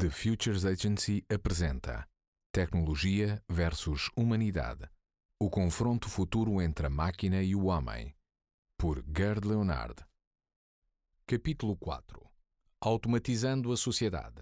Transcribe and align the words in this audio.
The 0.00 0.10
Futures 0.10 0.64
Agency 0.64 1.24
apresenta 1.28 2.06
Tecnologia 2.52 3.42
versus 3.48 4.08
Humanidade. 4.16 4.88
O 5.40 5.50
confronto 5.50 6.08
futuro 6.08 6.62
entre 6.62 6.86
a 6.86 6.88
máquina 6.88 7.42
e 7.42 7.56
o 7.56 7.64
homem. 7.64 8.14
Por 8.76 9.04
Gerd 9.12 9.44
Leonard. 9.44 9.96
Capítulo 11.26 11.76
4. 11.76 12.24
Automatizando 12.80 13.72
a 13.72 13.76
sociedade. 13.76 14.40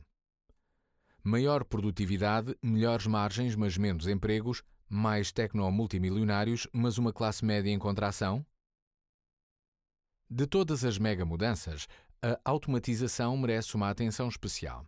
Maior 1.24 1.64
produtividade, 1.64 2.54
melhores 2.62 3.07
margens, 3.07 3.57
mas 3.57 3.79
menos 3.79 4.07
empregos, 4.07 4.62
mais 4.86 5.32
tecno-multimilionários, 5.32 6.68
mas 6.70 6.98
uma 6.98 7.14
classe 7.14 7.43
média 7.43 7.70
em 7.70 7.79
contração? 7.79 8.45
De 10.29 10.46
todas 10.46 10.84
as 10.84 10.98
mega 10.98 11.25
mudanças, 11.25 11.88
a 12.20 12.38
automatização 12.45 13.38
merece 13.38 13.75
uma 13.75 13.88
atenção 13.88 14.29
especial. 14.29 14.86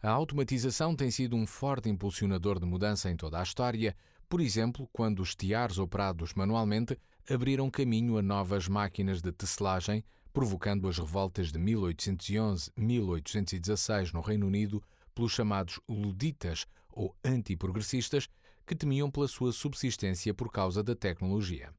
A 0.00 0.10
automatização 0.10 0.94
tem 0.94 1.10
sido 1.10 1.34
um 1.34 1.44
forte 1.44 1.88
impulsionador 1.88 2.60
de 2.60 2.66
mudança 2.66 3.10
em 3.10 3.16
toda 3.16 3.40
a 3.40 3.42
história, 3.42 3.96
por 4.28 4.40
exemplo, 4.40 4.88
quando 4.92 5.18
os 5.20 5.34
tiares 5.34 5.76
operados 5.76 6.34
manualmente 6.34 6.96
abriram 7.28 7.68
caminho 7.68 8.16
a 8.16 8.22
novas 8.22 8.68
máquinas 8.68 9.20
de 9.20 9.32
tecelagem, 9.32 10.04
provocando 10.32 10.86
as 10.86 10.98
revoltas 10.98 11.50
de 11.50 11.58
1811-1816 11.58 14.12
no 14.12 14.20
Reino 14.20 14.46
Unido 14.46 14.80
pelos 15.12 15.32
chamados 15.32 15.80
luditas 15.88 16.64
ou 16.90 17.12
antiprogressistas, 17.24 18.28
que 18.64 18.76
temiam 18.76 19.10
pela 19.10 19.26
sua 19.26 19.50
subsistência 19.50 20.32
por 20.32 20.52
causa 20.52 20.80
da 20.80 20.94
tecnologia. 20.94 21.74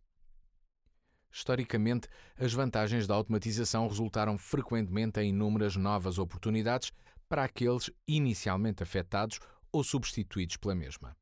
Historicamente, 1.32 2.10
as 2.38 2.52
vantagens 2.52 3.08
da 3.08 3.14
automatização 3.14 3.88
resultaram 3.88 4.38
frequentemente 4.38 5.22
em 5.22 5.30
inúmeras 5.30 5.78
novas 5.78 6.18
oportunidades 6.18 6.92
para 7.30 7.44
aqueles 7.44 7.92
inicialmente 8.08 8.82
afetados 8.84 9.40
ou 9.72 9.84
substituídos 9.84 10.58
pela 10.58 10.74
mesma. 10.74 11.16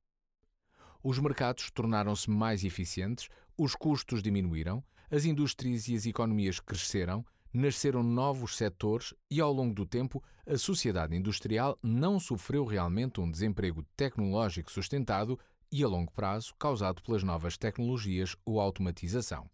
Os 1.04 1.20
mercados 1.20 1.70
tornaram-se 1.70 2.30
mais 2.30 2.64
eficientes, 2.64 3.30
os 3.58 3.76
custos 3.76 4.24
diminuíram, 4.24 4.84
as 5.12 5.26
indústrias 5.26 5.88
e 5.88 5.96
as 5.96 6.06
economias 6.06 6.60
cresceram, 6.60 7.26
nasceram 7.54 8.04
novos 8.04 8.56
setores 8.56 9.14
e, 9.30 9.40
ao 9.40 9.52
longo 9.52 9.74
do 9.74 9.86
tempo, 9.86 10.24
a 10.46 10.58
sociedade 10.58 11.16
industrial 11.16 11.78
não 11.84 12.20
sofreu 12.20 12.66
realmente 12.66 13.20
um 13.20 13.30
desemprego 13.30 13.84
tecnológico 13.96 14.72
sustentado 14.72 15.40
e 15.72 15.84
a 15.84 15.88
longo 15.88 16.12
prazo 16.12 16.54
causado 16.58 17.02
pelas 17.02 17.24
novas 17.24 17.58
tecnologias 17.58 18.36
ou 18.46 18.60
automatização. 18.60 19.50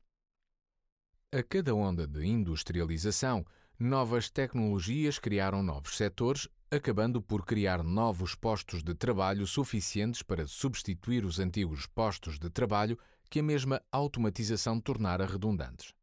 A 1.32 1.42
cada 1.42 1.74
onda 1.74 2.06
de 2.06 2.26
industrialização, 2.26 3.44
novas 3.80 4.30
tecnologias 4.30 5.20
criaram 5.20 5.64
novos 5.64 5.98
setores, 5.98 6.48
acabando 6.70 7.22
por 7.22 7.46
criar 7.46 7.84
novos 7.84 8.36
postos 8.36 8.84
de 8.84 8.94
trabalho 8.94 9.46
suficientes 9.46 10.22
para 10.22 10.48
substituir 10.48 11.26
os 11.26 11.40
antigos 11.40 11.86
postos 11.86 12.40
de 12.40 12.50
trabalho 12.50 12.98
que 13.30 13.40
a 13.40 13.44
mesma 13.44 13.82
automatização 13.92 14.80
tornara 14.80 15.26
redundantes. 15.26 15.94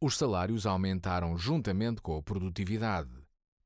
Os 0.00 0.16
salários 0.16 0.66
aumentaram 0.66 1.36
juntamente 1.38 2.02
com 2.02 2.16
a 2.16 2.22
produtividade, 2.22 3.10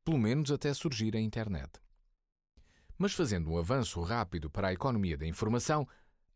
pelo 0.05 0.19
menos 0.19 0.51
até 0.51 0.73
surgir 0.73 1.17
a 1.17 1.21
internet. 1.21 1.81
Mas 2.97 3.13
fazendo 3.13 3.51
um 3.51 3.59
avanço 3.59 4.01
rápido 4.03 4.51
para 4.51 4.69
a 4.69 4.73
economia 4.73 5.17
da 5.17 5.27
informação, 5.27 5.89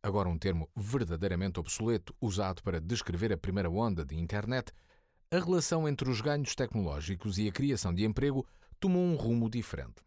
agora 0.03 0.29
um 0.29 0.39
termo 0.39 0.69
verdadeiramente 0.75 1.61
obsoleto 1.61 2.15
usado 2.21 2.63
para 2.63 2.81
descrever 2.81 3.33
a 3.33 3.39
primeira 3.39 3.71
onda 3.71 4.05
de 4.05 4.17
internet, 4.17 4.73
a 5.33 5.39
relação 5.39 5.89
entre 5.89 6.11
os 6.11 6.21
ganhos 6.21 6.55
tecnológicos 6.55 7.39
e 7.39 7.49
a 7.49 7.53
criação 7.53 7.95
de 7.95 8.05
emprego 8.05 8.47
tomou 8.79 9.03
um 9.03 9.17
rumo 9.17 9.49
diferente. 9.49 10.03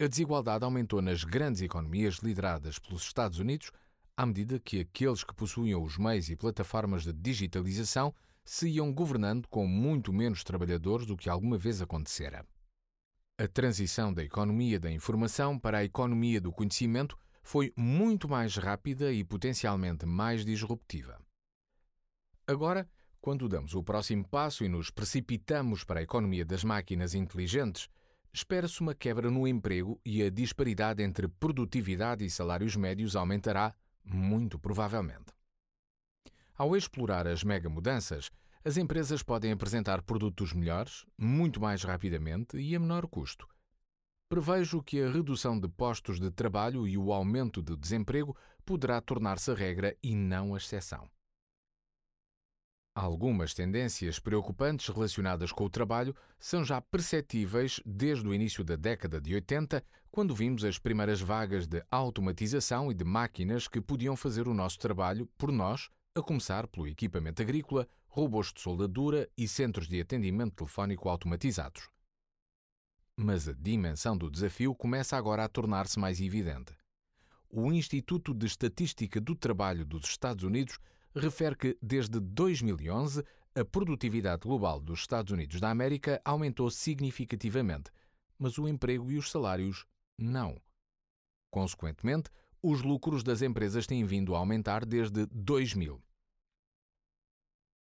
A 0.00 0.06
desigualdade 0.06 0.64
aumentou 0.64 1.02
nas 1.02 1.22
grandes 1.22 1.60
economias 1.60 2.16
lideradas 2.22 2.78
pelos 2.78 3.02
Estados 3.02 3.38
Unidos 3.38 3.70
à 4.16 4.24
medida 4.24 4.58
que 4.58 4.80
aqueles 4.80 5.22
que 5.22 5.34
possuíam 5.34 5.82
os 5.82 5.98
meios 5.98 6.30
e 6.30 6.34
plataformas 6.34 7.02
de 7.04 7.12
digitalização 7.12 8.14
se 8.42 8.70
iam 8.70 8.90
governando 8.90 9.46
com 9.48 9.66
muito 9.66 10.14
menos 10.14 10.42
trabalhadores 10.42 11.06
do 11.06 11.16
que 11.16 11.28
alguma 11.28 11.58
vez 11.58 11.82
acontecera. 11.82 12.42
A 13.38 13.46
transição 13.46 14.14
da 14.14 14.24
economia 14.24 14.80
da 14.80 14.90
informação 14.90 15.58
para 15.58 15.78
a 15.78 15.84
economia 15.84 16.40
do 16.40 16.50
conhecimento 16.50 17.18
foi 17.42 17.70
muito 17.76 18.26
mais 18.26 18.56
rápida 18.56 19.12
e 19.12 19.22
potencialmente 19.22 20.06
mais 20.06 20.42
disruptiva. 20.42 21.20
Agora, 22.46 22.88
quando 23.20 23.48
damos 23.48 23.74
o 23.74 23.82
próximo 23.82 24.26
passo 24.26 24.64
e 24.64 24.68
nos 24.68 24.90
precipitamos 24.90 25.84
para 25.84 26.00
a 26.00 26.02
economia 26.02 26.44
das 26.44 26.64
máquinas 26.64 27.14
inteligentes, 27.14 27.88
espera-se 28.32 28.80
uma 28.80 28.94
quebra 28.94 29.30
no 29.30 29.46
emprego 29.46 30.00
e 30.04 30.22
a 30.22 30.30
disparidade 30.30 31.02
entre 31.02 31.28
produtividade 31.28 32.24
e 32.24 32.30
salários 32.30 32.76
médios 32.76 33.16
aumentará, 33.16 33.74
muito 34.04 34.58
provavelmente. 34.58 35.32
Ao 36.56 36.76
explorar 36.76 37.26
as 37.26 37.44
mega 37.44 37.68
mudanças, 37.68 38.30
as 38.64 38.76
empresas 38.76 39.22
podem 39.22 39.52
apresentar 39.52 40.02
produtos 40.02 40.52
melhores, 40.52 41.04
muito 41.16 41.60
mais 41.60 41.82
rapidamente 41.82 42.58
e 42.58 42.74
a 42.74 42.80
menor 42.80 43.06
custo 43.06 43.46
prevejo 44.28 44.82
que 44.82 45.00
a 45.00 45.10
redução 45.10 45.58
de 45.58 45.66
postos 45.68 46.20
de 46.20 46.30
trabalho 46.30 46.86
e 46.86 46.98
o 46.98 47.12
aumento 47.12 47.62
de 47.62 47.74
desemprego 47.74 48.36
poderá 48.64 49.00
tornar-se 49.00 49.50
a 49.50 49.54
regra 49.54 49.96
e 50.02 50.14
não 50.14 50.54
a 50.54 50.58
exceção. 50.58 51.08
Algumas 53.00 53.54
tendências 53.54 54.18
preocupantes 54.18 54.88
relacionadas 54.88 55.52
com 55.52 55.64
o 55.64 55.70
trabalho 55.70 56.16
são 56.36 56.64
já 56.64 56.80
perceptíveis 56.80 57.80
desde 57.86 58.26
o 58.26 58.34
início 58.34 58.64
da 58.64 58.74
década 58.74 59.20
de 59.20 59.32
80, 59.36 59.84
quando 60.10 60.34
vimos 60.34 60.64
as 60.64 60.80
primeiras 60.80 61.20
vagas 61.20 61.64
de 61.68 61.80
automatização 61.92 62.90
e 62.90 62.94
de 62.94 63.04
máquinas 63.04 63.68
que 63.68 63.80
podiam 63.80 64.16
fazer 64.16 64.48
o 64.48 64.52
nosso 64.52 64.80
trabalho 64.80 65.28
por 65.38 65.52
nós, 65.52 65.88
a 66.12 66.20
começar 66.20 66.66
pelo 66.66 66.88
equipamento 66.88 67.40
agrícola, 67.40 67.86
robôs 68.08 68.52
de 68.52 68.60
soldadura 68.60 69.28
e 69.38 69.46
centros 69.46 69.86
de 69.86 70.00
atendimento 70.00 70.56
telefónico 70.56 71.08
automatizados. 71.08 71.88
Mas 73.16 73.46
a 73.46 73.52
dimensão 73.52 74.18
do 74.18 74.28
desafio 74.28 74.74
começa 74.74 75.16
agora 75.16 75.44
a 75.44 75.48
tornar-se 75.48 76.00
mais 76.00 76.20
evidente. 76.20 76.76
O 77.48 77.72
Instituto 77.72 78.34
de 78.34 78.46
Estatística 78.46 79.20
do 79.20 79.36
Trabalho 79.36 79.84
dos 79.86 80.04
Estados 80.04 80.42
Unidos 80.42 80.80
refere 81.14 81.56
que, 81.56 81.78
desde 81.82 82.20
2011, 82.20 83.24
a 83.54 83.64
produtividade 83.64 84.42
global 84.42 84.80
dos 84.80 85.00
Estados 85.00 85.32
Unidos 85.32 85.60
da 85.60 85.70
América 85.70 86.20
aumentou 86.24 86.70
significativamente, 86.70 87.90
mas 88.38 88.58
o 88.58 88.68
emprego 88.68 89.10
e 89.10 89.18
os 89.18 89.30
salários 89.30 89.84
não. 90.18 90.60
Consequentemente, 91.50 92.30
os 92.62 92.82
lucros 92.82 93.22
das 93.22 93.42
empresas 93.42 93.86
têm 93.86 94.04
vindo 94.04 94.34
a 94.34 94.38
aumentar 94.38 94.84
desde 94.84 95.26
2000. 95.26 96.02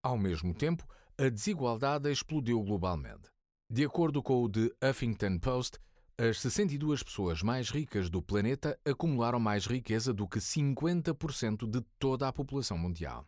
Ao 0.03 0.19
mesmo 0.19 0.53
tempo, 0.53 0.87
a 1.16 1.28
desigualdade 1.28 2.10
explodiu 2.10 2.62
globalmente. 2.62 3.31
De 3.71 3.84
acordo 3.84 4.22
com 4.22 4.43
o 4.43 4.50
The 4.50 4.71
Huffington 4.83 5.39
Post, 5.39 5.78
as 6.18 6.40
62 6.40 7.02
pessoas 7.02 7.42
mais 7.42 7.70
ricas 7.70 8.10
do 8.10 8.22
planeta 8.22 8.78
acumularam 8.84 9.40
mais 9.40 9.66
riqueza 9.66 10.12
do 10.12 10.28
que 10.28 10.38
50% 10.38 11.68
de 11.68 11.80
toda 11.98 12.28
a 12.28 12.32
população 12.32 12.76
mundial. 12.76 13.26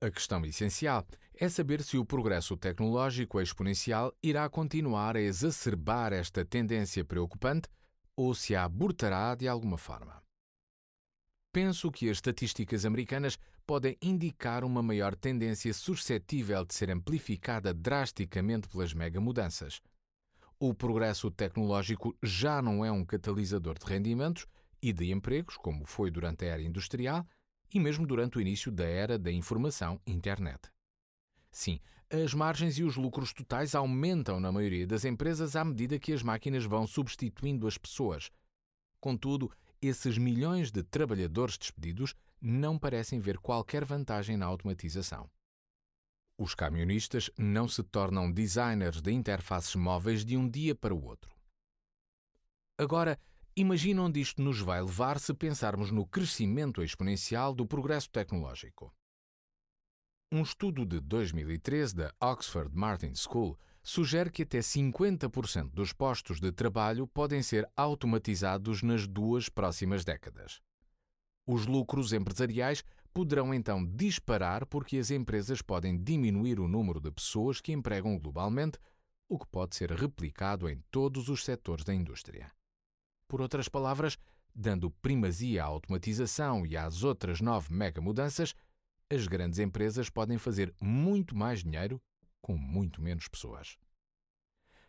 A 0.00 0.10
questão 0.10 0.44
essencial 0.44 1.06
é 1.34 1.48
saber 1.48 1.82
se 1.82 1.96
o 1.96 2.04
progresso 2.04 2.56
tecnológico 2.56 3.40
exponencial 3.40 4.12
irá 4.22 4.48
continuar 4.48 5.16
a 5.16 5.20
exacerbar 5.20 6.12
esta 6.12 6.44
tendência 6.44 7.04
preocupante 7.04 7.68
ou 8.16 8.34
se 8.34 8.54
a 8.54 8.64
abortará 8.64 9.34
de 9.34 9.46
alguma 9.46 9.78
forma. 9.78 10.22
Penso 11.52 11.90
que 11.90 12.08
as 12.08 12.16
estatísticas 12.16 12.84
americanas 12.84 13.38
podem 13.66 13.96
indicar 14.02 14.64
uma 14.64 14.82
maior 14.82 15.14
tendência 15.14 15.72
suscetível 15.72 16.64
de 16.64 16.74
ser 16.74 16.90
amplificada 16.90 17.72
drasticamente 17.72 18.68
pelas 18.68 18.92
mega 18.92 19.20
mudanças. 19.20 19.80
O 20.64 20.72
progresso 20.72 21.28
tecnológico 21.28 22.16
já 22.22 22.62
não 22.62 22.84
é 22.84 22.92
um 22.92 23.04
catalisador 23.04 23.76
de 23.76 23.84
rendimentos 23.84 24.46
e 24.80 24.92
de 24.92 25.10
empregos, 25.10 25.56
como 25.56 25.84
foi 25.84 26.08
durante 26.08 26.44
a 26.44 26.50
era 26.50 26.62
industrial 26.62 27.26
e 27.74 27.80
mesmo 27.80 28.06
durante 28.06 28.38
o 28.38 28.40
início 28.40 28.70
da 28.70 28.84
era 28.84 29.18
da 29.18 29.32
informação 29.32 30.00
internet. 30.06 30.70
Sim, 31.50 31.80
as 32.08 32.32
margens 32.32 32.78
e 32.78 32.84
os 32.84 32.94
lucros 32.94 33.32
totais 33.32 33.74
aumentam 33.74 34.38
na 34.38 34.52
maioria 34.52 34.86
das 34.86 35.04
empresas 35.04 35.56
à 35.56 35.64
medida 35.64 35.98
que 35.98 36.12
as 36.12 36.22
máquinas 36.22 36.64
vão 36.64 36.86
substituindo 36.86 37.66
as 37.66 37.76
pessoas. 37.76 38.30
Contudo, 39.00 39.50
esses 39.82 40.16
milhões 40.16 40.70
de 40.70 40.84
trabalhadores 40.84 41.58
despedidos 41.58 42.14
não 42.40 42.78
parecem 42.78 43.18
ver 43.18 43.36
qualquer 43.38 43.84
vantagem 43.84 44.36
na 44.36 44.46
automatização. 44.46 45.28
Os 46.42 46.56
camionistas 46.56 47.30
não 47.38 47.68
se 47.68 47.84
tornam 47.84 48.28
designers 48.28 49.00
de 49.00 49.12
interfaces 49.12 49.76
móveis 49.76 50.24
de 50.24 50.36
um 50.36 50.50
dia 50.50 50.74
para 50.74 50.92
o 50.92 51.04
outro. 51.04 51.32
Agora, 52.76 53.16
imagina 53.54 54.02
onde 54.02 54.20
isto 54.20 54.42
nos 54.42 54.58
vai 54.58 54.82
levar 54.82 55.20
se 55.20 55.32
pensarmos 55.32 55.92
no 55.92 56.04
crescimento 56.04 56.82
exponencial 56.82 57.54
do 57.54 57.64
progresso 57.64 58.10
tecnológico. 58.10 58.92
Um 60.32 60.42
estudo 60.42 60.84
de 60.84 60.98
2013 60.98 61.94
da 61.94 62.12
Oxford 62.20 62.76
Martin 62.76 63.14
School 63.14 63.56
sugere 63.80 64.28
que 64.28 64.42
até 64.42 64.58
50% 64.58 65.70
dos 65.70 65.92
postos 65.92 66.40
de 66.40 66.50
trabalho 66.50 67.06
podem 67.06 67.40
ser 67.40 67.70
automatizados 67.76 68.82
nas 68.82 69.06
duas 69.06 69.48
próximas 69.48 70.04
décadas. 70.04 70.60
Os 71.46 71.66
lucros 71.66 72.12
empresariais 72.12 72.82
poderão 73.12 73.52
então 73.52 73.84
disparar 73.84 74.66
porque 74.66 74.96
as 74.96 75.10
empresas 75.10 75.60
podem 75.62 75.96
diminuir 75.96 76.58
o 76.58 76.68
número 76.68 77.00
de 77.00 77.10
pessoas 77.10 77.60
que 77.60 77.72
empregam 77.72 78.18
globalmente, 78.18 78.78
o 79.28 79.38
que 79.38 79.46
pode 79.46 79.76
ser 79.76 79.90
replicado 79.90 80.68
em 80.68 80.82
todos 80.90 81.28
os 81.28 81.44
setores 81.44 81.84
da 81.84 81.94
indústria. 81.94 82.50
Por 83.28 83.40
outras 83.40 83.68
palavras, 83.68 84.18
dando 84.54 84.90
primazia 84.90 85.62
à 85.62 85.66
automatização 85.66 86.66
e 86.66 86.76
às 86.76 87.02
outras 87.02 87.40
nove 87.40 87.72
mega 87.72 88.00
mudanças, 88.00 88.54
as 89.10 89.26
grandes 89.26 89.58
empresas 89.58 90.08
podem 90.10 90.38
fazer 90.38 90.74
muito 90.80 91.36
mais 91.36 91.62
dinheiro 91.62 92.00
com 92.40 92.56
muito 92.56 93.00
menos 93.00 93.28
pessoas. 93.28 93.76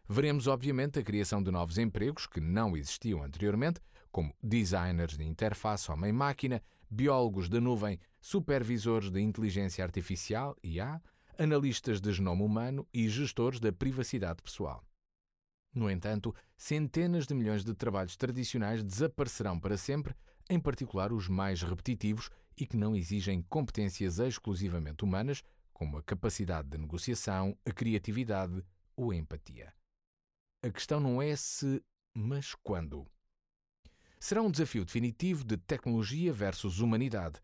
Veremos, 0.07 0.47
obviamente, 0.47 0.99
a 0.99 1.03
criação 1.03 1.41
de 1.41 1.51
novos 1.51 1.77
empregos 1.77 2.27
que 2.27 2.41
não 2.41 2.75
existiam 2.75 3.23
anteriormente, 3.23 3.79
como 4.11 4.35
designers 4.43 5.17
de 5.17 5.23
interface 5.23 5.89
homem-máquina, 5.91 6.61
biólogos 6.89 7.47
da 7.47 7.61
nuvem, 7.61 7.99
supervisores 8.23 9.11
de 9.11 9.19
inteligência 9.19 9.83
artificial, 9.83 10.55
IA, 10.63 11.01
analistas 11.37 11.99
de 11.99 12.09
genoma 12.13 12.45
humano 12.45 12.87
e 12.93 13.09
gestores 13.09 13.59
da 13.59 13.69
privacidade 13.69 14.41
pessoal. 14.41 14.81
No 15.75 15.91
entanto, 15.91 16.33
centenas 16.55 17.27
de 17.27 17.33
milhões 17.33 17.65
de 17.65 17.73
trabalhos 17.73 18.15
tradicionais 18.15 18.81
desaparecerão 18.81 19.59
para 19.59 19.75
sempre, 19.75 20.15
em 20.49 20.57
particular 20.57 21.11
os 21.11 21.27
mais 21.27 21.61
repetitivos 21.61 22.29
e 22.55 22.65
que 22.65 22.77
não 22.77 22.95
exigem 22.95 23.41
competências 23.41 24.19
exclusivamente 24.19 25.03
humanas, 25.03 25.43
como 25.73 25.97
a 25.97 26.03
capacidade 26.03 26.69
de 26.69 26.77
negociação, 26.77 27.57
a 27.65 27.71
criatividade 27.73 28.63
ou 28.95 29.11
a 29.11 29.15
empatia. 29.17 29.73
A 30.61 30.69
questão 30.69 31.01
não 31.01 31.21
é 31.21 31.35
se, 31.35 31.83
mas 32.13 32.55
quando. 32.63 33.05
Será 34.17 34.41
um 34.41 34.49
desafio 34.49 34.85
definitivo 34.85 35.43
de 35.43 35.57
tecnologia 35.57 36.31
versus 36.31 36.79
humanidade. 36.79 37.41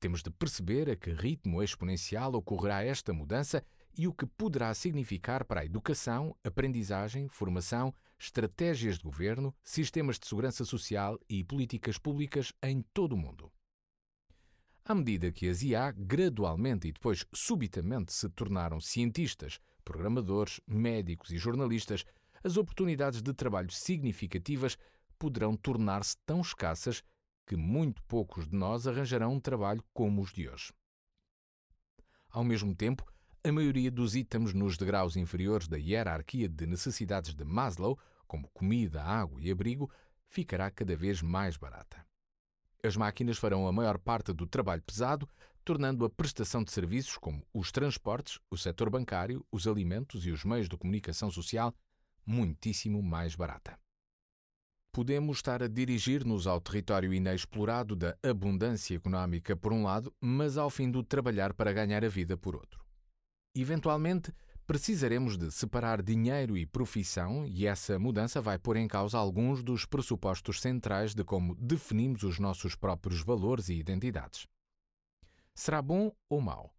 Temos 0.00 0.22
de 0.22 0.30
perceber 0.30 0.88
a 0.88 0.96
que 0.96 1.10
ritmo 1.10 1.62
exponencial 1.62 2.32
ocorrerá 2.34 2.84
esta 2.84 3.12
mudança 3.12 3.64
e 3.96 4.06
o 4.06 4.12
que 4.12 4.26
poderá 4.26 4.72
significar 4.72 5.44
para 5.44 5.62
a 5.62 5.64
educação, 5.64 6.36
aprendizagem, 6.44 7.28
formação, 7.28 7.92
estratégias 8.16 8.98
de 8.98 9.04
governo, 9.04 9.52
sistemas 9.64 10.18
de 10.18 10.26
segurança 10.28 10.64
social 10.64 11.18
e 11.28 11.42
políticas 11.42 11.98
públicas 11.98 12.52
em 12.62 12.82
todo 12.94 13.14
o 13.14 13.16
mundo. 13.16 13.50
À 14.84 14.94
medida 14.94 15.32
que 15.32 15.48
as 15.48 15.62
IA 15.62 15.90
gradualmente 15.90 16.88
e 16.88 16.92
depois 16.92 17.26
subitamente 17.34 18.12
se 18.12 18.28
tornaram 18.30 18.80
cientistas, 18.80 19.58
programadores, 19.84 20.60
médicos 20.66 21.30
e 21.30 21.38
jornalistas, 21.38 22.04
as 22.42 22.56
oportunidades 22.56 23.20
de 23.20 23.34
trabalho 23.34 23.70
significativas 23.70 24.78
poderão 25.18 25.56
tornar-se 25.56 26.16
tão 26.24 26.40
escassas 26.40 27.02
que 27.48 27.56
muito 27.56 28.02
poucos 28.02 28.46
de 28.46 28.54
nós 28.54 28.86
arranjarão 28.86 29.32
um 29.32 29.40
trabalho 29.40 29.82
como 29.94 30.20
os 30.20 30.30
de 30.30 30.46
hoje. 30.46 30.70
Ao 32.28 32.44
mesmo 32.44 32.74
tempo, 32.74 33.10
a 33.42 33.50
maioria 33.50 33.90
dos 33.90 34.14
itens 34.14 34.52
nos 34.52 34.76
degraus 34.76 35.16
inferiores 35.16 35.66
da 35.66 35.78
hierarquia 35.78 36.46
de 36.46 36.66
necessidades 36.66 37.34
de 37.34 37.44
Maslow, 37.44 37.98
como 38.26 38.50
comida, 38.50 39.02
água 39.02 39.40
e 39.40 39.50
abrigo, 39.50 39.90
ficará 40.28 40.70
cada 40.70 40.94
vez 40.94 41.22
mais 41.22 41.56
barata. 41.56 42.04
As 42.84 42.98
máquinas 42.98 43.38
farão 43.38 43.66
a 43.66 43.72
maior 43.72 43.98
parte 43.98 44.30
do 44.34 44.46
trabalho 44.46 44.82
pesado, 44.82 45.26
tornando 45.64 46.04
a 46.04 46.10
prestação 46.10 46.62
de 46.62 46.70
serviços 46.70 47.16
como 47.16 47.42
os 47.50 47.72
transportes, 47.72 48.38
o 48.50 48.58
setor 48.58 48.90
bancário, 48.90 49.42
os 49.50 49.66
alimentos 49.66 50.26
e 50.26 50.30
os 50.30 50.44
meios 50.44 50.68
de 50.68 50.76
comunicação 50.76 51.30
social 51.30 51.74
muitíssimo 52.26 53.02
mais 53.02 53.34
barata. 53.34 53.78
Podemos 54.92 55.38
estar 55.38 55.62
a 55.62 55.68
dirigir-nos 55.68 56.46
ao 56.46 56.60
território 56.60 57.12
inexplorado 57.12 57.94
da 57.94 58.16
abundância 58.22 58.96
económica 58.96 59.56
por 59.56 59.72
um 59.72 59.84
lado, 59.84 60.12
mas 60.20 60.56
ao 60.56 60.70
fim 60.70 60.90
do 60.90 61.02
trabalhar 61.02 61.52
para 61.54 61.72
ganhar 61.72 62.04
a 62.04 62.08
vida 62.08 62.36
por 62.36 62.56
outro. 62.56 62.84
Eventualmente, 63.54 64.32
precisaremos 64.66 65.36
de 65.36 65.50
separar 65.50 66.02
dinheiro 66.02 66.56
e 66.56 66.66
profissão, 66.66 67.46
e 67.46 67.66
essa 67.66 67.98
mudança 67.98 68.40
vai 68.40 68.58
pôr 68.58 68.76
em 68.76 68.86
causa 68.86 69.18
alguns 69.18 69.62
dos 69.62 69.84
pressupostos 69.86 70.60
centrais 70.60 71.14
de 71.14 71.24
como 71.24 71.54
definimos 71.54 72.22
os 72.22 72.38
nossos 72.38 72.74
próprios 72.74 73.22
valores 73.22 73.68
e 73.68 73.74
identidades. 73.74 74.46
Será 75.54 75.82
bom 75.82 76.12
ou 76.28 76.40
mau? 76.40 76.74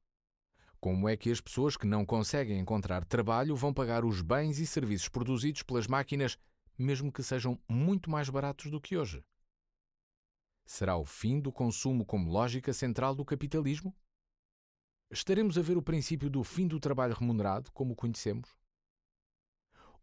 Como 0.80 1.10
é 1.10 1.18
que 1.18 1.30
as 1.30 1.42
pessoas 1.42 1.76
que 1.76 1.86
não 1.86 2.06
conseguem 2.06 2.60
encontrar 2.60 3.04
trabalho 3.04 3.56
vão 3.56 3.74
pagar 3.74 4.06
os 4.06 4.22
bens 4.22 4.60
e 4.60 4.66
serviços 4.66 5.10
produzidos 5.10 5.64
pelas 5.64 5.88
máquinas, 5.88 6.38
mesmo 6.80 7.12
que 7.12 7.22
sejam 7.22 7.60
muito 7.68 8.10
mais 8.10 8.30
baratos 8.30 8.72
do 8.72 8.80
que 8.80 8.98
hoje? 8.98 9.24
Será 10.66 10.96
o 10.96 11.06
fim 11.06 11.40
do 11.40 11.52
consumo 11.52 12.06
como 12.06 12.32
lógica 12.32 12.72
central 12.72 13.14
do 13.14 13.26
capitalismo? 13.26 13.96
Estaremos 15.12 15.58
a 15.58 15.62
ver 15.62 15.76
o 15.78 15.82
princípio 15.82 16.30
do 16.30 16.44
fim 16.44 16.68
do 16.68 16.80
trabalho 16.80 17.16
remunerado, 17.16 17.72
como 17.72 17.94
o 17.94 17.96
conhecemos? 17.96 18.56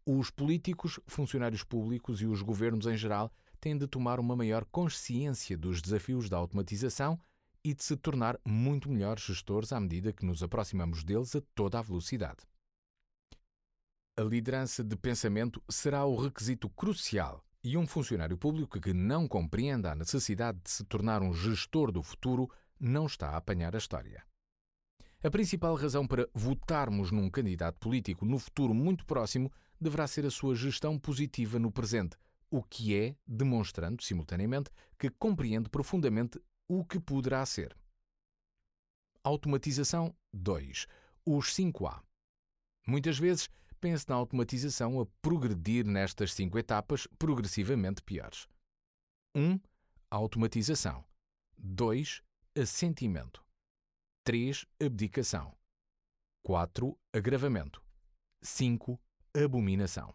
Os 0.05 0.29
políticos, 0.29 0.99
funcionários 1.07 1.63
públicos 1.63 2.21
e 2.21 2.25
os 2.25 2.41
governos 2.41 2.85
em 2.85 2.95
geral 2.95 3.31
têm 3.59 3.77
de 3.77 3.87
tomar 3.87 4.19
uma 4.19 4.35
maior 4.35 4.65
consciência 4.65 5.57
dos 5.57 5.81
desafios 5.81 6.29
da 6.29 6.37
automatização 6.37 7.19
e 7.63 7.73
de 7.73 7.83
se 7.83 7.97
tornar 7.97 8.39
muito 8.45 8.89
melhores 8.89 9.23
gestores 9.23 9.73
à 9.73 9.79
medida 9.79 10.13
que 10.13 10.25
nos 10.25 10.43
aproximamos 10.43 11.03
deles 11.03 11.35
a 11.35 11.41
toda 11.55 11.79
a 11.79 11.81
velocidade. 11.81 12.45
A 14.19 14.23
liderança 14.23 14.83
de 14.83 14.95
pensamento 14.95 15.61
será 15.69 16.03
o 16.03 16.15
requisito 16.15 16.67
crucial 16.71 17.45
e 17.63 17.77
um 17.77 17.85
funcionário 17.85 18.35
público 18.35 18.81
que 18.81 18.91
não 18.91 19.27
compreenda 19.27 19.91
a 19.91 19.95
necessidade 19.95 20.59
de 20.63 20.71
se 20.71 20.83
tornar 20.85 21.21
um 21.21 21.31
gestor 21.31 21.91
do 21.91 22.01
futuro 22.01 22.49
não 22.79 23.05
está 23.05 23.29
a 23.29 23.37
apanhar 23.37 23.75
a 23.75 23.77
história. 23.77 24.25
A 25.23 25.29
principal 25.29 25.75
razão 25.75 26.07
para 26.07 26.27
votarmos 26.33 27.11
num 27.11 27.29
candidato 27.29 27.77
político 27.77 28.25
no 28.25 28.39
futuro 28.39 28.73
muito 28.73 29.05
próximo 29.05 29.51
deverá 29.79 30.07
ser 30.07 30.25
a 30.25 30.31
sua 30.31 30.55
gestão 30.55 30.97
positiva 30.97 31.59
no 31.59 31.71
presente, 31.71 32.17
o 32.49 32.63
que 32.63 32.95
é 32.95 33.15
demonstrando, 33.27 34.01
simultaneamente, 34.01 34.71
que 34.97 35.11
compreende 35.11 35.69
profundamente 35.69 36.41
o 36.67 36.83
que 36.83 36.99
poderá 36.99 37.45
ser. 37.45 37.77
Automatização 39.23 40.15
2. 40.33 40.87
Os 41.23 41.53
5A. 41.53 42.01
Muitas 42.87 43.19
vezes 43.19 43.47
pense 43.77 44.07
na 44.09 44.15
automatização 44.15 44.99
a 44.99 45.05
progredir 45.21 45.85
nestas 45.85 46.33
cinco 46.33 46.57
etapas 46.57 47.07
progressivamente 47.17 48.01
piores. 48.01 48.47
1. 49.35 49.41
Um, 49.41 49.59
automatização. 50.09 51.05
2. 51.57 52.21
Assentimento. 52.55 53.43
3. 54.23 54.65
Abdicação. 54.83 55.55
4. 56.43 56.97
Agravamento. 57.13 57.81
5. 58.41 58.99
Abominação. 59.35 60.13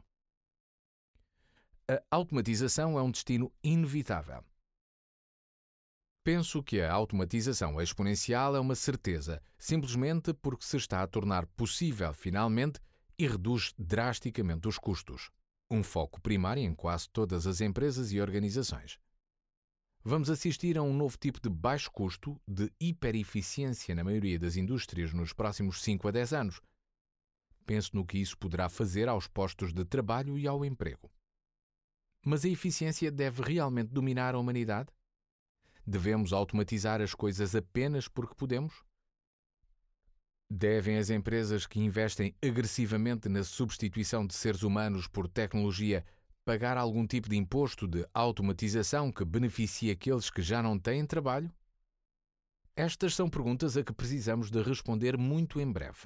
A 1.89 2.01
automatização 2.11 2.99
é 2.99 3.03
um 3.03 3.11
destino 3.11 3.53
inevitável. 3.63 4.45
Penso 6.25 6.63
que 6.63 6.81
a 6.81 6.93
automatização 6.93 7.81
exponencial 7.81 8.55
é 8.55 8.61
uma 8.61 8.77
certeza, 8.77 9.43
simplesmente 9.59 10.33
porque 10.33 10.65
se 10.65 10.77
está 10.77 11.03
a 11.03 11.07
tornar 11.07 11.47
possível 11.47 12.15
finalmente 12.15 12.81
e 13.19 13.27
reduz 13.27 13.75
drasticamente 13.79 14.69
os 14.69 14.79
custos. 14.79 15.31
Um 15.71 15.83
foco 15.83 16.21
primário 16.21 16.63
em 16.63 16.75
quase 16.75 17.09
todas 17.09 17.47
as 17.47 17.61
empresas 17.61 18.13
e 18.13 18.21
organizações 18.21 18.99
vamos 20.05 20.29
assistir 20.29 20.77
a 20.77 20.83
um 20.83 20.93
novo 20.93 21.17
tipo 21.17 21.41
de 21.41 21.49
baixo 21.49 21.91
custo, 21.91 22.41
de 22.47 22.73
hipereficiência 22.81 23.95
na 23.95 24.03
maioria 24.03 24.39
das 24.39 24.57
indústrias 24.57 25.13
nos 25.13 25.33
próximos 25.33 25.81
5 25.83 26.09
a 26.09 26.11
10 26.11 26.33
anos. 26.33 26.61
Penso 27.65 27.95
no 27.95 28.05
que 28.05 28.19
isso 28.19 28.37
poderá 28.37 28.69
fazer 28.69 29.09
aos 29.09 29.29
postos 29.29 29.73
de 29.73 29.85
trabalho 29.85 30.37
e 30.37 30.47
ao 30.47 30.65
emprego. 30.65 31.11
Mas 32.25 32.45
a 32.45 32.49
eficiência 32.49 33.11
deve 33.11 33.43
realmente 33.43 33.91
dominar 33.91 34.35
a 34.35 34.39
humanidade? 34.39 34.91
Devemos 35.87 36.33
automatizar 36.33 37.01
as 37.01 37.15
coisas 37.15 37.55
apenas 37.55 38.09
porque 38.09 38.35
podemos? 38.35 38.85
Devem 40.55 40.99
as 40.99 41.09
empresas 41.09 41.67
que 41.67 41.81
investem 41.81 42.35
agressivamente 42.45 43.27
na 43.27 43.43
substituição 43.43 44.27
de 44.27 44.35
seres 44.35 44.63
humanos 44.63 45.07
por 45.09 45.27
tecnologia 45.27 46.05
pagar 46.45 46.77
algum 46.77 47.07
tipo 47.07 47.27
de 47.27 47.39
imposto 47.39 47.89
de 47.89 48.07
automatização 48.13 49.11
que 49.11 49.25
beneficie 49.25 49.91
aqueles 49.91 50.29
que 50.29 50.43
já 50.43 50.63
não 50.63 50.79
têm 50.79 51.07
trabalho? 51.07 51.51
Estas 52.77 53.15
são 53.15 53.31
perguntas 53.31 53.79
a 53.79 53.83
que 53.83 53.95
precisamos 53.95 54.51
de 54.51 54.61
responder 54.61 55.17
muito 55.17 55.59
em 55.59 55.73
breve. 55.73 56.01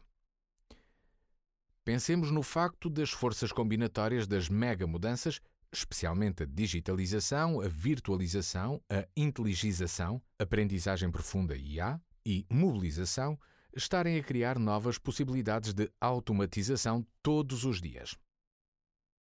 Pensemos 1.84 2.30
no 2.30 2.44
facto 2.44 2.88
das 2.88 3.10
forças 3.10 3.50
combinatórias 3.50 4.28
das 4.28 4.48
mega 4.48 4.86
mudanças, 4.86 5.40
especialmente 5.72 6.44
a 6.44 6.46
digitalização, 6.46 7.60
a 7.60 7.66
virtualização, 7.66 8.80
a 8.88 9.08
inteligização, 9.16 10.22
aprendizagem 10.38 11.10
profunda 11.10 11.56
IA 11.56 12.00
e 12.24 12.46
mobilização, 12.48 13.36
estarem 13.76 14.18
a 14.18 14.22
criar 14.22 14.58
novas 14.58 14.96
possibilidades 14.96 15.74
de 15.74 15.90
automatização 16.00 17.06
todos 17.22 17.62
os 17.64 17.78
dias. 17.78 18.16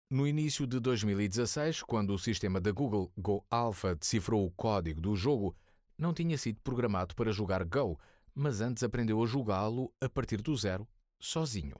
No 0.09 0.25
início 0.25 0.65
de 0.65 0.79
2016, 0.79 1.83
quando 1.83 2.13
o 2.13 2.17
sistema 2.17 2.61
da 2.61 2.71
Google 2.71 3.11
Go 3.17 3.45
Alpha 3.51 3.95
decifrou 3.95 4.45
o 4.45 4.51
código 4.51 5.01
do 5.01 5.13
jogo, 5.13 5.53
não 5.97 6.13
tinha 6.13 6.37
sido 6.37 6.61
programado 6.61 7.13
para 7.15 7.33
jogar 7.33 7.65
Go, 7.65 7.99
mas 8.33 8.61
antes 8.61 8.81
aprendeu 8.81 9.21
a 9.21 9.25
jogá-lo 9.25 9.93
a 9.99 10.07
partir 10.07 10.41
do 10.41 10.55
zero, 10.55 10.87
sozinho. 11.19 11.75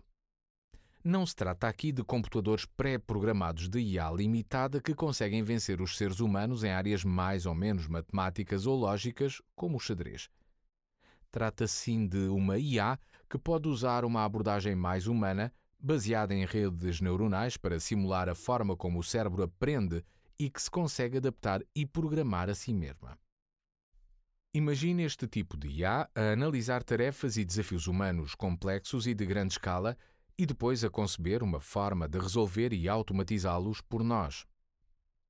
Não 1.01 1.25
se 1.25 1.35
trata 1.35 1.69
aqui 1.69 1.93
de 1.93 2.03
computadores 2.03 2.65
pré-programados 2.65 3.69
de 3.69 3.79
IA 3.79 4.11
limitada 4.11 4.81
que 4.81 4.93
conseguem 4.93 5.43
vencer 5.43 5.79
os 5.79 5.95
seres 5.95 6.19
humanos 6.19 6.63
em 6.63 6.71
áreas 6.71 7.05
mais 7.05 7.45
ou 7.45 7.55
menos 7.55 7.87
matemáticas 7.87 8.65
ou 8.65 8.75
lógicas, 8.75 9.41
como 9.55 9.77
o 9.77 9.79
xadrez. 9.79 10.29
Trata-se 11.35 11.73
sim 11.73 12.07
de 12.07 12.29
uma 12.29 12.57
IA 12.57 12.97
que 13.29 13.37
pode 13.37 13.67
usar 13.67 14.05
uma 14.05 14.23
abordagem 14.23 14.73
mais 14.73 15.05
humana, 15.05 15.51
baseada 15.77 16.33
em 16.33 16.45
redes 16.45 17.01
neuronais 17.01 17.57
para 17.57 17.77
simular 17.77 18.29
a 18.29 18.33
forma 18.33 18.73
como 18.73 18.99
o 18.99 19.03
cérebro 19.03 19.43
aprende 19.43 20.01
e 20.39 20.49
que 20.49 20.61
se 20.61 20.71
consegue 20.71 21.17
adaptar 21.17 21.61
e 21.75 21.85
programar 21.85 22.49
a 22.49 22.55
si 22.55 22.73
mesma. 22.73 23.19
Imagine 24.53 25.03
este 25.03 25.27
tipo 25.27 25.57
de 25.57 25.67
IA 25.67 26.09
a 26.15 26.31
analisar 26.31 26.81
tarefas 26.81 27.35
e 27.35 27.43
desafios 27.43 27.85
humanos 27.85 28.33
complexos 28.33 29.05
e 29.05 29.13
de 29.13 29.25
grande 29.25 29.55
escala 29.55 29.97
e 30.37 30.45
depois 30.45 30.85
a 30.85 30.89
conceber 30.89 31.43
uma 31.43 31.59
forma 31.59 32.07
de 32.07 32.17
resolver 32.17 32.71
e 32.71 32.87
automatizá-los 32.87 33.81
por 33.81 34.05
nós. 34.05 34.45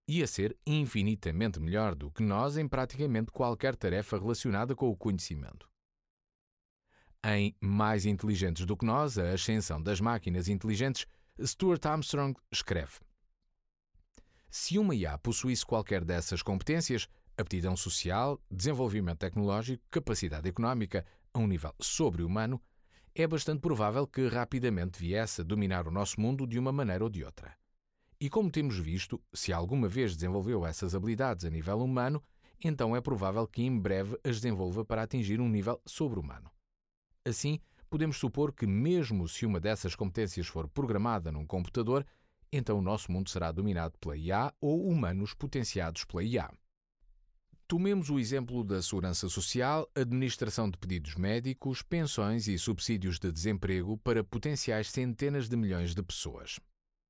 E 0.08 0.22
a 0.22 0.28
ser 0.28 0.56
infinitamente 0.68 1.60
melhor 1.60 1.96
do 1.96 2.12
que 2.12 2.22
nós 2.22 2.58
em 2.58 2.68
praticamente 2.68 3.32
qualquer 3.32 3.76
tarefa 3.76 4.20
relacionada 4.20 4.76
com 4.76 4.88
o 4.88 4.96
conhecimento. 4.96 5.68
Em 7.28 7.56
Mais 7.60 8.06
Inteligentes 8.06 8.68
do 8.68 8.78
que 8.78 8.86
Nós, 8.86 9.18
a 9.18 9.32
Ascensão 9.32 9.82
das 9.82 10.00
Máquinas 10.00 10.48
Inteligentes, 10.48 11.08
Stuart 11.44 11.84
Armstrong 11.88 12.40
escreve: 12.52 13.00
Se 14.48 14.78
uma 14.78 14.94
IA 14.94 15.18
possuísse 15.18 15.66
qualquer 15.66 16.06
dessas 16.06 16.44
competências, 16.44 17.08
aptidão 17.36 17.76
social, 17.76 18.40
desenvolvimento 18.52 19.18
tecnológico, 19.18 19.84
capacidade 19.90 20.48
económica 20.48 21.04
a 21.34 21.40
um 21.40 21.48
nível 21.48 21.74
sobre-humano, 21.82 22.62
é 23.16 23.26
bastante 23.26 23.60
provável 23.60 24.06
que 24.06 24.28
rapidamente 24.28 25.00
viesse 25.00 25.42
a 25.42 25.44
dominar 25.44 25.88
o 25.88 25.92
nosso 25.92 26.22
mundo 26.22 26.46
de 26.46 26.60
uma 26.60 26.72
maneira 26.72 27.04
ou 27.04 27.10
de 27.10 27.24
outra. 27.24 27.58
E 28.22 28.30
como 28.30 28.52
temos 28.52 28.78
visto, 28.78 29.20
se 29.34 29.52
alguma 29.52 29.88
vez 29.88 30.16
desenvolveu 30.16 30.64
essas 30.64 30.94
habilidades 30.94 31.44
a 31.44 31.50
nível 31.50 31.80
humano, 31.80 32.22
então 32.64 32.96
é 32.96 33.02
provável 33.02 33.48
que 33.48 33.64
em 33.64 33.80
breve 33.80 34.16
as 34.24 34.36
desenvolva 34.36 34.86
para 34.86 35.02
atingir 35.02 35.42
um 35.42 35.50
nível 35.50 35.82
sobre-humano. 35.88 36.55
Assim, 37.26 37.60
podemos 37.90 38.18
supor 38.18 38.54
que, 38.54 38.68
mesmo 38.68 39.28
se 39.28 39.46
uma 39.46 39.60
dessas 39.60 39.96
competências 39.96 40.46
for 40.46 40.68
programada 40.68 41.32
num 41.32 41.46
computador, 41.46 42.06
então 42.52 42.78
o 42.78 42.82
nosso 42.82 43.12
mundo 43.12 43.30
será 43.30 43.52
dominado 43.52 43.98
pela 43.98 44.16
IA 44.16 44.54
ou 44.62 44.88
humanos 44.88 45.34
potenciados 45.34 46.06
pela 46.06 46.24
IA. 46.24 46.52
Tomemos 47.68 48.12
o 48.12 48.20
exemplo 48.20 48.64
da 48.64 48.80
segurança 48.80 49.28
social, 49.28 49.90
administração 49.96 50.70
de 50.70 50.78
pedidos 50.78 51.16
médicos, 51.16 51.82
pensões 51.82 52.48
e 52.48 52.60
subsídios 52.60 53.18
de 53.18 53.32
desemprego 53.32 53.98
para 53.98 54.24
potenciais 54.24 54.92
centenas 54.92 55.50
de 55.50 55.58
milhões 55.58 55.96
de 55.96 56.04
pessoas. 56.04 56.60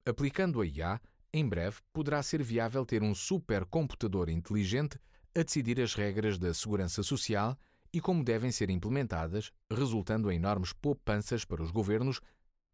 Aplicando 0.06 0.62
a 0.62 0.66
IA, 0.66 1.02
em 1.34 1.46
breve 1.46 1.80
poderá 1.92 2.24
ser 2.24 2.42
viável 2.42 2.86
ter 2.86 3.04
um 3.04 3.14
supercomputador 3.14 4.30
inteligente 4.30 4.98
a 5.36 5.44
decidir 5.44 5.82
as 5.82 5.94
regras 5.94 6.38
da 6.38 6.54
segurança 6.54 7.04
social 7.04 7.58
e 7.96 8.02
como 8.02 8.26
devem 8.26 8.52
ser 8.52 8.70
implementadas, 8.70 9.54
resultando 9.72 10.30
em 10.30 10.36
enormes 10.36 10.74
poupanças 10.74 11.46
para 11.46 11.64
os 11.64 11.72
governos, 11.72 12.20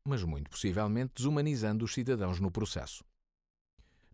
mas 0.03 0.23
muito 0.23 0.49
possivelmente 0.49 1.13
desumanizando 1.15 1.85
os 1.85 1.93
cidadãos 1.93 2.39
no 2.39 2.49
processo. 2.49 3.03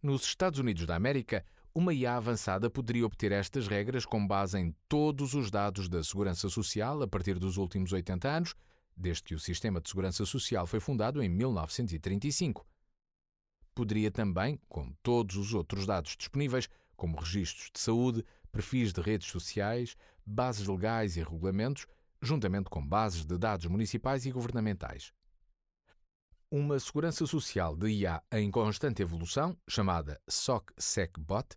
Nos 0.03 0.25
Estados 0.25 0.59
Unidos 0.59 0.85
da 0.85 0.97
América, 0.97 1.45
uma 1.73 1.93
IA 1.93 2.17
avançada 2.17 2.69
poderia 2.69 3.05
obter 3.05 3.31
estas 3.31 3.69
regras 3.69 4.05
com 4.05 4.27
base 4.27 4.59
em 4.59 4.75
todos 4.89 5.33
os 5.33 5.49
dados 5.49 5.87
da 5.87 6.03
Segurança 6.03 6.49
Social 6.49 7.01
a 7.01 7.07
partir 7.07 7.39
dos 7.39 7.55
últimos 7.55 7.93
80 7.93 8.27
anos, 8.27 8.53
desde 8.93 9.23
que 9.23 9.33
o 9.33 9.39
Sistema 9.39 9.79
de 9.79 9.87
Segurança 9.87 10.25
Social 10.25 10.67
foi 10.67 10.81
fundado 10.81 11.23
em 11.23 11.29
1935. 11.29 12.67
Poderia 13.73 14.11
também, 14.11 14.59
com 14.67 14.91
todos 15.01 15.37
os 15.37 15.53
outros 15.53 15.85
dados 15.85 16.17
disponíveis, 16.17 16.67
como 16.97 17.17
registros 17.17 17.71
de 17.73 17.79
saúde, 17.79 18.25
perfis 18.51 18.91
de 18.91 18.99
redes 18.99 19.29
sociais, 19.29 19.95
bases 20.27 20.67
legais 20.67 21.15
e 21.15 21.23
regulamentos, 21.23 21.87
juntamente 22.21 22.69
com 22.69 22.85
bases 22.85 23.25
de 23.25 23.37
dados 23.37 23.65
municipais 23.67 24.25
e 24.25 24.31
governamentais. 24.31 25.13
Uma 26.51 26.79
segurança 26.79 27.25
social 27.25 27.75
de 27.75 27.87
IA 27.89 28.21
em 28.31 28.51
constante 28.51 29.01
evolução, 29.01 29.57
chamada 29.67 30.19
SOC-SecBot, 30.29 31.55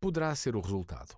poderá 0.00 0.34
ser 0.34 0.56
o 0.56 0.60
resultado. 0.60 1.16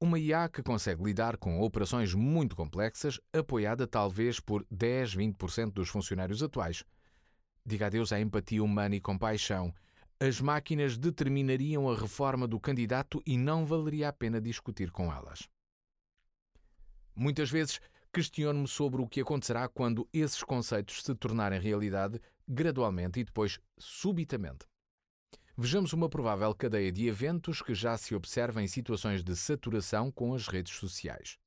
Uma 0.00 0.18
IA 0.18 0.48
que 0.48 0.62
consegue 0.62 1.02
lidar 1.02 1.38
com 1.38 1.60
operações 1.60 2.12
muito 2.12 2.54
complexas, 2.54 3.18
apoiada 3.32 3.86
talvez 3.86 4.40
por 4.40 4.64
10-20% 4.72 5.72
dos 5.72 5.88
funcionários 5.88 6.42
atuais. 6.42 6.84
Diga 7.64 7.86
adeus 7.86 8.12
à 8.12 8.20
empatia 8.20 8.62
humana 8.62 8.94
e 8.94 9.00
compaixão. 9.00 9.72
As 10.20 10.40
máquinas 10.40 10.96
determinariam 10.98 11.90
a 11.90 11.96
reforma 11.96 12.46
do 12.46 12.60
candidato 12.60 13.22
e 13.26 13.36
não 13.36 13.66
valeria 13.66 14.08
a 14.08 14.12
pena 14.12 14.40
discutir 14.40 14.90
com 14.90 15.12
elas. 15.12 15.48
Muitas 17.16 17.50
vezes 17.50 17.80
questiono-me 18.12 18.68
sobre 18.68 19.00
o 19.00 19.08
que 19.08 19.22
acontecerá 19.22 19.66
quando 19.68 20.06
esses 20.12 20.42
conceitos 20.42 21.02
se 21.02 21.14
tornarem 21.14 21.58
realidade 21.58 22.20
gradualmente 22.46 23.20
e 23.20 23.24
depois 23.24 23.58
subitamente. 23.78 24.66
Vejamos 25.56 25.94
uma 25.94 26.10
provável 26.10 26.54
cadeia 26.54 26.92
de 26.92 27.08
eventos 27.08 27.62
que 27.62 27.74
já 27.74 27.96
se 27.96 28.14
observa 28.14 28.62
em 28.62 28.68
situações 28.68 29.24
de 29.24 29.34
saturação 29.34 30.10
com 30.10 30.34
as 30.34 30.46
redes 30.46 30.74
sociais. 30.74 31.38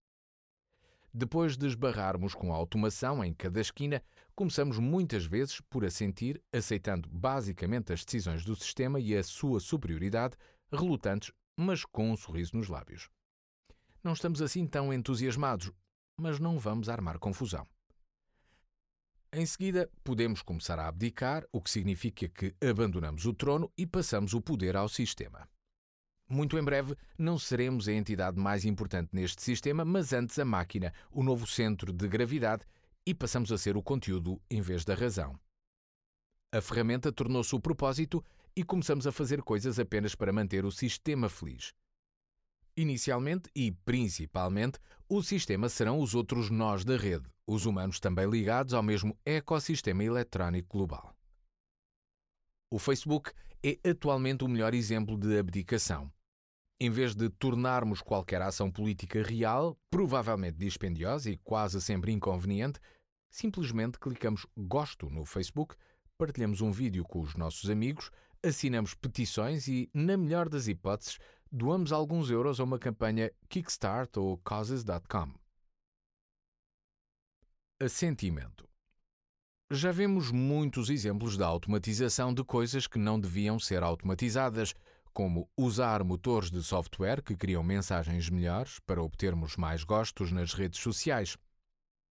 Depois 1.14 1.56
de 1.56 1.68
esbarrarmos 1.68 2.34
com 2.34 2.52
a 2.52 2.56
automação 2.56 3.24
em 3.24 3.32
cada 3.32 3.62
esquina, 3.62 4.02
começamos 4.36 4.80
muitas 4.80 5.26
vezes 5.26 5.62
por 5.62 5.86
assentir, 5.86 6.42
aceitando 6.52 7.08
basicamente 7.10 7.94
as 7.94 8.04
decisões 8.04 8.44
do 8.44 8.56
sistema 8.56 9.00
e 9.00 9.16
a 9.16 9.22
sua 9.22 9.60
superioridade, 9.60 10.36
relutantes, 10.72 11.32
mas 11.56 11.86
com 11.86 12.12
um 12.12 12.18
sorriso 12.18 12.58
nos 12.58 12.68
lábios. 12.68 13.10
Não 14.04 14.14
estamos 14.14 14.42
assim 14.42 14.66
tão 14.66 14.94
entusiasmados, 14.94 15.72
mas 16.18 16.40
não 16.40 16.58
vamos 16.58 16.88
armar 16.90 17.20
confusão. 17.20 17.68
Em 19.32 19.46
seguida, 19.46 19.90
podemos 20.04 20.42
começar 20.42 20.80
a 20.80 20.88
abdicar, 20.88 21.46
o 21.52 21.62
que 21.62 21.70
significa 21.70 22.28
que 22.28 22.56
abandonamos 22.66 23.26
o 23.26 23.34
trono 23.34 23.72
e 23.78 23.86
passamos 23.86 24.34
o 24.34 24.42
poder 24.42 24.76
ao 24.76 24.90
sistema. 24.90 25.48
Muito 26.28 26.58
em 26.58 26.64
breve, 26.64 26.96
não 27.18 27.38
seremos 27.38 27.88
a 27.88 27.94
entidade 27.94 28.40
mais 28.40 28.66
importante 28.66 29.10
neste 29.14 29.42
sistema, 29.42 29.84
mas 29.84 30.14
antes 30.14 30.38
a 30.40 30.46
máquina, 30.46 30.94
o 31.12 31.24
novo 31.24 31.46
centro 31.46 31.92
de 31.92 32.08
gravidade, 32.08 32.64
e 33.06 33.14
passamos 33.14 33.52
a 33.52 33.58
ser 33.58 33.76
o 33.76 33.84
conteúdo 33.84 34.42
em 34.50 34.62
vez 34.62 34.86
da 34.86 34.94
razão. 34.96 35.40
A 36.52 36.62
ferramenta 36.62 37.12
tornou-se 37.12 37.56
o 37.56 37.60
propósito 37.60 38.24
e 38.56 38.64
começamos 38.64 39.06
a 39.06 39.12
fazer 39.12 39.42
coisas 39.42 39.80
apenas 39.80 40.16
para 40.16 40.34
manter 40.34 40.66
o 40.66 40.72
sistema 40.72 41.30
feliz. 41.30 41.74
Inicialmente 42.80 43.50
e 43.54 43.74
principalmente, 43.74 44.80
o 45.10 45.22
sistema 45.22 45.68
serão 45.68 46.00
os 46.00 46.16
outros 46.16 46.50
nós 46.50 46.86
da 46.86 46.96
rede, 46.96 47.30
os 47.46 47.66
humanos 47.66 48.00
também 48.00 48.26
ligados 48.30 48.74
ao 48.74 48.82
mesmo 48.82 49.20
ecossistema 49.26 50.02
eletrónico 50.02 50.78
global. 50.78 51.14
O 52.72 52.80
Facebook 52.80 53.34
é 53.62 53.78
atualmente 53.90 54.46
o 54.46 54.48
melhor 54.48 54.74
exemplo 54.74 55.18
de 55.18 55.38
abdicação. 55.38 56.10
Em 56.80 56.90
vez 56.90 57.14
de 57.14 57.28
tornarmos 57.28 58.02
qualquer 58.02 58.42
ação 58.42 58.72
política 58.72 59.22
real, 59.22 59.78
provavelmente 59.92 60.58
dispendiosa 60.58 61.30
e 61.30 61.36
quase 61.36 61.82
sempre 61.82 62.14
inconveniente, 62.14 62.80
simplesmente 63.30 64.00
clicamos 64.00 64.48
Gosto 64.56 65.10
no 65.10 65.26
Facebook, 65.26 65.76
partilhamos 66.18 66.62
um 66.62 66.72
vídeo 66.72 67.04
com 67.04 67.20
os 67.20 67.36
nossos 67.36 67.70
amigos, 67.70 68.10
assinamos 68.42 68.94
petições 68.94 69.68
e, 69.68 69.90
na 69.94 70.16
melhor 70.16 70.48
das 70.48 70.70
hipóteses, 70.70 71.20
doamos 71.52 71.92
alguns 71.92 72.30
euros 72.30 72.60
a 72.60 72.64
uma 72.64 72.78
campanha 72.78 73.32
Kickstart 73.48 74.18
ou 74.18 74.38
Causes.com. 74.38 75.34
Assentimento. 77.82 78.68
Já 79.72 79.92
vemos 79.92 80.32
muitos 80.32 80.90
exemplos 80.90 81.38
da 81.38 81.48
automatização 81.48 82.34
de 82.34 82.44
coisas 82.44 82.88
que 82.88 83.00
não 83.00 83.20
deviam 83.20 83.60
ser 83.60 83.84
automatizadas, 83.84 84.74
como 85.14 85.50
usar 85.58 86.04
motores 86.04 86.52
de 86.52 86.62
software 86.64 87.22
que 87.24 87.36
criam 87.36 87.64
mensagens 87.64 88.30
melhores 88.30 88.80
para 88.80 89.02
obtermos 89.02 89.56
mais 89.58 89.84
gostos 89.84 90.32
nas 90.32 90.54
redes 90.54 90.80
sociais. 90.80 91.38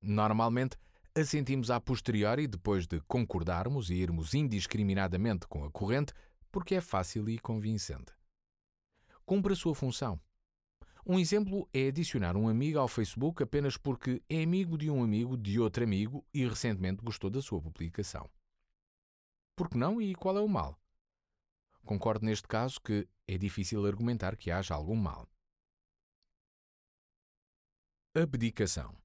Normalmente, 0.02 0.76
assentimos 1.14 1.70
a 1.70 1.80
posteriori 1.80 2.46
depois 2.46 2.86
de 2.86 3.00
concordarmos 3.02 3.90
e 3.90 3.94
irmos 3.94 4.34
indiscriminadamente 4.34 5.46
com 5.46 5.64
a 5.64 5.70
corrente, 5.70 6.12
porque 6.50 6.76
é 6.76 6.80
fácil 6.80 7.28
e 7.28 7.38
convincente 7.38 8.17
cumpre 9.28 9.52
a 9.52 9.56
sua 9.56 9.74
função. 9.74 10.18
Um 11.06 11.18
exemplo 11.18 11.68
é 11.70 11.88
adicionar 11.88 12.34
um 12.34 12.48
amigo 12.48 12.78
ao 12.78 12.88
Facebook 12.88 13.42
apenas 13.42 13.76
porque 13.76 14.22
é 14.26 14.42
amigo 14.42 14.78
de 14.78 14.90
um 14.90 15.04
amigo 15.04 15.36
de 15.36 15.60
outro 15.60 15.84
amigo 15.84 16.26
e 16.32 16.48
recentemente 16.48 17.04
gostou 17.04 17.28
da 17.28 17.42
sua 17.42 17.60
publicação. 17.60 18.26
Por 19.54 19.68
que 19.68 19.76
não 19.76 20.00
e 20.00 20.14
qual 20.14 20.38
é 20.38 20.40
o 20.40 20.48
mal? 20.48 20.80
Concordo 21.84 22.24
neste 22.24 22.48
caso 22.48 22.80
que 22.80 23.06
é 23.26 23.36
difícil 23.36 23.84
argumentar 23.84 24.34
que 24.34 24.50
haja 24.50 24.74
algum 24.74 24.96
mal. 24.96 25.28
Abdicação. 28.14 28.96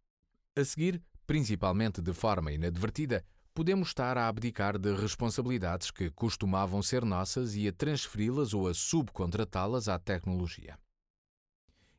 A 0.55 0.63
seguir, 0.63 1.03
principalmente 1.27 2.01
de 2.01 2.13
forma 2.13 2.53
inadvertida, 2.53 3.25
podemos 3.53 3.89
estar 3.89 4.17
a 4.17 4.27
abdicar 4.27 4.77
de 4.79 4.93
responsabilidades 4.95 5.91
que 5.91 6.09
costumavam 6.09 6.81
ser 6.81 7.05
nossas 7.05 7.55
e 7.55 7.67
a 7.67 7.71
transferi-las 7.71 8.53
ou 8.53 8.67
a 8.67 8.73
subcontratá-las 8.73 9.87
à 9.87 9.99
tecnologia. 9.99 10.77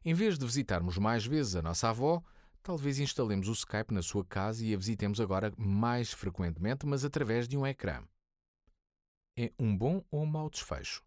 Em 0.04 0.12
vez 0.12 0.36
de 0.36 0.44
visitarmos 0.44 0.98
mais 0.98 1.24
vezes 1.24 1.54
a 1.56 1.62
nossa 1.62 1.88
avó, 1.88 2.22
talvez 2.62 2.98
instalemos 2.98 3.48
o 3.48 3.52
Skype 3.52 3.94
na 3.94 4.02
sua 4.02 4.24
casa 4.24 4.64
e 4.64 4.74
a 4.74 4.76
visitemos 4.76 5.20
agora 5.20 5.52
mais 5.56 6.12
frequentemente, 6.12 6.84
mas 6.84 7.04
através 7.04 7.46
de 7.46 7.56
um 7.56 7.66
ecrã. 7.66 8.02
É 9.36 9.52
um 9.58 9.76
bom 9.76 10.04
ou 10.10 10.22
um 10.22 10.26
mau 10.26 10.50
desfecho? 10.50 11.02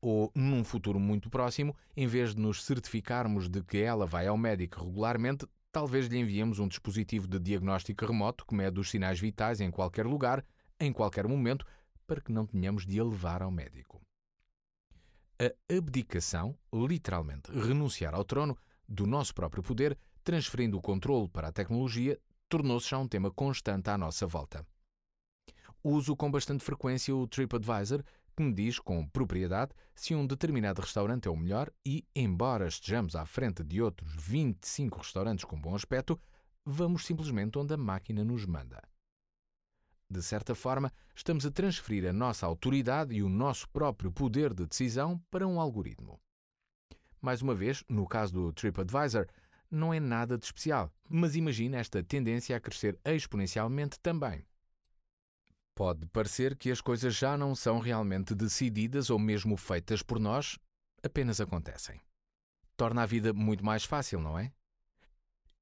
Ou, 0.00 0.30
num 0.34 0.64
futuro 0.64 0.98
muito 0.98 1.28
próximo, 1.28 1.76
em 1.96 2.06
vez 2.06 2.34
de 2.34 2.40
nos 2.40 2.64
certificarmos 2.64 3.48
de 3.48 3.62
que 3.62 3.78
ela 3.78 4.06
vai 4.06 4.26
ao 4.26 4.38
médico 4.38 4.84
regularmente, 4.84 5.46
talvez 5.72 6.06
lhe 6.06 6.18
enviemos 6.18 6.58
um 6.58 6.68
dispositivo 6.68 7.26
de 7.26 7.38
diagnóstico 7.38 8.04
remoto 8.04 8.44
que 8.46 8.54
mede 8.54 8.80
os 8.80 8.90
sinais 8.90 9.20
vitais 9.20 9.60
em 9.60 9.70
qualquer 9.70 10.06
lugar, 10.06 10.44
em 10.78 10.92
qualquer 10.92 11.26
momento, 11.26 11.66
para 12.06 12.20
que 12.20 12.32
não 12.32 12.46
tenhamos 12.46 12.84
de 12.84 12.98
a 12.98 13.04
levar 13.04 13.42
ao 13.42 13.50
médico. 13.50 14.00
A 15.38 15.74
abdicação, 15.74 16.58
literalmente 16.72 17.50
renunciar 17.50 18.14
ao 18.14 18.24
trono, 18.24 18.56
do 18.88 19.06
nosso 19.06 19.34
próprio 19.34 19.62
poder, 19.62 19.96
transferindo 20.24 20.76
o 20.76 20.82
controle 20.82 21.28
para 21.28 21.48
a 21.48 21.52
tecnologia, 21.52 22.18
tornou-se 22.48 22.90
já 22.90 22.98
um 22.98 23.06
tema 23.06 23.30
constante 23.30 23.88
à 23.88 23.96
nossa 23.96 24.26
volta. 24.26 24.66
Uso 25.82 26.14
com 26.14 26.30
bastante 26.30 26.62
frequência 26.62 27.14
o 27.14 27.26
TripAdvisor, 27.26 28.02
que 28.36 28.42
me 28.42 28.52
diz 28.52 28.78
com 28.78 29.06
propriedade 29.08 29.72
se 29.94 30.14
um 30.14 30.26
determinado 30.26 30.80
restaurante 30.80 31.26
é 31.26 31.30
o 31.30 31.36
melhor 31.36 31.70
e, 31.84 32.04
embora 32.14 32.66
estejamos 32.66 33.14
à 33.16 33.26
frente 33.26 33.62
de 33.62 33.82
outros 33.82 34.14
25 34.14 34.98
restaurantes 34.98 35.44
com 35.44 35.60
bom 35.60 35.74
aspecto, 35.74 36.18
vamos 36.64 37.06
simplesmente 37.06 37.58
onde 37.58 37.74
a 37.74 37.76
máquina 37.76 38.24
nos 38.24 38.46
manda. 38.46 38.82
De 40.08 40.22
certa 40.22 40.54
forma, 40.54 40.92
estamos 41.14 41.46
a 41.46 41.50
transferir 41.50 42.08
a 42.08 42.12
nossa 42.12 42.44
autoridade 42.44 43.14
e 43.14 43.22
o 43.22 43.28
nosso 43.28 43.68
próprio 43.68 44.10
poder 44.10 44.52
de 44.52 44.66
decisão 44.66 45.22
para 45.30 45.46
um 45.46 45.60
algoritmo. 45.60 46.20
Mais 47.20 47.42
uma 47.42 47.54
vez, 47.54 47.84
no 47.88 48.06
caso 48.08 48.32
do 48.32 48.52
TripAdvisor, 48.52 49.26
não 49.70 49.94
é 49.94 50.00
nada 50.00 50.36
de 50.36 50.44
especial, 50.44 50.92
mas 51.08 51.36
imagine 51.36 51.76
esta 51.76 52.02
tendência 52.02 52.56
a 52.56 52.60
crescer 52.60 52.98
exponencialmente 53.04 54.00
também. 54.00 54.44
Pode 55.80 56.06
parecer 56.08 56.56
que 56.56 56.70
as 56.70 56.82
coisas 56.82 57.16
já 57.16 57.38
não 57.38 57.54
são 57.54 57.78
realmente 57.78 58.34
decididas 58.34 59.08
ou 59.08 59.18
mesmo 59.18 59.56
feitas 59.56 60.02
por 60.02 60.20
nós, 60.20 60.58
apenas 61.02 61.40
acontecem. 61.40 61.98
Torna 62.76 63.02
a 63.02 63.06
vida 63.06 63.32
muito 63.32 63.64
mais 63.64 63.84
fácil, 63.84 64.20
não 64.20 64.38
é? 64.38 64.52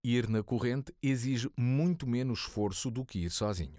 Ir 0.03 0.29
na 0.29 0.43
corrente 0.43 0.93
exige 1.01 1.49
muito 1.57 2.05
menos 2.05 2.41
esforço 2.41 2.91
do 2.91 3.05
que 3.05 3.21
ir 3.21 3.31
sozinho. 3.31 3.79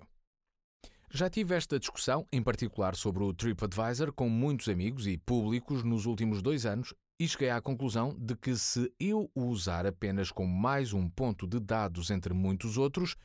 Já 1.11 1.29
tive 1.29 1.55
esta 1.55 1.77
discussão, 1.77 2.25
em 2.31 2.41
particular 2.41 2.95
sobre 2.95 3.21
o 3.21 3.33
TripAdvisor, 3.33 4.13
com 4.13 4.29
muitos 4.29 4.69
amigos 4.69 5.07
e 5.07 5.17
públicos 5.17 5.83
nos 5.83 6.05
últimos 6.05 6.41
dois 6.41 6.65
anos 6.65 6.93
e 7.19 7.27
cheguei 7.27 7.49
à 7.49 7.59
conclusão 7.59 8.15
de 8.17 8.33
que 8.33 8.55
se 8.55 8.89
eu 8.97 9.29
o 9.35 9.47
usar 9.47 9.85
apenas 9.85 10.31
como 10.31 10.57
mais 10.57 10.93
um 10.93 11.09
ponto 11.09 11.45
de 11.45 11.59
dados 11.59 12.09
entre 12.09 12.33
muitos 12.33 12.77
outros, 12.77 13.17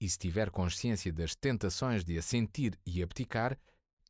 e 0.00 0.08
se 0.08 0.18
tiver 0.18 0.50
consciência 0.50 1.12
das 1.12 1.34
tentações 1.34 2.04
de 2.04 2.18
assentir 2.18 2.78
e 2.86 3.02
abdicar, 3.02 3.58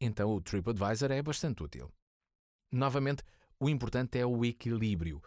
então 0.00 0.34
o 0.34 0.40
TripAdvisor 0.40 1.10
é 1.10 1.22
bastante 1.22 1.62
útil. 1.62 1.90
Novamente, 2.70 3.22
o 3.58 3.68
importante 3.68 4.18
é 4.18 4.26
o 4.26 4.44
equilíbrio. 4.44 5.22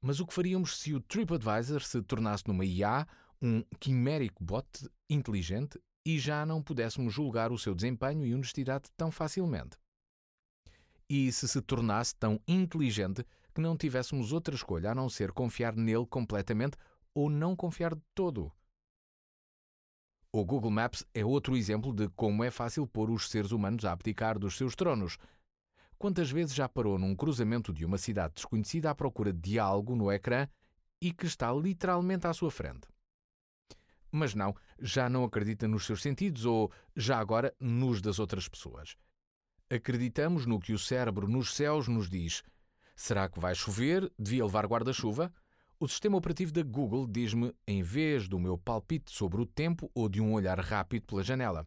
Mas 0.00 0.20
o 0.20 0.26
que 0.26 0.34
faríamos 0.34 0.76
se 0.78 0.94
o 0.94 1.00
TripAdvisor 1.00 1.82
se 1.82 2.02
tornasse 2.02 2.46
numa 2.46 2.64
IA, 2.64 3.06
um 3.40 3.62
quimérico 3.80 4.44
bot 4.44 4.66
inteligente, 5.08 5.80
e 6.06 6.18
já 6.18 6.44
não 6.44 6.62
pudéssemos 6.62 7.12
julgar 7.12 7.50
o 7.50 7.58
seu 7.58 7.74
desempenho 7.74 8.26
e 8.26 8.34
honestidade 8.34 8.90
tão 8.96 9.10
facilmente? 9.10 9.78
E 11.08 11.32
se 11.32 11.48
se 11.48 11.60
tornasse 11.62 12.14
tão 12.16 12.40
inteligente 12.46 13.24
que 13.54 13.60
não 13.60 13.76
tivéssemos 13.76 14.32
outra 14.32 14.54
escolha 14.54 14.90
a 14.90 14.94
não 14.94 15.08
ser 15.08 15.32
confiar 15.32 15.74
nele 15.74 16.06
completamente 16.06 16.76
ou 17.14 17.30
não 17.30 17.56
confiar 17.56 17.94
de 17.94 18.02
todo? 18.14 18.52
O 20.36 20.44
Google 20.44 20.72
Maps 20.72 21.06
é 21.14 21.24
outro 21.24 21.56
exemplo 21.56 21.94
de 21.94 22.08
como 22.08 22.42
é 22.42 22.50
fácil 22.50 22.88
pôr 22.88 23.08
os 23.08 23.30
seres 23.30 23.52
humanos 23.52 23.84
a 23.84 23.92
abdicar 23.92 24.36
dos 24.36 24.56
seus 24.56 24.74
tronos. 24.74 25.16
Quantas 25.96 26.28
vezes 26.28 26.52
já 26.52 26.68
parou 26.68 26.98
num 26.98 27.14
cruzamento 27.14 27.72
de 27.72 27.84
uma 27.84 27.98
cidade 27.98 28.34
desconhecida 28.34 28.90
à 28.90 28.96
procura 28.96 29.32
de 29.32 29.60
algo 29.60 29.94
no 29.94 30.10
ecrã 30.10 30.48
e 31.00 31.12
que 31.12 31.24
está 31.24 31.52
literalmente 31.52 32.26
à 32.26 32.32
sua 32.32 32.50
frente? 32.50 32.88
Mas 34.10 34.34
não, 34.34 34.52
já 34.80 35.08
não 35.08 35.22
acredita 35.22 35.68
nos 35.68 35.86
seus 35.86 36.02
sentidos 36.02 36.44
ou, 36.44 36.68
já 36.96 37.16
agora, 37.20 37.54
nos 37.60 38.02
das 38.02 38.18
outras 38.18 38.48
pessoas. 38.48 38.96
Acreditamos 39.70 40.46
no 40.46 40.58
que 40.58 40.72
o 40.72 40.78
cérebro 40.80 41.28
nos 41.28 41.54
céus 41.54 41.86
nos 41.86 42.10
diz. 42.10 42.42
Será 42.96 43.28
que 43.28 43.38
vai 43.38 43.54
chover? 43.54 44.12
Devia 44.18 44.44
levar 44.44 44.66
guarda-chuva? 44.66 45.32
O 45.80 45.88
sistema 45.88 46.16
operativo 46.16 46.52
da 46.52 46.62
Google 46.62 47.06
diz-me 47.06 47.52
em 47.66 47.82
vez 47.82 48.28
do 48.28 48.38
meu 48.38 48.56
palpite 48.56 49.10
sobre 49.10 49.40
o 49.40 49.46
tempo 49.46 49.90
ou 49.92 50.08
de 50.08 50.20
um 50.20 50.32
olhar 50.32 50.58
rápido 50.60 51.04
pela 51.04 51.22
janela. 51.22 51.66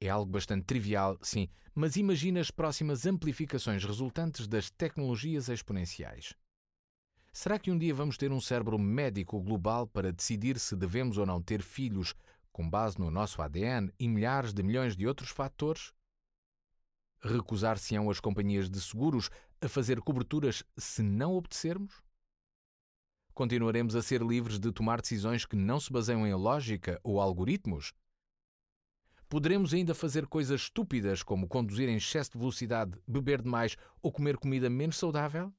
É 0.00 0.08
algo 0.08 0.30
bastante 0.30 0.64
trivial, 0.64 1.16
sim, 1.22 1.48
mas 1.74 1.96
imagina 1.96 2.40
as 2.40 2.50
próximas 2.50 3.06
amplificações 3.06 3.84
resultantes 3.84 4.48
das 4.48 4.68
tecnologias 4.68 5.48
exponenciais. 5.48 6.34
Será 7.32 7.56
que 7.56 7.70
um 7.70 7.78
dia 7.78 7.94
vamos 7.94 8.16
ter 8.16 8.32
um 8.32 8.40
cérebro 8.40 8.78
médico 8.78 9.40
global 9.40 9.86
para 9.86 10.12
decidir 10.12 10.58
se 10.58 10.74
devemos 10.74 11.18
ou 11.18 11.26
não 11.26 11.40
ter 11.40 11.62
filhos 11.62 12.14
com 12.50 12.68
base 12.68 12.98
no 12.98 13.12
nosso 13.12 13.40
ADN 13.40 13.92
e 13.98 14.08
milhares 14.08 14.52
de 14.52 14.62
milhões 14.62 14.96
de 14.96 15.06
outros 15.06 15.30
fatores? 15.30 15.92
Recusar-se-ão 17.20 18.10
as 18.10 18.18
companhias 18.18 18.68
de 18.68 18.80
seguros 18.80 19.30
a 19.60 19.68
fazer 19.68 20.00
coberturas 20.00 20.64
se 20.76 21.00
não 21.02 21.34
obedecermos? 21.34 22.07
Continuaremos 23.38 23.94
a 23.94 24.02
ser 24.02 24.20
livres 24.20 24.58
de 24.58 24.72
tomar 24.72 25.00
decisões 25.00 25.46
que 25.46 25.54
não 25.54 25.78
se 25.78 25.92
baseiam 25.92 26.26
em 26.26 26.34
lógica 26.34 27.00
ou 27.04 27.20
algoritmos? 27.20 27.92
Poderemos 29.28 29.72
ainda 29.72 29.94
fazer 29.94 30.26
coisas 30.26 30.62
estúpidas 30.62 31.22
como 31.22 31.46
conduzir 31.46 31.88
em 31.88 31.98
excesso 31.98 32.32
de 32.32 32.38
velocidade, 32.38 33.00
beber 33.06 33.40
demais 33.40 33.76
ou 34.02 34.10
comer 34.10 34.36
comida 34.38 34.68
menos 34.68 34.96
saudável? 34.96 35.54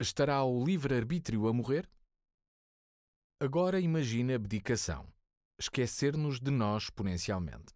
Estará 0.00 0.44
o 0.44 0.64
livre-arbítrio 0.64 1.48
a 1.48 1.52
morrer? 1.52 1.90
Agora 3.40 3.80
imagine 3.80 4.34
abdicação. 4.34 5.12
Esquecer-nos 5.58 6.38
de 6.38 6.52
nós 6.52 6.84
exponencialmente. 6.84 7.74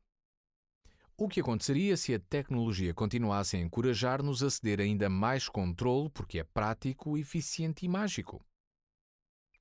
O 1.17 1.27
que 1.27 1.41
aconteceria 1.41 1.97
se 1.97 2.15
a 2.15 2.21
tecnologia 2.21 2.95
continuasse 2.95 3.57
a 3.57 3.61
encorajar-nos 3.61 4.45
a 4.45 4.51
ceder 4.51 4.79
ainda 4.79 5.11
mais 5.11 5.49
controle 5.49 6.11
porque 6.11 6.39
é 6.39 6.45
prático, 6.45 7.19
eficiente 7.19 7.85
e 7.85 7.89
mágico? 7.89 8.41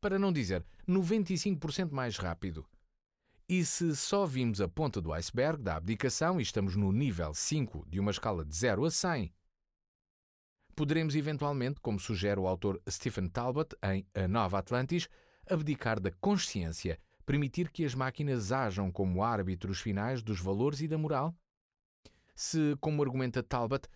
Para 0.05 0.19
não 0.19 0.31
dizer 0.31 0.63
95% 0.87 1.91
mais 1.91 2.17
rápido. 2.17 2.63
E 3.49 3.65
se 3.65 3.95
só 3.95 4.23
vimos 4.23 4.61
a 4.61 4.67
ponta 4.67 5.01
do 5.01 5.11
iceberg 5.11 5.63
da 5.63 5.77
abdicação 5.77 6.39
e 6.39 6.43
estamos 6.43 6.75
no 6.75 6.91
nível 6.91 7.33
5 7.33 7.87
de 7.89 7.99
uma 7.99 8.11
escala 8.11 8.45
de 8.45 8.55
0 8.55 8.85
a 8.85 8.91
100, 8.91 9.33
poderemos 10.75 11.15
eventualmente, 11.15 11.79
como 11.79 11.99
sugere 11.99 12.39
o 12.39 12.45
autor 12.45 12.79
Stephen 12.87 13.27
Talbot 13.27 13.75
em 13.81 14.05
A 14.13 14.27
Nova 14.27 14.59
Atlantis, 14.59 15.09
abdicar 15.49 15.99
da 15.99 16.11
consciência, 16.11 16.99
permitir 17.25 17.71
que 17.71 17.83
as 17.83 17.95
máquinas 17.95 18.51
ajam 18.51 18.91
como 18.91 19.23
árbitros 19.23 19.81
finais 19.81 20.21
dos 20.21 20.39
valores 20.39 20.81
e 20.81 20.87
da 20.87 20.99
moral? 20.99 21.35
Se, 22.35 22.77
como 22.79 23.01
argumenta 23.01 23.41
Talbot, 23.41 23.87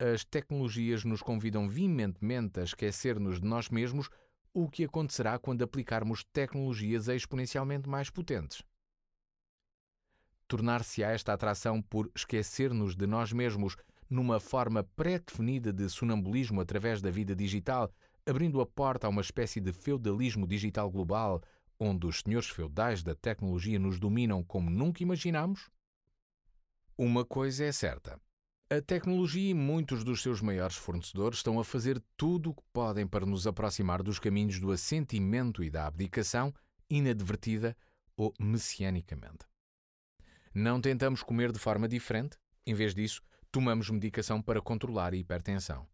as 0.00 0.24
tecnologias 0.24 1.04
nos 1.04 1.22
convidam 1.22 1.68
veementemente 1.68 2.58
a 2.58 2.64
esquecer-nos 2.64 3.40
de 3.40 3.46
nós 3.46 3.68
mesmos, 3.68 4.10
o 4.54 4.68
que 4.68 4.84
acontecerá 4.84 5.38
quando 5.38 5.62
aplicarmos 5.62 6.24
tecnologias 6.32 7.08
exponencialmente 7.08 7.88
mais 7.88 8.10
potentes. 8.10 8.62
Tornar-se-á 10.46 11.10
esta 11.10 11.32
atração 11.32 11.80
por 11.80 12.10
esquecer-nos 12.14 12.94
de 12.94 13.06
nós 13.06 13.32
mesmos 13.32 13.76
numa 14.10 14.38
forma 14.38 14.84
pré-definida 14.94 15.72
de 15.72 15.88
sonambulismo 15.88 16.60
através 16.60 17.00
da 17.00 17.10
vida 17.10 17.34
digital, 17.34 17.90
abrindo 18.26 18.60
a 18.60 18.66
porta 18.66 19.06
a 19.06 19.10
uma 19.10 19.22
espécie 19.22 19.60
de 19.60 19.72
feudalismo 19.72 20.46
digital 20.46 20.90
global, 20.90 21.42
onde 21.80 22.06
os 22.06 22.20
senhores 22.20 22.48
feudais 22.48 23.02
da 23.02 23.14
tecnologia 23.14 23.78
nos 23.78 23.98
dominam 23.98 24.44
como 24.44 24.68
nunca 24.68 25.02
imaginamos? 25.02 25.70
Uma 26.96 27.24
coisa 27.24 27.64
é 27.64 27.72
certa: 27.72 28.20
A 28.74 28.80
tecnologia 28.80 29.50
e 29.50 29.52
muitos 29.52 30.02
dos 30.02 30.22
seus 30.22 30.40
maiores 30.40 30.76
fornecedores 30.76 31.40
estão 31.40 31.60
a 31.60 31.64
fazer 31.64 32.02
tudo 32.16 32.48
o 32.48 32.54
que 32.54 32.62
podem 32.72 33.06
para 33.06 33.26
nos 33.26 33.46
aproximar 33.46 34.02
dos 34.02 34.18
caminhos 34.18 34.58
do 34.58 34.72
assentimento 34.72 35.62
e 35.62 35.68
da 35.68 35.86
abdicação, 35.86 36.54
inadvertida 36.88 37.76
ou 38.16 38.32
messianicamente. 38.40 39.44
Não 40.54 40.80
tentamos 40.80 41.22
comer 41.22 41.52
de 41.52 41.58
forma 41.58 41.86
diferente, 41.86 42.38
em 42.66 42.72
vez 42.72 42.94
disso, 42.94 43.20
tomamos 43.50 43.90
medicação 43.90 44.40
para 44.40 44.62
controlar 44.62 45.12
a 45.12 45.16
hipertensão. 45.16 45.86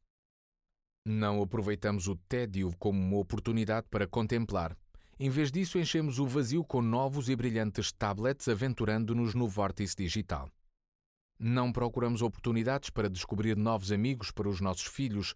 Não 1.05 1.43
aproveitamos 1.43 2.07
o 2.07 2.15
tédio 2.15 2.71
como 2.79 2.97
uma 3.01 3.19
oportunidade 3.19 3.89
para 3.91 4.07
contemplar. 4.07 4.77
Em 5.19 5.29
vez 5.29 5.51
disso, 5.51 5.81
enchemos 5.81 6.21
o 6.21 6.29
vazio 6.29 6.63
com 6.63 6.81
novos 6.81 7.29
e 7.29 7.35
brilhantes 7.35 7.91
tablets 7.91 8.47
aventurando-nos 8.47 9.35
no 9.35 9.49
vórtice 9.49 9.97
digital. 9.97 10.49
Não 11.41 11.71
procuramos 11.71 12.21
oportunidades 12.21 12.91
para 12.91 13.09
descobrir 13.09 13.57
novos 13.57 13.93
amigos 13.93 14.33
para 14.33 14.49
os 14.49 14.61
nossos 14.61 14.87
filhos. 14.87 15.35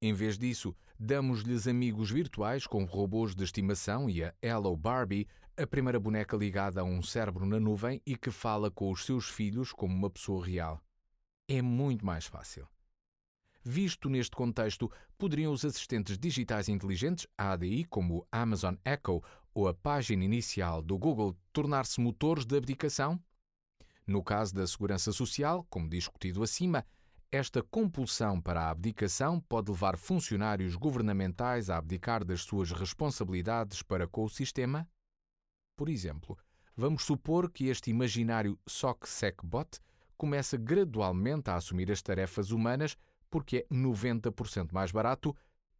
Em 0.00 0.12
vez 0.12 0.38
disso, 0.38 0.72
damos-lhes 0.96 1.66
amigos 1.66 2.08
virtuais 2.08 2.68
com 2.68 2.84
robôs 2.84 3.34
de 3.34 3.42
estimação 3.42 4.08
e 4.08 4.22
a 4.22 4.32
Hello 4.40 4.76
Barbie, 4.76 5.26
a 5.56 5.66
primeira 5.66 5.98
boneca 5.98 6.36
ligada 6.36 6.82
a 6.82 6.84
um 6.84 7.02
cérebro 7.02 7.44
na 7.44 7.58
nuvem 7.58 8.00
e 8.06 8.16
que 8.16 8.30
fala 8.30 8.70
com 8.70 8.92
os 8.92 9.04
seus 9.04 9.28
filhos 9.28 9.72
como 9.72 9.92
uma 9.92 10.08
pessoa 10.08 10.46
real. 10.46 10.80
É 11.48 11.60
muito 11.60 12.06
mais 12.06 12.26
fácil. 12.26 12.68
Visto 13.62 14.08
neste 14.08 14.36
contexto, 14.36 14.90
poderiam 15.18 15.52
os 15.52 15.64
assistentes 15.64 16.16
digitais 16.16 16.68
inteligentes, 16.68 17.26
a 17.36 17.52
ADI, 17.52 17.84
como 17.86 18.18
o 18.18 18.26
Amazon 18.30 18.76
Echo 18.84 19.20
ou 19.52 19.66
a 19.66 19.74
página 19.74 20.24
inicial 20.24 20.80
do 20.80 20.96
Google, 20.96 21.36
tornar-se 21.52 22.00
motores 22.00 22.46
de 22.46 22.56
abdicação? 22.56 23.20
No 24.10 24.24
caso 24.24 24.52
da 24.52 24.66
segurança 24.66 25.12
social, 25.12 25.64
como 25.70 25.88
discutido 25.88 26.42
acima, 26.42 26.84
esta 27.30 27.62
compulsão 27.62 28.40
para 28.40 28.62
a 28.62 28.70
abdicação 28.70 29.38
pode 29.38 29.70
levar 29.70 29.96
funcionários 29.96 30.74
governamentais 30.74 31.70
a 31.70 31.76
abdicar 31.76 32.24
das 32.24 32.40
suas 32.40 32.72
responsabilidades 32.72 33.82
para 33.82 34.08
com 34.08 34.24
o 34.24 34.28
sistema? 34.28 34.84
Por 35.76 35.88
exemplo, 35.88 36.36
vamos 36.76 37.04
supor 37.04 37.52
que 37.52 37.66
este 37.68 37.88
imaginário 37.88 38.58
SOC-SECBot 38.66 39.78
começa 40.16 40.56
gradualmente 40.56 41.48
a 41.48 41.54
assumir 41.54 41.88
as 41.92 42.02
tarefas 42.02 42.50
humanas 42.50 42.96
porque 43.30 43.58
é 43.58 43.66
90% 43.72 44.72
mais 44.72 44.90
barato 44.90 45.36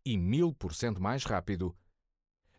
e 0.07 0.16
1000% 0.16 1.01
mais 1.01 1.25
rápido. 1.25 1.77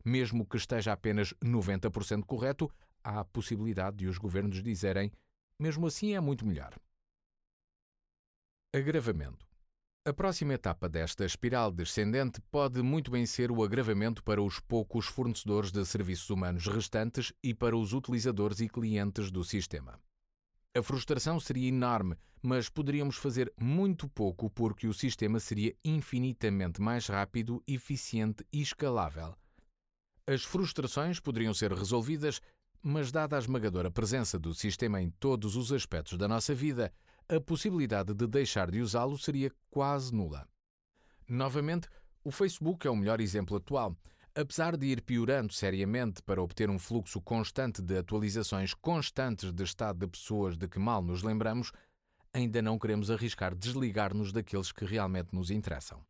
Mesmo 0.03 0.45
que 0.45 0.57
esteja 0.57 0.91
apenas 0.91 1.33
90% 1.41 2.25
correto, 2.25 2.69
há 3.01 3.21
a 3.21 3.23
possibilidade 3.23 3.95
de 3.95 4.07
os 4.07 4.17
governos 4.17 4.61
dizerem 4.61 5.09
mesmo 5.61 5.85
assim, 5.87 6.15
é 6.15 6.19
muito 6.19 6.45
melhor. 6.45 6.73
Agravamento. 8.73 9.45
A 10.03 10.11
próxima 10.11 10.55
etapa 10.55 10.89
desta 10.89 11.23
espiral 11.23 11.71
descendente 11.71 12.41
pode 12.49 12.81
muito 12.81 13.11
bem 13.11 13.25
ser 13.25 13.51
o 13.51 13.63
agravamento 13.63 14.23
para 14.23 14.41
os 14.41 14.59
poucos 14.59 15.05
fornecedores 15.05 15.71
de 15.71 15.85
serviços 15.85 16.27
humanos 16.31 16.65
restantes 16.65 17.31
e 17.43 17.53
para 17.53 17.77
os 17.77 17.93
utilizadores 17.93 18.59
e 18.61 18.67
clientes 18.67 19.29
do 19.29 19.43
sistema. 19.43 19.99
A 20.75 20.81
frustração 20.81 21.39
seria 21.39 21.67
enorme, 21.67 22.15
mas 22.41 22.67
poderíamos 22.67 23.17
fazer 23.17 23.53
muito 23.59 24.07
pouco 24.07 24.49
porque 24.49 24.87
o 24.87 24.93
sistema 24.93 25.39
seria 25.39 25.75
infinitamente 25.85 26.81
mais 26.81 27.05
rápido, 27.05 27.61
eficiente 27.67 28.43
e 28.51 28.61
escalável. 28.61 29.35
As 30.25 30.43
frustrações 30.43 31.19
poderiam 31.19 31.53
ser 31.53 31.73
resolvidas 31.73 32.41
mas, 32.81 33.11
dada 33.11 33.35
a 33.35 33.39
esmagadora 33.39 33.91
presença 33.91 34.39
do 34.39 34.53
sistema 34.53 35.01
em 35.01 35.09
todos 35.09 35.55
os 35.55 35.71
aspectos 35.71 36.17
da 36.17 36.27
nossa 36.27 36.55
vida, 36.55 36.91
a 37.29 37.39
possibilidade 37.39 38.13
de 38.13 38.27
deixar 38.27 38.71
de 38.71 38.81
usá-lo 38.81 39.17
seria 39.17 39.51
quase 39.69 40.13
nula. 40.13 40.47
Novamente, 41.27 41.87
o 42.23 42.31
Facebook 42.31 42.85
é 42.85 42.89
o 42.89 42.95
melhor 42.95 43.21
exemplo 43.21 43.57
atual. 43.57 43.95
Apesar 44.33 44.77
de 44.77 44.87
ir 44.87 45.01
piorando 45.01 45.53
seriamente 45.53 46.23
para 46.23 46.41
obter 46.41 46.69
um 46.69 46.79
fluxo 46.79 47.21
constante 47.21 47.81
de 47.81 47.97
atualizações 47.97 48.73
constantes 48.73 49.51
de 49.51 49.63
estado 49.63 49.99
de 49.99 50.07
pessoas 50.07 50.57
de 50.57 50.67
que 50.67 50.79
mal 50.79 51.01
nos 51.01 51.21
lembramos, 51.21 51.71
ainda 52.33 52.61
não 52.61 52.79
queremos 52.79 53.11
arriscar 53.11 53.53
desligar-nos 53.53 54.31
daqueles 54.31 54.71
que 54.71 54.85
realmente 54.85 55.33
nos 55.33 55.51
interessam. 55.51 56.01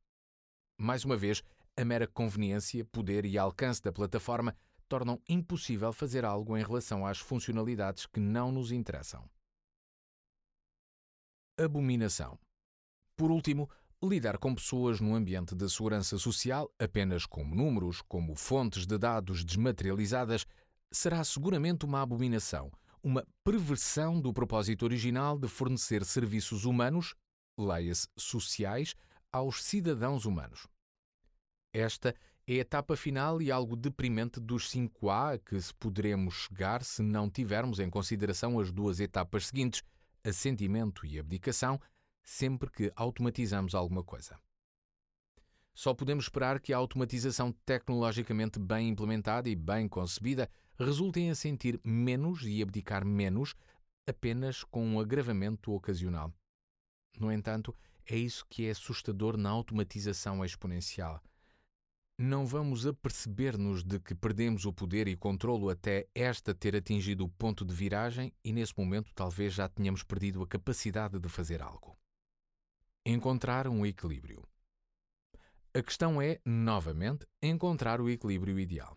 Mais 0.77 1.03
uma 1.03 1.17
vez, 1.17 1.43
a 1.75 1.83
mera 1.83 2.07
conveniência, 2.07 2.85
poder 2.85 3.25
e 3.25 3.37
alcance 3.37 3.81
da 3.81 3.91
plataforma 3.91 4.55
tornam 4.91 5.21
impossível 5.29 5.93
fazer 5.93 6.25
algo 6.25 6.57
em 6.57 6.61
relação 6.61 7.05
às 7.05 7.17
funcionalidades 7.17 8.05
que 8.05 8.19
não 8.19 8.51
nos 8.51 8.73
interessam. 8.73 9.23
Abominação. 11.57 12.37
Por 13.15 13.31
último, 13.31 13.69
lidar 14.03 14.37
com 14.37 14.53
pessoas 14.53 14.99
no 14.99 15.15
ambiente 15.15 15.55
de 15.55 15.69
segurança 15.69 16.17
social 16.17 16.69
apenas 16.77 17.25
como 17.25 17.55
números, 17.55 18.01
como 18.01 18.35
fontes 18.35 18.85
de 18.85 18.97
dados 18.97 19.45
desmaterializadas, 19.45 20.45
será 20.91 21.23
seguramente 21.23 21.85
uma 21.85 22.01
abominação, 22.01 22.69
uma 23.01 23.25
perversão 23.45 24.19
do 24.19 24.33
propósito 24.33 24.83
original 24.83 25.39
de 25.39 25.47
fornecer 25.47 26.03
serviços 26.03 26.65
humanos, 26.65 27.15
leia-se 27.57 28.09
sociais, 28.17 28.93
aos 29.31 29.63
cidadãos 29.63 30.25
humanos. 30.25 30.67
Esta 31.73 32.13
é 32.47 32.53
a 32.53 32.57
etapa 32.57 32.95
final 32.95 33.41
e 33.41 33.51
algo 33.51 33.75
deprimente 33.75 34.39
dos 34.39 34.69
5A 34.69 35.35
a 35.35 35.37
que 35.37 35.61
se 35.61 35.73
poderemos 35.73 36.33
chegar 36.33 36.83
se 36.83 37.01
não 37.01 37.29
tivermos 37.29 37.79
em 37.79 37.89
consideração 37.89 38.59
as 38.59 38.71
duas 38.71 38.99
etapas 38.99 39.47
seguintes, 39.47 39.83
assentimento 40.23 41.05
e 41.05 41.19
abdicação, 41.19 41.79
sempre 42.23 42.69
que 42.69 42.91
automatizamos 42.95 43.75
alguma 43.75 44.03
coisa. 44.03 44.39
Só 45.73 45.93
podemos 45.93 46.25
esperar 46.25 46.59
que 46.59 46.73
a 46.73 46.77
automatização 46.77 47.51
tecnologicamente 47.65 48.59
bem 48.59 48.89
implementada 48.89 49.47
e 49.47 49.55
bem 49.55 49.87
concebida 49.87 50.49
resulte 50.77 51.19
em 51.19 51.29
assentir 51.29 51.79
menos 51.83 52.41
e 52.43 52.61
abdicar 52.61 53.05
menos, 53.05 53.55
apenas 54.05 54.63
com 54.63 54.85
um 54.85 54.99
agravamento 54.99 55.71
ocasional. 55.71 56.33
No 57.19 57.31
entanto, 57.31 57.75
é 58.05 58.17
isso 58.17 58.45
que 58.49 58.65
é 58.65 58.71
assustador 58.71 59.37
na 59.37 59.49
automatização 59.49 60.43
exponencial 60.43 61.21
não 62.21 62.45
vamos 62.45 62.85
aperceber-nos 62.85 63.83
de 63.83 63.99
que 63.99 64.13
perdemos 64.13 64.65
o 64.65 64.71
poder 64.71 65.07
e 65.07 65.15
controlo 65.15 65.69
até 65.69 66.07
esta 66.13 66.53
ter 66.53 66.75
atingido 66.75 67.25
o 67.25 67.29
ponto 67.29 67.65
de 67.65 67.73
viragem 67.73 68.31
e 68.43 68.53
nesse 68.53 68.77
momento 68.77 69.11
talvez 69.15 69.53
já 69.53 69.67
tenhamos 69.67 70.03
perdido 70.03 70.43
a 70.43 70.47
capacidade 70.47 71.19
de 71.19 71.27
fazer 71.27 71.63
algo. 71.63 71.97
Encontrar 73.03 73.67
um 73.67 73.83
equilíbrio. 73.83 74.43
A 75.73 75.81
questão 75.81 76.21
é, 76.21 76.39
novamente, 76.45 77.25
encontrar 77.41 77.99
o 77.99 78.07
equilíbrio 78.07 78.59
ideal. 78.59 78.95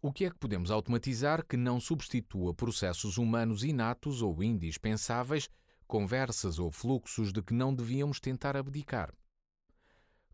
O 0.00 0.10
que 0.10 0.24
é 0.24 0.30
que 0.30 0.38
podemos 0.38 0.70
automatizar 0.70 1.44
que 1.44 1.56
não 1.56 1.78
substitua 1.78 2.54
processos 2.54 3.18
humanos 3.18 3.62
inatos 3.62 4.22
ou 4.22 4.42
indispensáveis, 4.42 5.50
conversas 5.86 6.58
ou 6.58 6.70
fluxos 6.70 7.30
de 7.30 7.42
que 7.42 7.52
não 7.52 7.74
devíamos 7.74 8.20
tentar 8.20 8.56
abdicar? 8.56 9.12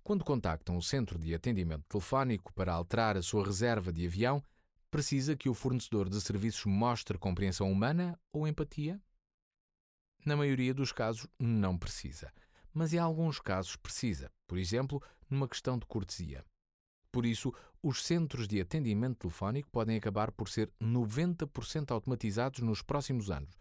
Quando 0.04 0.22
contactam 0.22 0.76
o 0.76 0.82
centro 0.82 1.18
de 1.18 1.34
atendimento 1.34 1.86
telefónico 1.88 2.52
para 2.52 2.74
alterar 2.74 3.16
a 3.16 3.22
sua 3.22 3.42
reserva 3.42 3.90
de 3.90 4.06
avião, 4.06 4.44
precisa 4.90 5.34
que 5.34 5.48
o 5.48 5.54
fornecedor 5.54 6.10
de 6.10 6.20
serviços 6.20 6.66
mostre 6.66 7.16
compreensão 7.16 7.72
humana 7.72 8.20
ou 8.30 8.46
empatia? 8.46 9.00
Na 10.22 10.36
maioria 10.36 10.74
dos 10.74 10.92
casos, 10.92 11.26
não 11.38 11.78
precisa, 11.78 12.30
mas 12.70 12.92
em 12.92 12.98
alguns 12.98 13.40
casos 13.40 13.76
precisa, 13.76 14.30
por 14.46 14.58
exemplo, 14.58 15.02
numa 15.28 15.48
questão 15.48 15.78
de 15.78 15.86
cortesia. 15.86 16.44
Por 17.10 17.24
isso, 17.24 17.50
os 17.82 18.04
centros 18.04 18.46
de 18.46 18.60
atendimento 18.60 19.20
telefónico 19.20 19.70
podem 19.70 19.96
acabar 19.96 20.30
por 20.32 20.50
ser 20.50 20.70
90% 20.82 21.92
automatizados 21.92 22.60
nos 22.60 22.82
próximos 22.82 23.30
anos, 23.30 23.58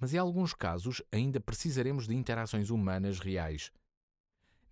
mas 0.00 0.12
em 0.12 0.18
alguns 0.18 0.52
casos 0.52 1.00
ainda 1.12 1.38
precisaremos 1.38 2.08
de 2.08 2.14
interações 2.16 2.70
humanas 2.70 3.20
reais. 3.20 3.70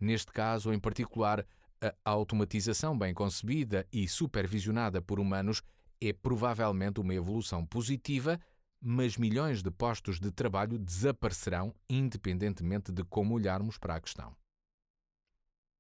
Neste 0.01 0.33
caso, 0.33 0.73
em 0.73 0.79
particular, 0.79 1.47
a 1.81 2.11
automatização 2.11 2.97
bem 2.97 3.13
concebida 3.13 3.87
e 3.93 4.09
supervisionada 4.09 5.03
por 5.03 5.21
humanos 5.21 5.63
é 6.01 6.13
provavelmente 6.13 7.01
uma 7.01 7.15
evolução 7.15 7.65
positiva, 7.65 8.41
mas 8.81 9.17
milhões 9.17 9.63
de 9.63 9.71
postos 9.71 10.21
de 10.21 10.31
trabalho 10.31 10.79
desaparecerão 10.79 11.75
independentemente 11.89 12.93
de 12.93 13.03
como 13.05 13.35
olharmos 13.35 13.79
para 13.79 13.95
a 13.95 14.01
questão. 14.01 14.37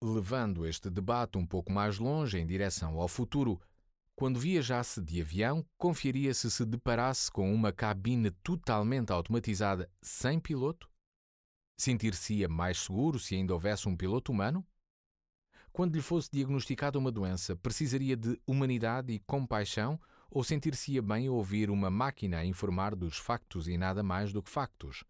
Levando 0.03 0.66
este 0.66 0.90
debate 0.90 1.38
um 1.38 1.46
pouco 1.46 1.72
mais 1.72 1.98
longe 1.98 2.38
em 2.38 2.46
direção 2.46 2.98
ao 2.98 3.09
futuro, 3.09 3.61
quando 4.16 4.38
viajasse 4.38 5.03
de 5.03 5.20
avião, 5.20 5.66
confiaria 5.77 6.33
se 6.33 6.50
se 6.50 6.64
deparasse 6.64 7.31
com 7.31 7.53
uma 7.53 7.72
cabine 7.72 8.31
totalmente 8.31 9.11
automatizada 9.11 9.90
sem 10.00 10.38
piloto? 10.38 10.88
Sentir-se-ia 11.77 12.49
mais 12.49 12.79
seguro 12.79 13.19
se 13.19 13.35
ainda 13.35 13.53
houvesse 13.53 13.89
um 13.89 13.97
piloto 13.97 14.31
humano? 14.31 14.65
Quando 15.73 15.97
lhe 15.97 16.03
fosse 16.03 16.31
diagnosticada 16.31 16.99
uma 16.99 17.11
doença, 17.11 17.57
precisaria 17.57 18.17
de 18.17 18.41
humanidade 18.47 19.13
e 19.13 19.19
compaixão 19.19 20.01
ou 20.31 20.45
sentir-se-ia 20.45 21.03
bem 21.03 21.27
a 21.27 21.33
ouvir 21.33 21.71
uma 21.71 21.91
máquina 21.91 22.39
a 22.39 22.45
informar 22.45 22.95
dos 22.95 23.19
factos 23.19 23.67
e 23.67 23.77
nada 23.77 24.03
mais 24.03 24.33
do 24.33 24.43
que 24.43 24.51
factos? 24.51 25.05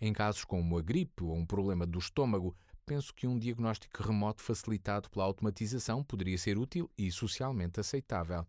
Em 0.00 0.12
casos 0.12 0.44
como 0.44 0.76
a 0.76 0.82
gripe 0.82 1.22
ou 1.22 1.34
um 1.34 1.46
problema 1.46 1.86
do 1.86 1.98
estômago, 1.98 2.56
penso 2.84 3.14
que 3.14 3.26
um 3.26 3.38
diagnóstico 3.38 4.02
remoto 4.02 4.42
facilitado 4.42 5.08
pela 5.10 5.24
automatização 5.24 6.04
poderia 6.04 6.36
ser 6.36 6.58
útil 6.58 6.90
e 6.98 7.10
socialmente 7.10 7.80
aceitável. 7.80 8.46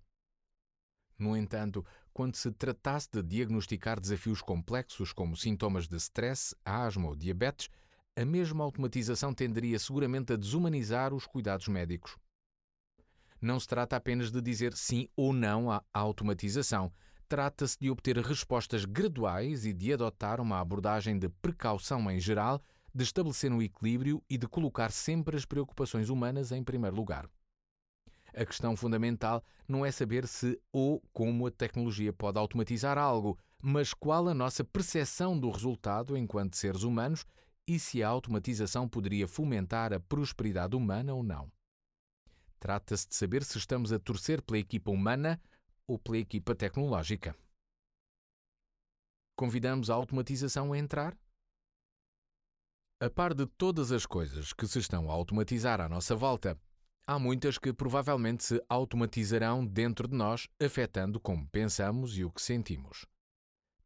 No 1.18 1.36
entanto, 1.36 1.86
quando 2.18 2.36
se 2.36 2.52
tratasse 2.52 3.08
de 3.14 3.22
diagnosticar 3.22 4.00
desafios 4.00 4.42
complexos 4.42 5.14
como 5.14 5.38
sintomas 5.38 5.88
de 5.88 5.98
stress, 5.98 6.56
asma 6.66 7.10
ou 7.10 7.16
diabetes, 7.16 7.70
a 8.16 8.26
mesma 8.26 8.64
automatização 8.64 9.36
tenderia 9.36 9.78
seguramente 9.78 10.34
a 10.34 10.36
desumanizar 10.36 11.14
os 11.14 11.28
cuidados 11.28 11.68
médicos. 11.68 12.18
Não 13.40 13.60
se 13.60 13.68
trata 13.68 13.96
apenas 13.96 14.32
de 14.32 14.42
dizer 14.42 14.74
sim 14.74 15.08
ou 15.16 15.32
não 15.32 15.70
à 15.70 15.84
automatização, 15.94 16.92
trata-se 17.30 17.78
de 17.80 17.92
obter 17.92 18.18
respostas 18.18 18.84
graduais 18.84 19.64
e 19.64 19.72
de 19.72 19.94
adotar 19.94 20.42
uma 20.42 20.60
abordagem 20.60 21.20
de 21.20 21.30
precaução 21.30 22.10
em 22.10 22.20
geral, 22.20 22.60
de 22.96 23.04
estabelecer 23.04 23.52
um 23.52 23.62
equilíbrio 23.62 24.24
e 24.28 24.40
de 24.40 24.48
colocar 24.48 24.92
sempre 24.92 25.38
as 25.38 25.46
preocupações 25.46 26.10
humanas 26.10 26.52
em 26.52 26.64
primeiro 26.64 26.96
lugar. 26.96 27.30
A 28.38 28.46
questão 28.46 28.76
fundamental 28.78 29.44
não 29.68 29.84
é 29.84 29.92
saber 29.92 30.28
se 30.28 30.62
ou 30.72 31.02
como 31.12 31.48
a 31.48 31.52
tecnologia 31.52 32.14
pode 32.14 32.38
automatizar 32.38 32.96
algo, 32.96 33.36
mas 33.60 33.96
qual 33.96 34.28
a 34.28 34.34
nossa 34.34 34.64
percepção 34.64 35.38
do 35.40 35.50
resultado 35.50 36.16
enquanto 36.16 36.56
seres 36.56 36.84
humanos 36.84 37.26
e 37.68 37.80
se 37.80 38.04
a 38.04 38.08
automatização 38.08 38.88
poderia 38.88 39.28
fomentar 39.28 39.92
a 39.92 40.00
prosperidade 40.00 40.76
humana 40.76 41.16
ou 41.16 41.24
não. 41.24 41.52
Trata-se 42.60 43.10
de 43.10 43.16
saber 43.16 43.44
se 43.44 43.58
estamos 43.58 43.92
a 43.92 43.98
torcer 43.98 44.40
pela 44.44 44.60
equipa 44.60 44.92
humana 44.92 45.42
ou 45.88 45.98
pela 45.98 46.20
equipa 46.20 46.54
tecnológica. 46.54 47.36
Convidamos 49.36 49.90
a 49.90 49.96
automatização 49.96 50.74
a 50.74 50.78
entrar? 50.78 51.18
A 53.02 53.10
par 53.10 53.34
de 53.34 53.48
todas 53.48 53.92
as 53.92 54.06
coisas 54.06 54.54
que 54.54 54.68
se 54.68 54.78
estão 54.78 55.10
a 55.10 55.14
automatizar 55.14 55.82
à 55.82 55.90
nossa 55.90 56.16
volta, 56.16 56.56
Há 57.10 57.18
muitas 57.18 57.58
que 57.58 57.72
provavelmente 57.72 58.44
se 58.44 58.62
automatizarão 58.68 59.66
dentro 59.66 60.10
de 60.10 60.14
nós, 60.14 60.50
afetando 60.62 61.22
como 61.22 61.48
pensamos 61.48 62.18
e 62.18 62.26
o 62.26 62.30
que 62.30 62.42
sentimos. 62.42 63.06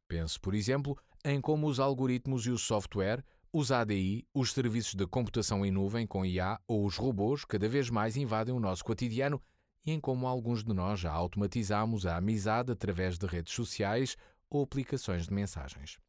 Pense, 0.07 0.39
por 0.39 0.55
exemplo, 0.55 0.97
em 1.23 1.39
como 1.39 1.67
os 1.67 1.79
algoritmos 1.79 2.47
e 2.47 2.49
o 2.49 2.57
software, 2.57 3.23
os 3.53 3.71
ADI, 3.71 4.25
os 4.34 4.51
serviços 4.51 4.95
de 4.95 5.05
computação 5.05 5.63
em 5.63 5.69
nuvem 5.69 6.07
com 6.07 6.25
IA 6.25 6.60
ou 6.67 6.84
os 6.84 6.97
robôs 6.97 7.45
cada 7.45 7.69
vez 7.69 7.91
mais 7.91 8.17
invadem 8.17 8.55
o 8.55 8.60
nosso 8.60 8.84
cotidiano 8.84 9.39
e 9.86 9.91
em 9.91 9.99
como 9.99 10.25
alguns 10.25 10.63
de 10.63 10.73
nós 10.73 10.99
já 10.99 11.12
automatizamos 11.12 12.07
a 12.07 12.17
amizade 12.17 12.71
através 12.71 13.19
de 13.19 13.27
redes 13.27 13.53
sociais 13.53 14.17
ou 14.49 14.63
aplicações 14.63 15.27
de 15.27 15.34
mensagens. 15.34 15.99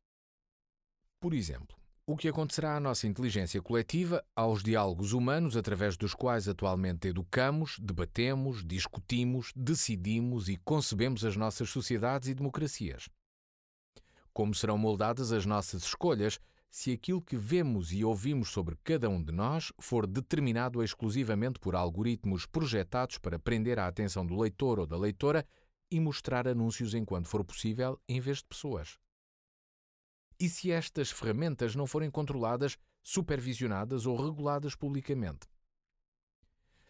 Por 1.20 1.34
exemplo, 1.34 1.76
o 2.12 2.16
que 2.16 2.28
acontecerá 2.28 2.76
à 2.76 2.80
nossa 2.80 3.06
inteligência 3.06 3.62
coletiva, 3.62 4.22
aos 4.36 4.62
diálogos 4.62 5.14
humanos 5.14 5.56
através 5.56 5.96
dos 5.96 6.12
quais 6.12 6.46
atualmente 6.46 7.08
educamos, 7.08 7.78
debatemos, 7.80 8.62
discutimos, 8.62 9.50
decidimos 9.56 10.46
e 10.50 10.58
concebemos 10.58 11.24
as 11.24 11.36
nossas 11.36 11.70
sociedades 11.70 12.28
e 12.28 12.34
democracias. 12.34 13.08
Como 14.30 14.54
serão 14.54 14.76
moldadas 14.76 15.32
as 15.32 15.46
nossas 15.46 15.84
escolhas 15.84 16.38
se 16.70 16.92
aquilo 16.92 17.22
que 17.22 17.34
vemos 17.38 17.94
e 17.94 18.04
ouvimos 18.04 18.50
sobre 18.50 18.76
cada 18.84 19.08
um 19.08 19.22
de 19.22 19.32
nós 19.32 19.72
for 19.80 20.06
determinado 20.06 20.82
exclusivamente 20.82 21.58
por 21.58 21.74
algoritmos 21.74 22.44
projetados 22.44 23.16
para 23.16 23.38
prender 23.38 23.78
a 23.78 23.86
atenção 23.86 24.26
do 24.26 24.38
leitor 24.38 24.78
ou 24.78 24.86
da 24.86 24.98
leitora 24.98 25.46
e 25.90 25.98
mostrar 25.98 26.46
anúncios 26.46 26.92
enquanto 26.92 27.28
for 27.28 27.42
possível, 27.42 27.98
em 28.06 28.20
vez 28.20 28.38
de 28.38 28.44
pessoas? 28.44 28.98
E 30.42 30.48
se 30.48 30.72
estas 30.72 31.08
ferramentas 31.08 31.76
não 31.76 31.86
forem 31.86 32.10
controladas, 32.10 32.76
supervisionadas 33.00 34.06
ou 34.06 34.16
reguladas 34.16 34.74
publicamente? 34.74 35.46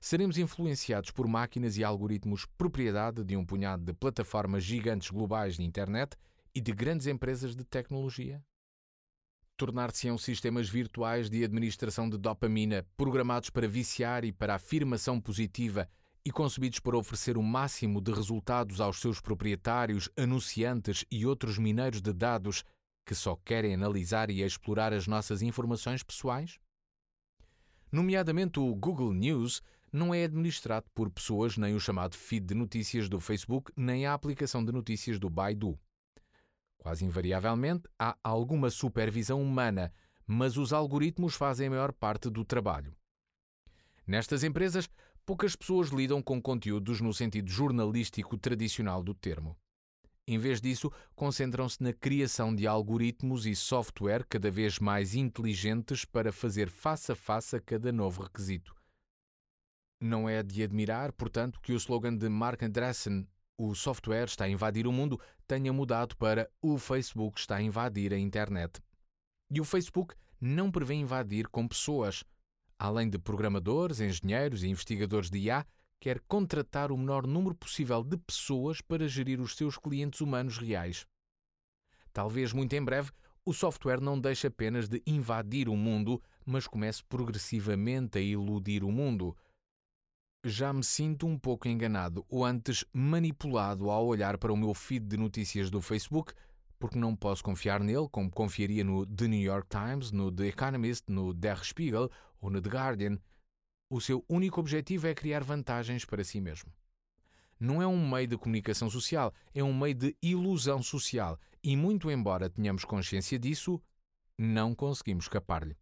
Seremos 0.00 0.38
influenciados 0.38 1.10
por 1.10 1.28
máquinas 1.28 1.76
e 1.76 1.84
algoritmos 1.84 2.46
propriedade 2.56 3.22
de 3.22 3.36
um 3.36 3.44
punhado 3.44 3.84
de 3.84 3.92
plataformas 3.92 4.64
gigantes 4.64 5.10
globais 5.10 5.56
de 5.56 5.64
internet 5.64 6.16
e 6.54 6.62
de 6.62 6.72
grandes 6.72 7.06
empresas 7.06 7.54
de 7.54 7.62
tecnologia? 7.62 8.42
Tornar-se-ão 9.54 10.16
sistemas 10.16 10.70
virtuais 10.70 11.28
de 11.28 11.44
administração 11.44 12.08
de 12.08 12.16
dopamina 12.16 12.86
programados 12.96 13.50
para 13.50 13.68
viciar 13.68 14.24
e 14.24 14.32
para 14.32 14.54
afirmação 14.54 15.20
positiva 15.20 15.86
e 16.24 16.30
concebidos 16.30 16.80
para 16.80 16.96
oferecer 16.96 17.36
o 17.36 17.42
máximo 17.42 18.00
de 18.00 18.12
resultados 18.12 18.80
aos 18.80 18.98
seus 18.98 19.20
proprietários, 19.20 20.08
anunciantes 20.16 21.04
e 21.10 21.26
outros 21.26 21.58
mineiros 21.58 22.00
de 22.00 22.14
dados 22.14 22.64
que 23.04 23.14
só 23.14 23.36
querem 23.36 23.74
analisar 23.74 24.30
e 24.30 24.42
explorar 24.42 24.92
as 24.92 25.06
nossas 25.06 25.42
informações 25.42 26.02
pessoais? 26.02 26.58
Nomeadamente 27.90 28.58
o 28.58 28.74
Google 28.74 29.12
News 29.12 29.62
não 29.92 30.14
é 30.14 30.24
administrado 30.24 30.86
por 30.94 31.10
pessoas 31.10 31.58
nem 31.58 31.74
o 31.74 31.80
chamado 31.80 32.16
feed 32.16 32.46
de 32.46 32.54
notícias 32.54 33.08
do 33.08 33.20
Facebook 33.20 33.70
nem 33.76 34.06
a 34.06 34.14
aplicação 34.14 34.64
de 34.64 34.72
notícias 34.72 35.18
do 35.18 35.28
Baidu. 35.28 35.78
Quase 36.78 37.04
invariavelmente 37.04 37.88
há 37.98 38.16
alguma 38.24 38.70
supervisão 38.70 39.42
humana, 39.42 39.92
mas 40.26 40.56
os 40.56 40.72
algoritmos 40.72 41.34
fazem 41.34 41.66
a 41.66 41.70
maior 41.70 41.92
parte 41.92 42.30
do 42.30 42.44
trabalho. 42.44 42.96
Nestas 44.06 44.42
empresas, 44.42 44.88
poucas 45.24 45.54
pessoas 45.54 45.90
lidam 45.90 46.22
com 46.22 46.40
conteúdos 46.40 47.00
no 47.00 47.12
sentido 47.12 47.50
jornalístico 47.50 48.36
tradicional 48.36 49.02
do 49.02 49.14
termo. 49.14 49.56
Em 50.26 50.38
vez 50.38 50.60
disso, 50.60 50.90
concentram-se 51.16 51.82
na 51.82 51.92
criação 51.92 52.54
de 52.54 52.66
algoritmos 52.66 53.44
e 53.44 53.56
software 53.56 54.24
cada 54.28 54.50
vez 54.50 54.78
mais 54.78 55.14
inteligentes 55.14 56.04
para 56.04 56.30
fazer 56.30 56.68
face 56.68 57.10
a 57.10 57.16
face 57.16 57.56
a 57.56 57.60
cada 57.60 57.90
novo 57.90 58.22
requisito. 58.22 58.74
Não 60.00 60.28
é 60.28 60.42
de 60.42 60.62
admirar, 60.62 61.12
portanto, 61.12 61.60
que 61.60 61.72
o 61.72 61.76
slogan 61.76 62.16
de 62.16 62.28
Mark 62.28 62.62
Andreessen, 62.62 63.26
o 63.58 63.74
software 63.74 64.24
está 64.24 64.44
a 64.44 64.48
invadir 64.48 64.86
o 64.86 64.92
mundo, 64.92 65.20
tenha 65.46 65.72
mudado 65.72 66.16
para 66.16 66.48
o 66.60 66.78
Facebook 66.78 67.38
está 67.38 67.56
a 67.56 67.62
invadir 67.62 68.12
a 68.12 68.18
internet. 68.18 68.80
E 69.50 69.60
o 69.60 69.64
Facebook 69.64 70.14
não 70.40 70.70
prevê 70.70 70.94
invadir 70.94 71.48
com 71.48 71.68
pessoas. 71.68 72.24
Além 72.78 73.08
de 73.08 73.18
programadores, 73.18 74.00
engenheiros 74.00 74.62
e 74.62 74.68
investigadores 74.68 75.30
de 75.30 75.38
IA, 75.38 75.66
quer 76.02 76.18
contratar 76.26 76.90
o 76.90 76.98
menor 76.98 77.28
número 77.28 77.54
possível 77.54 78.02
de 78.02 78.16
pessoas 78.16 78.80
para 78.80 79.06
gerir 79.06 79.40
os 79.40 79.54
seus 79.54 79.78
clientes 79.78 80.20
humanos 80.20 80.58
reais. 80.58 81.06
Talvez 82.12 82.52
muito 82.52 82.74
em 82.74 82.84
breve 82.84 83.12
o 83.44 83.52
software 83.52 84.00
não 84.00 84.18
deixe 84.18 84.48
apenas 84.48 84.88
de 84.88 85.00
invadir 85.06 85.68
o 85.68 85.76
mundo, 85.76 86.20
mas 86.44 86.66
comece 86.66 87.04
progressivamente 87.04 88.18
a 88.18 88.20
iludir 88.20 88.82
o 88.82 88.90
mundo. 88.90 89.36
Já 90.44 90.72
me 90.72 90.82
sinto 90.82 91.24
um 91.24 91.38
pouco 91.38 91.68
enganado, 91.68 92.26
ou 92.28 92.44
antes 92.44 92.84
manipulado 92.92 93.88
ao 93.88 94.04
olhar 94.04 94.38
para 94.38 94.52
o 94.52 94.56
meu 94.56 94.74
feed 94.74 95.06
de 95.06 95.16
notícias 95.16 95.70
do 95.70 95.80
Facebook, 95.80 96.34
porque 96.80 96.98
não 96.98 97.14
posso 97.14 97.44
confiar 97.44 97.78
nele 97.78 98.08
como 98.10 98.28
confiaria 98.28 98.82
no 98.82 99.06
The 99.06 99.28
New 99.28 99.40
York 99.40 99.68
Times, 99.68 100.10
no 100.10 100.32
The 100.32 100.48
Economist, 100.48 101.04
no 101.08 101.32
Der 101.32 101.64
Spiegel 101.64 102.10
ou 102.40 102.50
no 102.50 102.60
The 102.60 102.70
Guardian. 102.70 103.18
O 103.94 104.00
seu 104.00 104.24
único 104.26 104.58
objetivo 104.58 105.06
é 105.06 105.14
criar 105.14 105.44
vantagens 105.44 106.02
para 106.06 106.24
si 106.24 106.40
mesmo. 106.40 106.72
Não 107.60 107.82
é 107.82 107.86
um 107.86 108.08
meio 108.08 108.26
de 108.26 108.38
comunicação 108.38 108.88
social, 108.88 109.34
é 109.52 109.62
um 109.62 109.78
meio 109.78 109.94
de 109.94 110.16
ilusão 110.22 110.82
social 110.82 111.38
e, 111.62 111.76
muito 111.76 112.10
embora 112.10 112.48
tenhamos 112.48 112.86
consciência 112.86 113.38
disso, 113.38 113.78
não 114.38 114.74
conseguimos 114.74 115.26
escapar-lhe. 115.26 115.76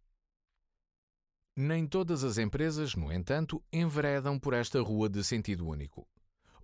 Nem 1.55 1.87
todas 1.87 2.25
as 2.25 2.37
empresas, 2.37 2.95
no 2.95 3.13
entanto, 3.13 3.63
enveredam 3.71 4.37
por 4.37 4.53
esta 4.53 4.81
rua 4.81 5.07
de 5.07 5.23
sentido 5.23 5.65
único. 5.65 6.05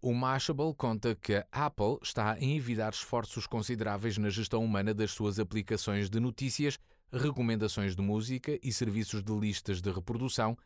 O 0.01 0.13
Mashable 0.13 0.75
conta 0.75 1.15
que 1.15 1.35
a 1.35 1.47
Apple 1.49 1.97
está 2.03 2.33
a 2.33 2.43
envidar 2.43 2.91
esforços 2.91 3.47
consideráveis 3.47 4.17
na 4.17 4.29
gestão 4.29 4.65
humana 4.65 4.93
das 4.93 5.11
suas 5.11 5.39
aplicações 5.39 6.09
de 6.09 6.19
notícias, 6.19 6.77
recomendações 7.09 7.95
de 7.95 8.01
música 8.01 8.59
e 8.61 8.73
serviços 8.73 9.23
de 9.23 9.31
listas 9.31 9.79
de 9.81 9.89
reprodução 9.89 10.57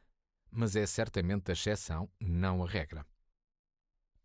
mas 0.51 0.75
é 0.75 0.85
certamente 0.85 1.49
a 1.49 1.53
exceção, 1.53 2.09
não 2.19 2.63
a 2.63 2.67
regra. 2.67 3.05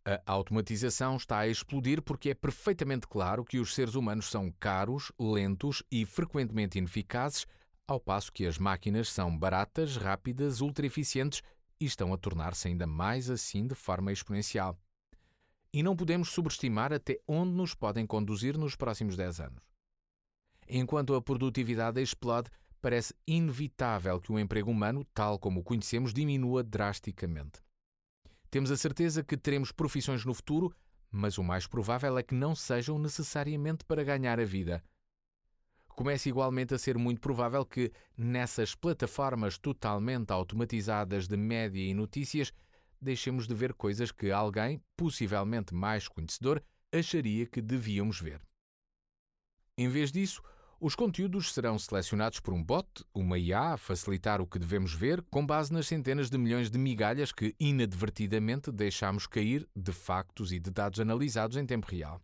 A 0.05 0.33
automatização 0.33 1.17
está 1.17 1.39
a 1.39 1.49
explodir 1.49 2.01
porque 2.01 2.31
é 2.31 2.35
perfeitamente 2.35 3.09
claro 3.09 3.45
que 3.45 3.59
os 3.59 3.75
seres 3.75 3.95
humanos 3.95 4.31
são 4.31 4.53
caros, 4.61 5.11
lentos 5.19 5.83
e 5.91 6.05
frequentemente 6.05 6.79
ineficazes, 6.79 7.47
ao 7.89 7.99
passo 7.99 8.33
que 8.33 8.47
as 8.47 8.59
máquinas 8.59 9.09
são 9.09 9.37
baratas, 9.37 9.97
rápidas, 9.97 10.61
ultra-eficientes 10.61 11.43
e 11.81 11.85
estão 11.85 12.13
a 12.13 12.17
tornar-se 12.17 12.69
ainda 12.69 12.87
mais 12.87 13.31
assim 13.31 13.67
de 13.67 13.75
forma 13.75 14.13
exponencial. 14.13 14.79
E 15.73 15.83
não 15.83 15.97
podemos 15.97 16.31
subestimar 16.31 16.93
até 16.93 17.21
onde 17.27 17.53
nos 17.53 17.75
podem 17.75 18.07
conduzir 18.07 18.57
nos 18.57 18.77
próximos 18.77 19.17
10 19.17 19.41
anos. 19.41 19.63
Enquanto 20.69 21.15
a 21.15 21.23
produtividade 21.23 22.01
explode, 22.01 22.51
parece 22.87 23.13
inevitável 23.27 24.21
que 24.21 24.31
o 24.31 24.39
emprego 24.39 24.71
humano, 24.71 25.05
tal 25.13 25.41
como 25.41 25.59
o 25.59 25.65
conhecemos, 25.65 26.15
diminua 26.15 26.63
drasticamente. 26.63 27.61
Temos 28.49 28.71
a 28.71 28.77
certeza 28.77 29.25
que 29.25 29.37
teremos 29.37 29.73
profissões 29.73 30.25
no 30.25 30.33
futuro, 30.33 30.73
mas 31.11 31.37
o 31.37 31.43
mais 31.43 31.67
provável 31.67 32.17
é 32.17 32.23
que 32.23 32.33
não 32.33 32.55
sejam 32.55 32.97
necessariamente 32.97 33.85
para 33.85 34.05
ganhar 34.05 34.39
a 34.39 34.45
vida. 34.45 34.85
começa 35.89 36.29
igualmente 36.29 36.75
a 36.75 36.79
ser 36.79 36.97
muito 36.97 37.21
provável 37.21 37.67
que, 37.67 37.91
nessas 38.17 38.73
plataformas 38.73 39.59
totalmente 39.59 40.31
automatizadas 40.31 41.27
de 41.27 41.37
média 41.37 41.81
e 41.81 41.93
notícias, 41.93 42.53
deixemos 43.01 43.49
de 43.49 43.55
ver 43.55 43.75
coisas 43.75 44.13
que 44.13 44.31
alguém, 44.31 44.81
possivelmente 44.97 45.75
mais 45.75 46.07
conhecedor, 46.07 46.63
acharia 46.93 47.47
que 47.47 47.61
devíamos 47.61 48.21
ver. 48.21 48.41
Em 49.77 49.89
vez 49.89 50.13
disso, 50.13 50.41
os 50.79 50.95
conteúdos 50.95 51.55
serão 51.55 51.79
selecionados 51.79 52.39
por 52.39 52.53
um 52.53 52.63
bot, 52.63 52.87
uma 53.15 53.39
IA, 53.39 53.73
a 53.73 53.77
facilitar 53.79 54.43
o 54.43 54.47
que 54.47 54.59
devemos 54.59 54.93
ver, 54.93 55.23
com 55.31 55.47
base 55.47 55.73
nas 55.73 55.87
centenas 55.87 56.29
de 56.29 56.37
milhões 56.37 56.71
de 56.71 56.77
migalhas 56.77 57.33
que 57.33 57.55
inadvertidamente 57.59 58.71
deixamos 58.71 59.27
cair 59.27 59.67
de 59.75 59.91
factos 59.91 60.53
e 60.53 60.59
de 60.59 60.71
dados 60.71 61.01
analisados 61.01 61.57
em 61.57 61.65
tempo 61.65 61.87
real. 61.91 62.21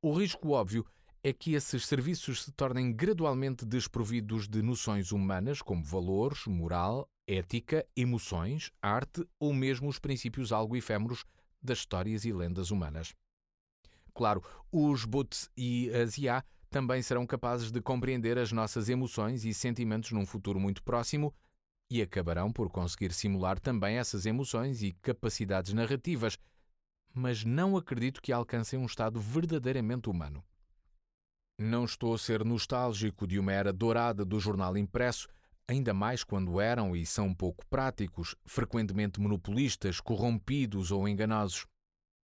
O 0.00 0.12
risco 0.12 0.50
óbvio 0.50 0.86
é 1.24 1.32
que 1.32 1.54
esses 1.54 1.86
serviços 1.86 2.44
se 2.44 2.52
tornem 2.52 2.92
gradualmente 2.92 3.64
desprovidos 3.64 4.46
de 4.46 4.62
noções 4.62 5.10
humanas 5.10 5.60
como 5.60 5.82
valores, 5.82 6.46
moral, 6.46 7.08
ética, 7.26 7.84
emoções, 7.96 8.70
arte 8.80 9.26
ou 9.40 9.52
mesmo 9.52 9.88
os 9.88 9.98
princípios 9.98 10.52
algo 10.52 10.76
efêmeros 10.76 11.24
das 11.60 11.78
histórias 11.78 12.24
e 12.24 12.32
lendas 12.32 12.70
humanas. 12.70 13.14
Claro, 14.14 14.44
os 14.70 15.04
bots 15.04 15.50
e 15.56 15.90
as 15.90 16.16
IA 16.18 16.44
também 16.74 17.00
serão 17.02 17.24
capazes 17.24 17.70
de 17.70 17.80
compreender 17.80 18.36
as 18.36 18.50
nossas 18.50 18.88
emoções 18.88 19.44
e 19.44 19.54
sentimentos 19.54 20.10
num 20.10 20.26
futuro 20.26 20.58
muito 20.58 20.82
próximo 20.82 21.32
e 21.88 22.02
acabarão 22.02 22.52
por 22.52 22.68
conseguir 22.68 23.12
simular 23.12 23.60
também 23.60 23.96
essas 23.96 24.26
emoções 24.26 24.82
e 24.82 24.90
capacidades 24.90 25.72
narrativas, 25.72 26.36
mas 27.14 27.44
não 27.44 27.76
acredito 27.76 28.20
que 28.20 28.32
alcancem 28.32 28.76
um 28.76 28.86
estado 28.86 29.20
verdadeiramente 29.20 30.10
humano. 30.10 30.44
Não 31.56 31.84
estou 31.84 32.12
a 32.12 32.18
ser 32.18 32.44
nostálgico 32.44 33.24
de 33.24 33.38
uma 33.38 33.52
era 33.52 33.72
dourada 33.72 34.24
do 34.24 34.40
jornal 34.40 34.76
impresso, 34.76 35.28
ainda 35.68 35.94
mais 35.94 36.24
quando 36.24 36.60
eram 36.60 36.96
e 36.96 37.06
são 37.06 37.32
pouco 37.32 37.64
práticos, 37.66 38.34
frequentemente 38.44 39.20
monopolistas, 39.20 40.00
corrompidos 40.00 40.90
ou 40.90 41.06
enganosos. 41.06 41.66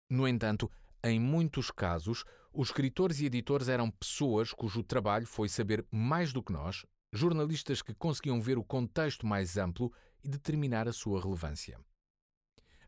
No 0.09 0.27
entanto, 0.27 0.73
em 1.05 1.21
muitos 1.21 1.71
casos, 1.71 2.25
os 2.59 2.71
escritores 2.71 3.21
e 3.21 3.27
editores 3.27 3.69
eram 3.69 3.89
pessoas 3.89 4.53
cujo 4.53 4.83
trabalho 4.83 5.29
foi 5.29 5.49
saber 5.49 5.87
mais 5.93 6.33
do 6.33 6.43
que 6.43 6.53
nós, 6.53 6.85
jornalistas 7.13 7.81
que 7.83 7.95
conseguiam 7.95 8.41
ver 8.41 8.59
o 8.59 8.65
contexto 8.65 9.25
mais 9.25 9.57
amplo 9.57 9.93
e 10.25 10.29
determinar 10.29 10.89
a 10.89 10.93
sua 10.93 11.23
relevância. 11.23 11.79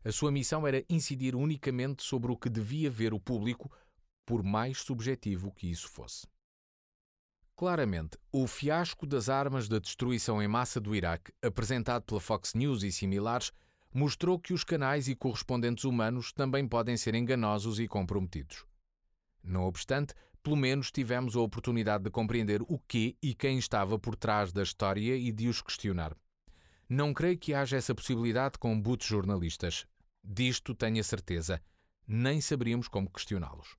A 0.03 0.11
sua 0.11 0.29
missão 0.29 0.67
era 0.67 0.83
incidir 0.89 1.37
unicamente 1.37 2.03
sobre 2.03 2.33
o 2.33 2.35
que 2.35 2.49
devia 2.49 2.89
ver 2.89 3.13
o 3.13 3.19
público, 3.19 3.71
por 4.25 4.43
mais 4.43 4.79
subjetivo 4.79 5.53
que 5.53 5.71
isso 5.71 5.87
fosse. 5.87 6.27
Claramente, 7.55 8.17
o 8.29 8.47
fiasco 8.47 9.05
das 9.05 9.29
armas 9.29 9.69
de 9.69 9.79
destruição 9.79 10.43
em 10.43 10.49
massa 10.49 10.81
do 10.81 10.93
Iraque, 10.93 11.31
apresentado 11.41 12.03
pela 12.03 12.19
Fox 12.19 12.55
News 12.55 12.83
e 12.83 12.91
similares, 12.91 13.53
mostrou 13.93 14.37
que 14.37 14.51
os 14.51 14.65
canais 14.65 15.07
e 15.07 15.15
correspondentes 15.15 15.85
humanos 15.85 16.33
também 16.33 16.67
podem 16.67 16.97
ser 16.97 17.15
enganosos 17.15 17.79
e 17.79 17.87
comprometidos. 17.87 18.69
Não 19.43 19.63
obstante, 19.63 20.13
pelo 20.43 20.55
menos 20.55 20.91
tivemos 20.91 21.35
a 21.35 21.39
oportunidade 21.39 22.03
de 22.03 22.09
compreender 22.09 22.61
o 22.63 22.79
que 22.79 23.17
e 23.21 23.33
quem 23.33 23.57
estava 23.57 23.97
por 23.99 24.15
trás 24.15 24.51
da 24.51 24.63
história 24.63 25.15
e 25.15 25.31
de 25.31 25.47
os 25.47 25.61
questionar. 25.61 26.15
Não 26.89 27.13
creio 27.13 27.37
que 27.37 27.53
haja 27.53 27.77
essa 27.77 27.95
possibilidade 27.95 28.57
com 28.57 28.79
butos 28.79 29.07
jornalistas. 29.07 29.85
Disto 30.23 30.75
tenho 30.75 30.99
a 30.99 31.03
certeza. 31.03 31.61
Nem 32.07 32.41
saberíamos 32.41 32.87
como 32.87 33.09
questioná-los. 33.09 33.77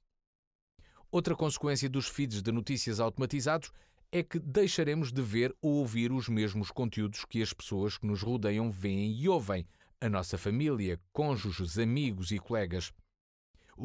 Outra 1.11 1.37
consequência 1.37 1.91
dos 1.91 2.09
feeds 2.09 2.41
de 2.41 2.51
notícias 2.51 2.99
automatizados 2.99 3.71
é 4.11 4.23
que 4.23 4.39
deixaremos 4.39 5.13
de 5.13 5.21
ver 5.21 5.55
ou 5.61 5.73
ouvir 5.75 6.11
os 6.13 6.29
mesmos 6.29 6.71
conteúdos 6.71 7.25
que 7.25 7.43
as 7.43 7.53
pessoas 7.53 7.99
que 7.99 8.07
nos 8.07 8.23
rodeiam 8.23 8.71
veem 8.71 9.13
e 9.13 9.29
ouvem, 9.29 9.67
a 10.01 10.09
nossa 10.09 10.37
família, 10.37 11.01
cônjuges, 11.13 11.79
amigos 11.79 12.31
e 12.31 12.39
colegas. 12.39 12.93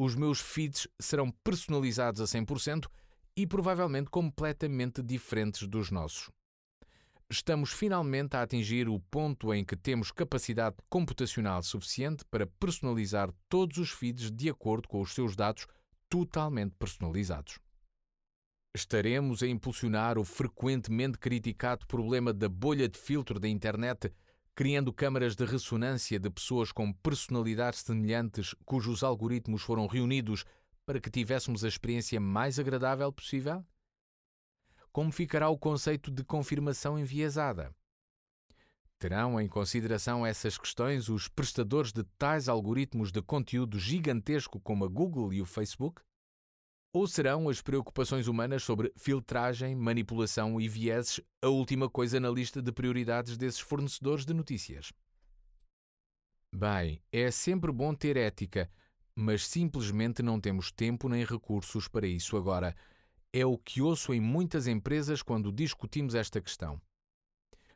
Os 0.00 0.14
meus 0.14 0.38
feeds 0.38 0.86
serão 0.96 1.28
personalizados 1.42 2.20
a 2.20 2.24
100% 2.24 2.86
e 3.36 3.44
provavelmente 3.44 4.08
completamente 4.08 5.02
diferentes 5.02 5.66
dos 5.66 5.90
nossos. 5.90 6.30
Estamos 7.28 7.72
finalmente 7.72 8.36
a 8.36 8.42
atingir 8.42 8.88
o 8.88 9.00
ponto 9.00 9.52
em 9.52 9.64
que 9.64 9.74
temos 9.74 10.12
capacidade 10.12 10.76
computacional 10.88 11.64
suficiente 11.64 12.24
para 12.26 12.46
personalizar 12.46 13.32
todos 13.48 13.76
os 13.78 13.90
feeds 13.90 14.30
de 14.30 14.48
acordo 14.48 14.86
com 14.86 15.00
os 15.00 15.12
seus 15.12 15.34
dados 15.34 15.66
totalmente 16.08 16.76
personalizados. 16.78 17.58
Estaremos 18.72 19.42
a 19.42 19.48
impulsionar 19.48 20.16
o 20.16 20.22
frequentemente 20.24 21.18
criticado 21.18 21.88
problema 21.88 22.32
da 22.32 22.48
bolha 22.48 22.88
de 22.88 22.96
filtro 22.96 23.40
da 23.40 23.48
internet, 23.48 24.12
criando 24.58 24.92
câmaras 24.92 25.36
de 25.36 25.44
ressonância 25.44 26.18
de 26.18 26.28
pessoas 26.28 26.72
com 26.72 26.92
personalidades 26.92 27.78
semelhantes 27.78 28.56
cujos 28.64 29.04
algoritmos 29.04 29.62
foram 29.62 29.86
reunidos 29.86 30.44
para 30.84 31.00
que 31.00 31.08
tivéssemos 31.08 31.62
a 31.62 31.68
experiência 31.68 32.18
mais 32.18 32.58
agradável 32.58 33.12
possível? 33.12 33.64
Como 34.90 35.12
ficará 35.12 35.48
o 35.48 35.56
conceito 35.56 36.10
de 36.10 36.24
confirmação 36.24 36.98
enviesada? 36.98 37.72
Terão 38.98 39.40
em 39.40 39.46
consideração 39.46 40.26
essas 40.26 40.58
questões 40.58 41.08
os 41.08 41.28
prestadores 41.28 41.92
de 41.92 42.02
tais 42.18 42.48
algoritmos 42.48 43.12
de 43.12 43.22
conteúdo 43.22 43.78
gigantesco 43.78 44.58
como 44.58 44.84
a 44.84 44.88
Google 44.88 45.32
e 45.32 45.40
o 45.40 45.46
Facebook? 45.46 46.02
Ou 46.92 47.06
serão 47.06 47.48
as 47.48 47.60
preocupações 47.60 48.28
humanas 48.28 48.62
sobre 48.62 48.92
filtragem, 48.96 49.76
manipulação 49.76 50.58
e 50.58 50.66
vieses 50.66 51.20
a 51.42 51.48
última 51.48 51.88
coisa 51.88 52.18
na 52.18 52.30
lista 52.30 52.62
de 52.62 52.72
prioridades 52.72 53.36
desses 53.36 53.60
fornecedores 53.60 54.24
de 54.24 54.32
notícias? 54.32 54.90
Bem, 56.54 57.02
é 57.12 57.30
sempre 57.30 57.70
bom 57.70 57.94
ter 57.94 58.16
ética, 58.16 58.70
mas 59.14 59.46
simplesmente 59.46 60.22
não 60.22 60.40
temos 60.40 60.72
tempo 60.72 61.08
nem 61.08 61.24
recursos 61.24 61.86
para 61.86 62.06
isso 62.06 62.38
agora. 62.38 62.74
É 63.30 63.44
o 63.44 63.58
que 63.58 63.82
ouço 63.82 64.14
em 64.14 64.20
muitas 64.20 64.66
empresas 64.66 65.22
quando 65.22 65.52
discutimos 65.52 66.14
esta 66.14 66.40
questão. 66.40 66.80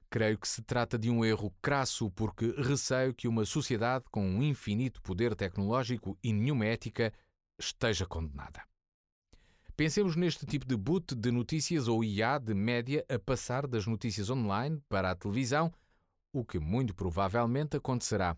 Creio 0.09 0.38
que 0.38 0.48
se 0.48 0.62
trata 0.62 0.98
de 0.98 1.11
um 1.11 1.22
erro 1.22 1.55
crasso 1.61 2.11
porque 2.11 2.55
receio 2.59 3.14
que 3.14 3.29
uma 3.29 3.44
sociedade 3.44 4.07
com 4.11 4.27
um 4.27 4.42
infinito 4.42 5.03
poder 5.03 5.35
tecnológico 5.35 6.18
e 6.22 6.33
nenhuma 6.33 6.64
ética 6.64 7.12
esteja 7.59 8.07
condenada. 8.07 8.71
Pensemos 9.83 10.14
neste 10.14 10.47
tipo 10.47 10.64
de 10.64 10.77
boot 10.77 11.12
de 11.12 11.33
notícias 11.33 11.88
ou 11.88 12.05
IA 12.05 12.38
de 12.38 12.55
média 12.55 13.05
a 13.09 13.18
passar 13.18 13.66
das 13.66 13.85
notícias 13.85 14.31
online 14.31 14.81
para 14.88 15.11
a 15.11 15.14
televisão, 15.16 15.75
o 16.33 16.45
que 16.45 16.61
muito 16.61 16.95
provavelmente 16.95 17.77
acontecerá. 17.77 18.37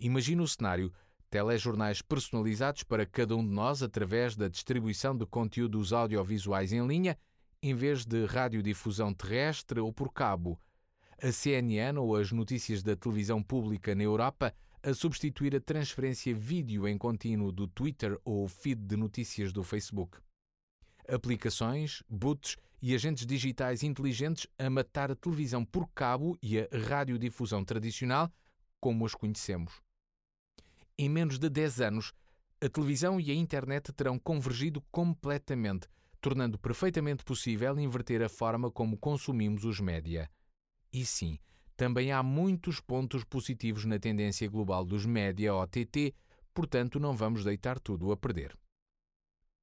Imagine 0.00 0.40
o 0.40 0.48
cenário: 0.48 0.90
telejornais 1.28 2.00
personalizados 2.00 2.84
para 2.84 3.04
cada 3.04 3.36
um 3.36 3.46
de 3.46 3.52
nós 3.52 3.82
através 3.82 4.34
da 4.34 4.48
distribuição 4.48 5.14
de 5.14 5.26
conteúdos 5.26 5.92
audiovisuais 5.92 6.72
em 6.72 6.86
linha, 6.86 7.18
em 7.62 7.74
vez 7.74 8.06
de 8.06 8.24
radiodifusão 8.24 9.12
terrestre 9.12 9.78
ou 9.78 9.92
por 9.92 10.10
cabo 10.10 10.58
a 11.22 11.30
CNN 11.30 11.98
ou 11.98 12.16
as 12.16 12.32
notícias 12.32 12.82
da 12.82 12.96
televisão 12.96 13.42
pública 13.42 13.94
na 13.94 14.04
Europa 14.04 14.54
a 14.82 14.94
substituir 14.94 15.54
a 15.54 15.60
transferência 15.60 16.34
vídeo 16.34 16.88
em 16.88 16.96
contínuo 16.96 17.52
do 17.52 17.68
Twitter 17.68 18.18
ou 18.24 18.44
o 18.44 18.48
feed 18.48 18.80
de 18.80 18.96
notícias 18.96 19.52
do 19.52 19.62
Facebook. 19.62 20.16
Aplicações, 21.12 22.02
boots 22.08 22.56
e 22.80 22.94
agentes 22.94 23.26
digitais 23.26 23.82
inteligentes 23.82 24.46
a 24.58 24.70
matar 24.70 25.10
a 25.10 25.14
televisão 25.14 25.64
por 25.64 25.88
cabo 25.94 26.38
e 26.42 26.58
a 26.58 26.68
radiodifusão 26.88 27.64
tradicional 27.64 28.32
como 28.80 29.04
as 29.04 29.14
conhecemos. 29.14 29.80
Em 30.98 31.08
menos 31.08 31.38
de 31.38 31.48
10 31.48 31.80
anos, 31.80 32.12
a 32.60 32.68
televisão 32.68 33.20
e 33.20 33.30
a 33.30 33.34
internet 33.34 33.92
terão 33.92 34.18
convergido 34.18 34.80
completamente, 34.90 35.88
tornando 36.20 36.58
perfeitamente 36.58 37.24
possível 37.24 37.78
inverter 37.78 38.22
a 38.22 38.28
forma 38.28 38.70
como 38.70 38.96
consumimos 38.96 39.64
os 39.64 39.80
média. 39.80 40.30
E 40.92 41.04
sim, 41.04 41.38
também 41.76 42.12
há 42.12 42.22
muitos 42.22 42.80
pontos 42.80 43.24
positivos 43.24 43.84
na 43.84 43.98
tendência 43.98 44.48
global 44.48 44.84
dos 44.84 45.06
média 45.06 45.54
OTT, 45.54 46.14
portanto 46.54 47.00
não 47.00 47.16
vamos 47.16 47.44
deitar 47.44 47.78
tudo 47.78 48.12
a 48.12 48.16
perder. 48.16 48.56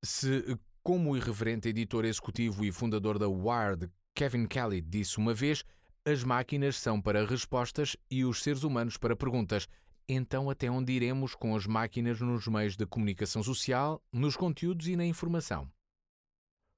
Se, 0.03 0.57
como 0.89 1.11
o 1.11 1.15
irreverente 1.17 1.69
editor 1.69 2.03
executivo 2.03 2.65
e 2.65 2.71
fundador 2.71 3.19
da 3.19 3.27
Wired, 3.27 3.91
Kevin 4.15 4.47
Kelly, 4.47 4.81
disse 4.81 5.19
uma 5.19 5.35
vez, 5.35 5.63
as 6.03 6.23
máquinas 6.23 6.77
são 6.77 6.99
para 6.99 7.27
respostas 7.27 7.95
e 8.09 8.25
os 8.25 8.41
seres 8.41 8.63
humanos 8.63 8.97
para 8.97 9.15
perguntas, 9.15 9.67
então 10.07 10.49
até 10.49 10.67
onde 10.67 10.91
iremos 10.91 11.35
com 11.35 11.55
as 11.55 11.67
máquinas 11.67 12.19
nos 12.19 12.47
meios 12.47 12.75
de 12.75 12.87
comunicação 12.87 13.43
social, 13.43 14.03
nos 14.11 14.35
conteúdos 14.35 14.87
e 14.87 14.95
na 14.95 15.05
informação? 15.05 15.71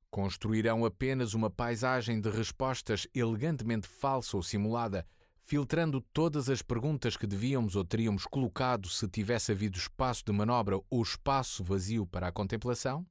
Construirão 0.10 0.84
apenas 0.84 1.34
uma 1.34 1.50
paisagem 1.50 2.20
de 2.20 2.30
respostas 2.30 3.08
elegantemente 3.16 3.88
falsa 3.88 4.36
ou 4.36 4.44
simulada, 4.44 5.08
filtrando 5.42 6.02
todas 6.02 6.50
as 6.50 6.62
perguntas 6.62 7.16
que 7.16 7.26
devíamos 7.26 7.78
ou 7.78 7.86
teríamos 7.86 8.26
colocado 8.26 8.90
se 8.90 9.08
tivesse 9.08 9.54
havido 9.54 9.78
espaço 9.78 10.26
de 10.26 10.34
manobra 10.34 10.78
ou 10.90 11.02
espaço 11.02 11.64
vazio 11.64 12.06
para 12.06 12.28
a 12.28 12.32
contemplação? 12.34 13.08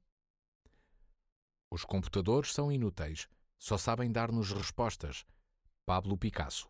Os 1.73 1.85
computadores 1.85 2.53
são 2.53 2.69
inúteis, 2.69 3.29
só 3.57 3.77
sabem 3.77 4.11
dar-nos 4.11 4.51
respostas. 4.51 5.25
Pablo 5.85 6.17
Picasso. 6.17 6.69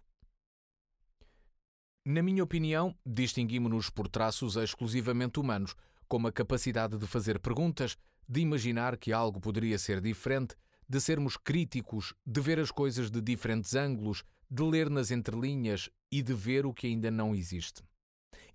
Na 2.06 2.22
minha 2.22 2.44
opinião, 2.44 2.96
distinguimos-nos 3.04 3.90
por 3.90 4.08
traços 4.08 4.56
exclusivamente 4.58 5.40
humanos, 5.40 5.76
como 6.08 6.28
a 6.28 6.32
capacidade 6.32 7.00
de 7.00 7.08
fazer 7.08 7.40
perguntas, 7.40 7.98
de 8.30 8.42
imaginar 8.42 8.96
que 8.96 9.12
algo 9.12 9.42
poderia 9.42 9.80
ser 9.80 10.00
diferente, 10.02 10.56
de 10.88 11.02
sermos 11.02 11.36
críticos, 11.36 12.14
de 12.24 12.40
ver 12.40 12.60
as 12.60 12.70
coisas 12.70 13.10
de 13.10 13.22
diferentes 13.22 13.74
ângulos, 13.74 14.24
de 14.50 14.62
ler 14.62 14.88
nas 14.88 15.10
entrelinhas 15.10 15.90
e 16.12 16.22
de 16.22 16.34
ver 16.36 16.64
o 16.64 16.74
que 16.74 16.86
ainda 16.86 17.10
não 17.10 17.34
existe. 17.34 17.82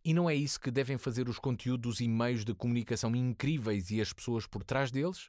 E 0.05 0.15
não 0.15 0.31
é 0.31 0.35
isso 0.37 0.61
que 0.61 0.71
devem 0.71 0.97
fazer 0.97 1.29
os 1.29 1.41
conteúdos 1.41 2.01
e 2.01 2.07
meios 2.07 2.45
de 2.45 2.55
comunicação 2.55 3.17
incríveis 3.17 3.91
e 3.91 4.01
as 4.01 4.13
pessoas 4.13 4.47
por 4.47 4.63
trás 4.63 4.93
deles? 4.93 5.29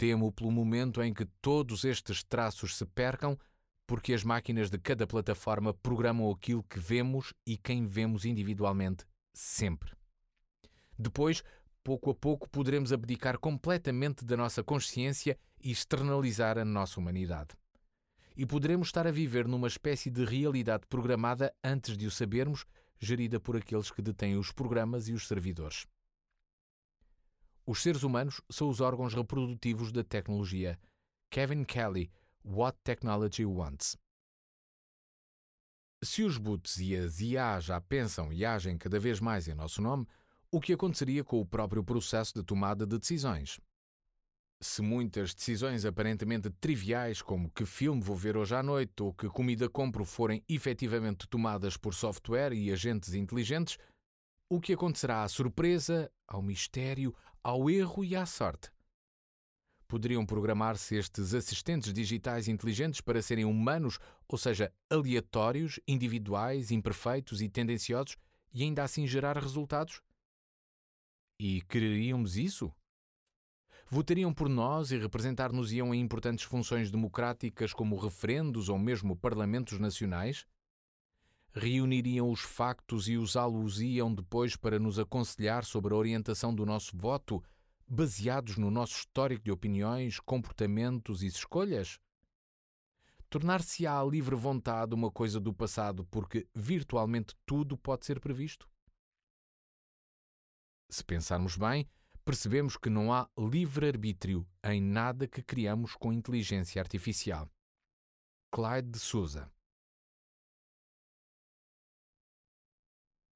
Temo 0.00 0.32
pelo 0.32 0.50
momento 0.50 1.02
em 1.02 1.12
que 1.12 1.26
todos 1.42 1.84
estes 1.84 2.24
traços 2.24 2.74
se 2.74 2.86
percam, 2.86 3.38
porque 3.86 4.14
as 4.14 4.24
máquinas 4.24 4.70
de 4.70 4.78
cada 4.78 5.06
plataforma 5.06 5.74
programam 5.74 6.30
aquilo 6.30 6.62
que 6.62 6.80
vemos 6.80 7.34
e 7.46 7.58
quem 7.58 7.86
vemos 7.86 8.24
individualmente, 8.24 9.04
sempre. 9.30 9.92
Depois, 10.98 11.42
pouco 11.84 12.08
a 12.08 12.14
pouco, 12.14 12.48
poderemos 12.48 12.94
abdicar 12.94 13.38
completamente 13.38 14.24
da 14.24 14.38
nossa 14.38 14.64
consciência 14.64 15.38
e 15.62 15.70
externalizar 15.70 16.56
a 16.56 16.64
nossa 16.64 16.98
humanidade. 16.98 17.50
E 18.34 18.46
poderemos 18.46 18.88
estar 18.88 19.06
a 19.06 19.12
viver 19.12 19.46
numa 19.46 19.68
espécie 19.68 20.08
de 20.08 20.24
realidade 20.24 20.86
programada 20.88 21.54
antes 21.62 21.98
de 21.98 22.06
o 22.06 22.10
sabermos, 22.10 22.64
gerida 22.98 23.38
por 23.38 23.54
aqueles 23.54 23.90
que 23.90 24.00
detêm 24.00 24.38
os 24.38 24.50
programas 24.50 25.08
e 25.08 25.12
os 25.12 25.28
servidores. 25.28 25.84
Os 27.70 27.84
seres 27.84 28.02
humanos 28.02 28.40
são 28.50 28.68
os 28.68 28.80
órgãos 28.80 29.14
reprodutivos 29.14 29.92
da 29.92 30.02
tecnologia. 30.02 30.76
Kevin 31.30 31.62
Kelly, 31.62 32.10
What 32.44 32.76
Technology 32.82 33.46
Wants. 33.46 33.96
Se 36.02 36.24
os 36.24 36.36
bots 36.36 36.78
e 36.78 36.96
as 36.96 37.20
IA 37.20 37.60
já 37.60 37.80
pensam 37.80 38.32
e 38.32 38.44
agem 38.44 38.76
cada 38.76 38.98
vez 38.98 39.20
mais 39.20 39.46
em 39.46 39.54
nosso 39.54 39.80
nome, 39.80 40.04
o 40.50 40.60
que 40.60 40.72
aconteceria 40.72 41.22
com 41.22 41.40
o 41.40 41.46
próprio 41.46 41.84
processo 41.84 42.34
de 42.34 42.42
tomada 42.42 42.84
de 42.84 42.98
decisões. 42.98 43.60
Se 44.60 44.82
muitas 44.82 45.32
decisões 45.32 45.84
aparentemente 45.84 46.50
triviais, 46.50 47.22
como 47.22 47.52
que 47.52 47.64
filme 47.64 48.02
vou 48.02 48.16
ver 48.16 48.36
hoje 48.36 48.56
à 48.56 48.64
noite 48.64 49.00
ou 49.00 49.14
que 49.14 49.28
comida 49.28 49.68
compro, 49.68 50.04
forem 50.04 50.42
efetivamente 50.48 51.28
tomadas 51.28 51.76
por 51.76 51.94
software 51.94 52.52
e 52.52 52.72
agentes 52.72 53.14
inteligentes, 53.14 53.78
o 54.48 54.60
que 54.60 54.72
acontecerá 54.72 55.22
à 55.22 55.28
surpresa, 55.28 56.10
ao 56.26 56.42
mistério, 56.42 57.14
ao 57.42 57.70
erro 57.70 58.04
e 58.04 58.14
à 58.14 58.26
sorte? 58.26 58.70
Poderiam 59.88 60.24
programar-se 60.24 60.94
estes 60.94 61.34
assistentes 61.34 61.92
digitais 61.92 62.46
inteligentes 62.46 63.00
para 63.00 63.20
serem 63.20 63.44
humanos, 63.44 63.98
ou 64.28 64.38
seja, 64.38 64.72
aleatórios, 64.88 65.80
individuais, 65.88 66.70
imperfeitos 66.70 67.42
e 67.42 67.48
tendenciosos, 67.48 68.16
e 68.52 68.62
ainda 68.62 68.84
assim 68.84 69.06
gerar 69.06 69.36
resultados? 69.36 70.00
E 71.40 71.62
quereríamos 71.62 72.36
isso? 72.36 72.72
Votariam 73.88 74.32
por 74.32 74.48
nós 74.48 74.92
e 74.92 74.98
representar-nos-iam 74.98 75.92
em 75.92 76.00
importantes 76.00 76.44
funções 76.44 76.90
democráticas 76.90 77.72
como 77.72 77.96
referendos 77.96 78.68
ou 78.68 78.78
mesmo 78.78 79.16
parlamentos 79.16 79.78
nacionais? 79.80 80.46
Reuniriam 81.52 82.30
os 82.30 82.40
factos 82.40 83.08
e 83.08 83.16
usá-los-iam 83.16 84.14
depois 84.14 84.54
para 84.54 84.78
nos 84.78 85.00
aconselhar 85.00 85.64
sobre 85.64 85.92
a 85.92 85.96
orientação 85.96 86.54
do 86.54 86.64
nosso 86.64 86.96
voto, 86.96 87.42
baseados 87.86 88.56
no 88.56 88.70
nosso 88.70 88.94
histórico 88.94 89.42
de 89.42 89.50
opiniões, 89.50 90.20
comportamentos 90.20 91.24
e 91.24 91.26
escolhas? 91.26 91.98
Tornar-se-á 93.28 94.00
a 94.00 94.04
livre 94.04 94.36
vontade 94.36 94.94
uma 94.94 95.10
coisa 95.10 95.40
do 95.40 95.52
passado 95.52 96.04
porque 96.04 96.46
virtualmente 96.54 97.34
tudo 97.44 97.76
pode 97.76 98.06
ser 98.06 98.20
previsto? 98.20 98.68
Se 100.88 101.04
pensarmos 101.04 101.56
bem, 101.56 101.88
percebemos 102.24 102.76
que 102.76 102.90
não 102.90 103.12
há 103.12 103.28
livre-arbítrio 103.36 104.46
em 104.64 104.80
nada 104.80 105.26
que 105.26 105.42
criamos 105.42 105.96
com 105.96 106.12
inteligência 106.12 106.80
artificial. 106.80 107.48
Clyde 108.52 108.90
de 108.90 108.98
Souza 108.98 109.50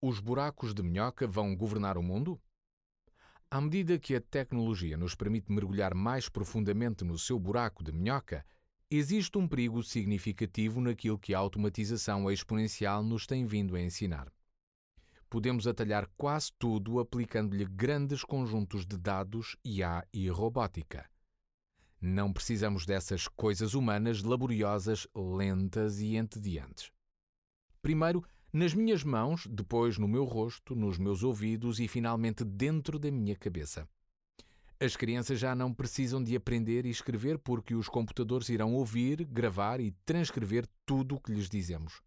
Os 0.07 0.21
buracos 0.21 0.75
de 0.75 0.83
minhoca 0.83 1.27
vão 1.27 1.57
governar 1.57 1.97
o 1.97 2.03
mundo? 2.03 2.39
À 3.51 3.59
medida 3.59 3.99
que 3.99 4.15
a 4.15 4.21
tecnologia 4.21 4.99
nos 4.99 5.15
permite 5.15 5.51
mergulhar 5.51 5.95
mais 5.95 6.29
profundamente 6.29 7.03
no 7.03 7.19
seu 7.19 7.39
buraco 7.39 7.83
de 7.83 7.91
minhoca, 7.91 8.45
existe 8.91 9.39
um 9.39 9.49
perigo 9.49 9.83
significativo 9.83 10.79
naquilo 10.79 11.19
que 11.19 11.33
a 11.33 11.39
automatização 11.39 12.31
exponencial 12.31 13.03
nos 13.03 13.27
tem 13.27 13.47
vindo 13.47 13.75
a 13.75 13.81
ensinar 13.81 14.31
podemos 15.31 15.67
atalhar 15.67 16.07
quase 16.19 16.53
tudo 16.59 17.01
aplicando-lhe 17.01 17.65
grandes 17.65 18.23
conjuntos 18.23 18.85
de 18.85 18.99
dados, 18.99 19.57
IA 19.65 20.07
e 20.13 20.29
robótica. 20.29 21.11
Não 21.99 22.31
precisamos 22.31 22.85
dessas 22.85 23.27
coisas 23.27 23.73
humanas 23.73 24.23
laboriosas, 24.23 25.09
lentas 25.17 25.99
e 25.99 26.15
entediantes. 26.17 26.93
Primeiro, 27.85 28.25
nas 28.55 28.73
minhas 28.73 29.03
mãos, 29.03 29.49
depois 29.51 29.99
no 29.99 30.07
meu 30.07 30.23
rosto, 30.23 30.77
nos 30.77 30.97
meus 30.97 31.25
ouvidos 31.25 31.81
e 31.81 31.89
finalmente 31.89 32.45
dentro 32.45 33.01
da 33.01 33.11
minha 33.11 33.35
cabeça. 33.35 33.89
As 34.79 34.95
crianças 34.95 35.41
já 35.41 35.57
não 35.57 35.75
precisam 35.75 36.23
de 36.23 36.37
aprender 36.37 36.87
e 36.87 36.91
escrever 36.91 37.37
porque 37.37 37.75
os 37.75 37.89
computadores 37.89 38.49
irão 38.49 38.73
ouvir, 38.73 39.25
gravar 39.25 39.81
e 39.81 39.91
transcrever 40.07 40.69
tudo 40.87 41.17
o 41.17 41.21
que 41.21 41.33
lhes 41.33 41.49
dizemos. 41.49 42.01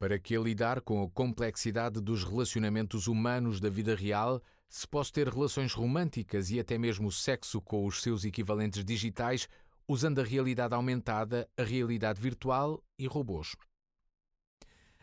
Para 0.00 0.18
que 0.18 0.36
lidar 0.36 0.80
com 0.80 1.00
a 1.00 1.08
complexidade 1.08 2.00
dos 2.00 2.24
relacionamentos 2.24 3.06
humanos 3.06 3.60
da 3.60 3.70
vida 3.70 3.94
real, 3.94 4.42
se 4.68 4.86
possa 4.86 5.12
ter 5.12 5.28
relações 5.28 5.72
românticas 5.72 6.50
e 6.50 6.58
até 6.58 6.76
mesmo 6.76 7.12
sexo 7.12 7.60
com 7.60 7.86
os 7.86 8.02
seus 8.02 8.24
equivalentes 8.24 8.84
digitais, 8.84 9.48
usando 9.86 10.20
a 10.20 10.24
realidade 10.24 10.74
aumentada, 10.74 11.48
a 11.56 11.62
realidade 11.62 12.20
virtual 12.20 12.82
e 12.98 13.06
robôs. 13.06 13.54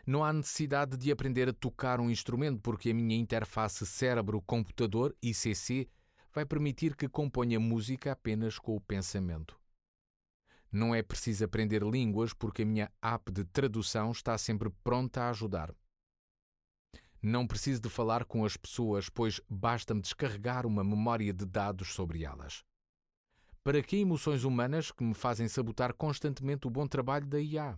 Não 0.06 0.22
há 0.22 0.32
necessidade 0.32 0.96
de 0.96 1.10
aprender 1.10 1.48
a 1.48 1.52
tocar 1.52 1.98
um 1.98 2.08
instrumento 2.08 2.60
porque 2.60 2.90
a 2.90 2.94
minha 2.94 3.18
interface 3.18 3.84
cérebro-computador, 3.84 5.16
ICC, 5.20 5.88
vai 6.32 6.46
permitir 6.46 6.94
que 6.94 7.08
componha 7.08 7.58
música 7.58 8.12
apenas 8.12 8.56
com 8.56 8.76
o 8.76 8.80
pensamento. 8.80 9.58
Não 10.70 10.94
é 10.94 11.02
preciso 11.02 11.44
aprender 11.44 11.82
línguas 11.82 12.32
porque 12.32 12.62
a 12.62 12.66
minha 12.66 12.92
app 13.02 13.32
de 13.32 13.44
tradução 13.44 14.12
está 14.12 14.38
sempre 14.38 14.70
pronta 14.84 15.22
a 15.22 15.30
ajudar. 15.30 15.74
Não 17.20 17.44
preciso 17.44 17.80
de 17.80 17.88
falar 17.88 18.24
com 18.24 18.44
as 18.44 18.56
pessoas, 18.56 19.08
pois 19.08 19.40
basta-me 19.48 20.00
descarregar 20.00 20.66
uma 20.66 20.84
memória 20.84 21.32
de 21.32 21.44
dados 21.44 21.92
sobre 21.92 22.22
elas. 22.22 22.62
Para 23.64 23.82
que 23.82 23.96
emoções 23.96 24.44
humanas 24.44 24.92
que 24.92 25.02
me 25.02 25.14
fazem 25.14 25.48
sabotar 25.48 25.92
constantemente 25.94 26.68
o 26.68 26.70
bom 26.70 26.86
trabalho 26.86 27.26
da 27.26 27.40
IA? 27.40 27.76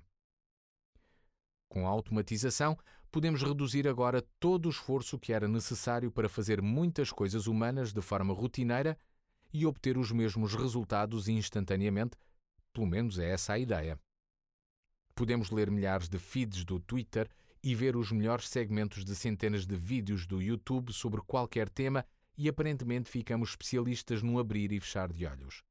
Com 1.68 1.86
a 1.86 1.90
automatização, 1.90 2.76
podemos 3.10 3.42
reduzir 3.42 3.86
agora 3.86 4.22
todo 4.40 4.66
o 4.66 4.70
esforço 4.70 5.18
que 5.18 5.32
era 5.32 5.46
necessário 5.46 6.10
para 6.10 6.28
fazer 6.28 6.62
muitas 6.62 7.12
coisas 7.12 7.46
humanas 7.46 7.92
de 7.92 8.00
forma 8.00 8.32
rotineira 8.32 8.98
e 9.52 9.66
obter 9.66 9.96
os 9.96 10.12
mesmos 10.12 10.54
resultados 10.54 11.28
instantaneamente 11.28 12.16
pelo 12.78 12.86
menos 12.86 13.18
é 13.18 13.30
essa 13.30 13.54
a 13.54 13.58
ideia. 13.58 13.98
Podemos 15.14 15.50
ler 15.50 15.68
milhares 15.68 16.08
de 16.08 16.16
feeds 16.16 16.64
do 16.64 16.78
Twitter 16.78 17.28
e 17.60 17.74
ver 17.74 17.96
os 17.96 18.12
melhores 18.12 18.48
segmentos 18.48 19.04
de 19.04 19.16
centenas 19.16 19.66
de 19.66 19.74
vídeos 19.74 20.26
do 20.26 20.40
YouTube 20.40 20.92
sobre 20.92 21.20
qualquer 21.22 21.68
tema 21.68 22.06
e 22.36 22.48
aparentemente 22.48 23.10
ficamos 23.10 23.50
especialistas 23.50 24.22
no 24.22 24.38
abrir 24.38 24.70
e 24.70 24.78
fechar 24.78 25.12
de 25.12 25.26
olhos. 25.26 25.64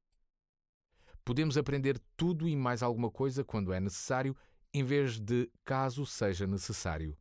Podemos 1.24 1.56
aprender 1.56 1.98
tudo 2.14 2.46
e 2.46 2.54
mais 2.54 2.82
alguma 2.82 3.10
coisa 3.10 3.42
quando 3.42 3.72
é 3.72 3.80
necessário, 3.80 4.36
em 4.72 4.84
vez 4.84 5.18
de 5.18 5.50
caso 5.64 6.04
seja 6.04 6.46
necessário. 6.46 7.16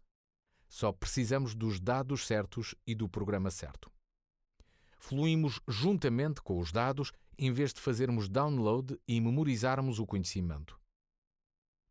Só 0.68 0.92
precisamos 0.92 1.56
dos 1.56 1.80
dados 1.80 2.26
certos 2.28 2.76
e 2.86 2.94
do 2.94 3.08
programa 3.08 3.50
certo. 3.50 3.92
Fluímos 5.00 5.62
juntamente 5.68 6.42
com 6.42 6.60
os 6.60 6.72
dados 6.72 7.14
em 7.38 7.52
vez 7.52 7.74
de 7.74 7.80
fazermos 7.80 8.28
download 8.28 9.00
e 9.08 9.22
memorizarmos 9.22 10.00
o 10.00 10.06
conhecimento. 10.06 10.80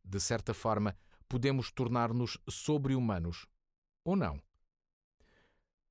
De 0.04 0.20
certa 0.20 0.52
forma, 0.52 0.96
podemos 1.28 1.70
tornar-nos 1.70 2.38
sobre-humanos. 2.48 3.46
Ou 4.04 4.14
não? 4.14 4.40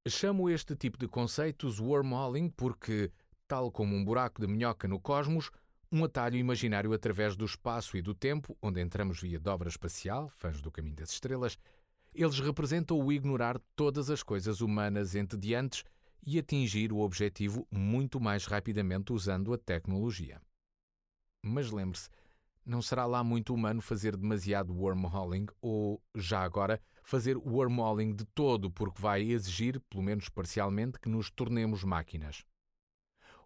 Chamo 0.08 0.50
este 0.50 0.76
tipo 0.76 0.98
de 0.98 1.08
conceitos 1.08 1.80
wormholing 1.80 2.50
porque, 2.50 3.12
tal 3.48 3.72
como 3.72 3.96
um 3.96 4.06
buraco 4.06 4.40
de 4.40 4.48
minhoca 4.48 4.88
no 4.88 5.00
cosmos, 5.00 5.50
um 5.96 6.04
atalho 6.04 6.36
imaginário 6.36 6.92
através 6.92 7.38
do 7.38 7.46
espaço 7.46 7.96
e 7.96 8.02
do 8.02 8.14
tempo, 8.14 8.58
onde 8.62 8.82
entramos 8.82 9.22
via 9.22 9.40
dobra 9.40 9.70
espacial, 9.70 10.28
fãs 10.28 10.60
do 10.60 10.70
caminho 10.70 10.98
das 10.98 11.12
estrelas, 11.12 11.58
eles 12.14 12.38
representam 12.38 13.00
o 13.00 13.14
ignorar 13.14 13.58
todas 13.78 14.10
as 14.10 14.22
coisas 14.22 14.60
humanas 14.60 15.16
entediantes 15.16 15.86
e 16.26 16.38
atingir 16.38 16.92
o 16.92 17.00
objetivo 17.00 17.66
muito 17.72 18.20
mais 18.20 18.46
rapidamente 18.46 19.14
usando 19.14 19.54
a 19.54 19.58
tecnologia. 19.58 20.42
Mas 21.42 21.72
lembre-se, 21.72 22.10
não 22.66 22.82
será 22.82 23.06
lá 23.06 23.24
muito 23.24 23.54
humano 23.54 23.80
fazer 23.82 24.18
demasiado 24.18 24.74
wormholing 24.74 25.46
ou, 25.62 26.04
já 26.14 26.42
agora, 26.42 26.82
fazer 27.04 27.38
wormholing 27.38 28.14
de 28.14 28.26
todo, 28.26 28.70
porque 28.70 29.02
vai 29.02 29.22
exigir, 29.22 29.80
pelo 29.90 30.04
menos 30.04 30.28
parcialmente, 30.28 31.00
que 31.00 31.08
nos 31.08 31.30
tornemos 31.30 31.86
máquinas. 31.86 32.44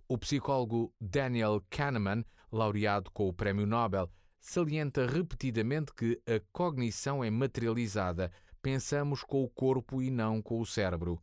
O 0.08 0.18
psicólogo 0.18 0.92
Daniel 1.00 1.64
Kahneman, 1.70 2.26
laureado 2.52 3.12
com 3.12 3.28
o 3.28 3.34
Prémio 3.34 3.66
Nobel, 3.66 4.10
salienta 4.40 5.06
repetidamente 5.06 5.94
que 5.94 6.22
a 6.26 6.40
cognição 6.52 7.24
é 7.24 7.30
materializada, 7.30 8.32
pensamos 8.62 9.24
com 9.24 9.44
o 9.44 9.50
corpo 9.50 10.02
e 10.02 10.10
não 10.10 10.42
com 10.42 10.60
o 10.60 10.66
cérebro. 10.66 11.22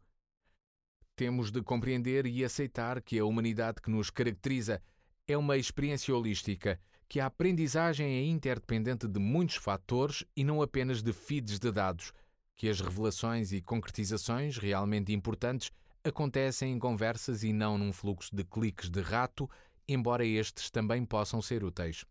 Temos 1.14 1.50
de 1.50 1.62
compreender 1.62 2.26
e 2.26 2.44
aceitar 2.44 3.00
que 3.00 3.18
a 3.18 3.24
humanidade 3.24 3.80
que 3.80 3.90
nos 3.90 4.10
caracteriza 4.10 4.82
é 5.26 5.36
uma 5.36 5.56
experiência 5.56 6.14
holística, 6.14 6.78
que 7.08 7.20
a 7.20 7.26
aprendizagem 7.26 8.06
é 8.06 8.24
interdependente 8.24 9.08
de 9.08 9.18
muitos 9.18 9.56
fatores 9.56 10.24
e 10.36 10.44
não 10.44 10.60
apenas 10.60 11.02
de 11.02 11.12
feeds 11.12 11.58
de 11.58 11.70
dados, 11.70 12.12
que 12.54 12.68
as 12.68 12.80
revelações 12.80 13.52
e 13.52 13.60
concretizações 13.60 14.58
realmente 14.58 15.12
importantes 15.12 15.70
acontecem 16.04 16.72
em 16.72 16.78
conversas 16.78 17.42
e 17.42 17.52
não 17.52 17.76
num 17.76 17.92
fluxo 17.92 18.34
de 18.34 18.44
cliques 18.44 18.88
de 18.88 19.00
rato, 19.00 19.48
embora 19.88 20.24
estes 20.24 20.70
também 20.70 21.04
possam 21.04 21.40
ser 21.40 21.64
úteis. 21.64 22.04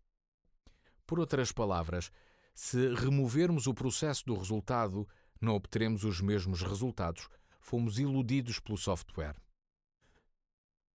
Por 1.06 1.20
outras 1.20 1.52
palavras, 1.52 2.10
se 2.54 2.94
removermos 2.94 3.66
o 3.66 3.74
processo 3.74 4.24
do 4.24 4.34
resultado, 4.34 5.06
não 5.40 5.54
obteremos 5.54 6.04
os 6.04 6.20
mesmos 6.20 6.62
resultados. 6.62 7.28
Fomos 7.60 7.98
iludidos 7.98 8.58
pelo 8.58 8.78
software. 8.78 9.36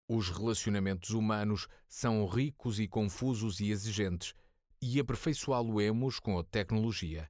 Os 0.08 0.30
relacionamentos 0.30 1.10
humanos 1.10 1.68
são 1.88 2.26
ricos 2.26 2.80
e 2.80 2.88
confusos 2.88 3.60
e 3.60 3.72
exigentes, 3.72 4.34
e 4.82 5.00
aperfeiçoá-lo-emos 5.00 6.20
com 6.20 6.38
a 6.38 6.44
tecnologia. 6.44 7.30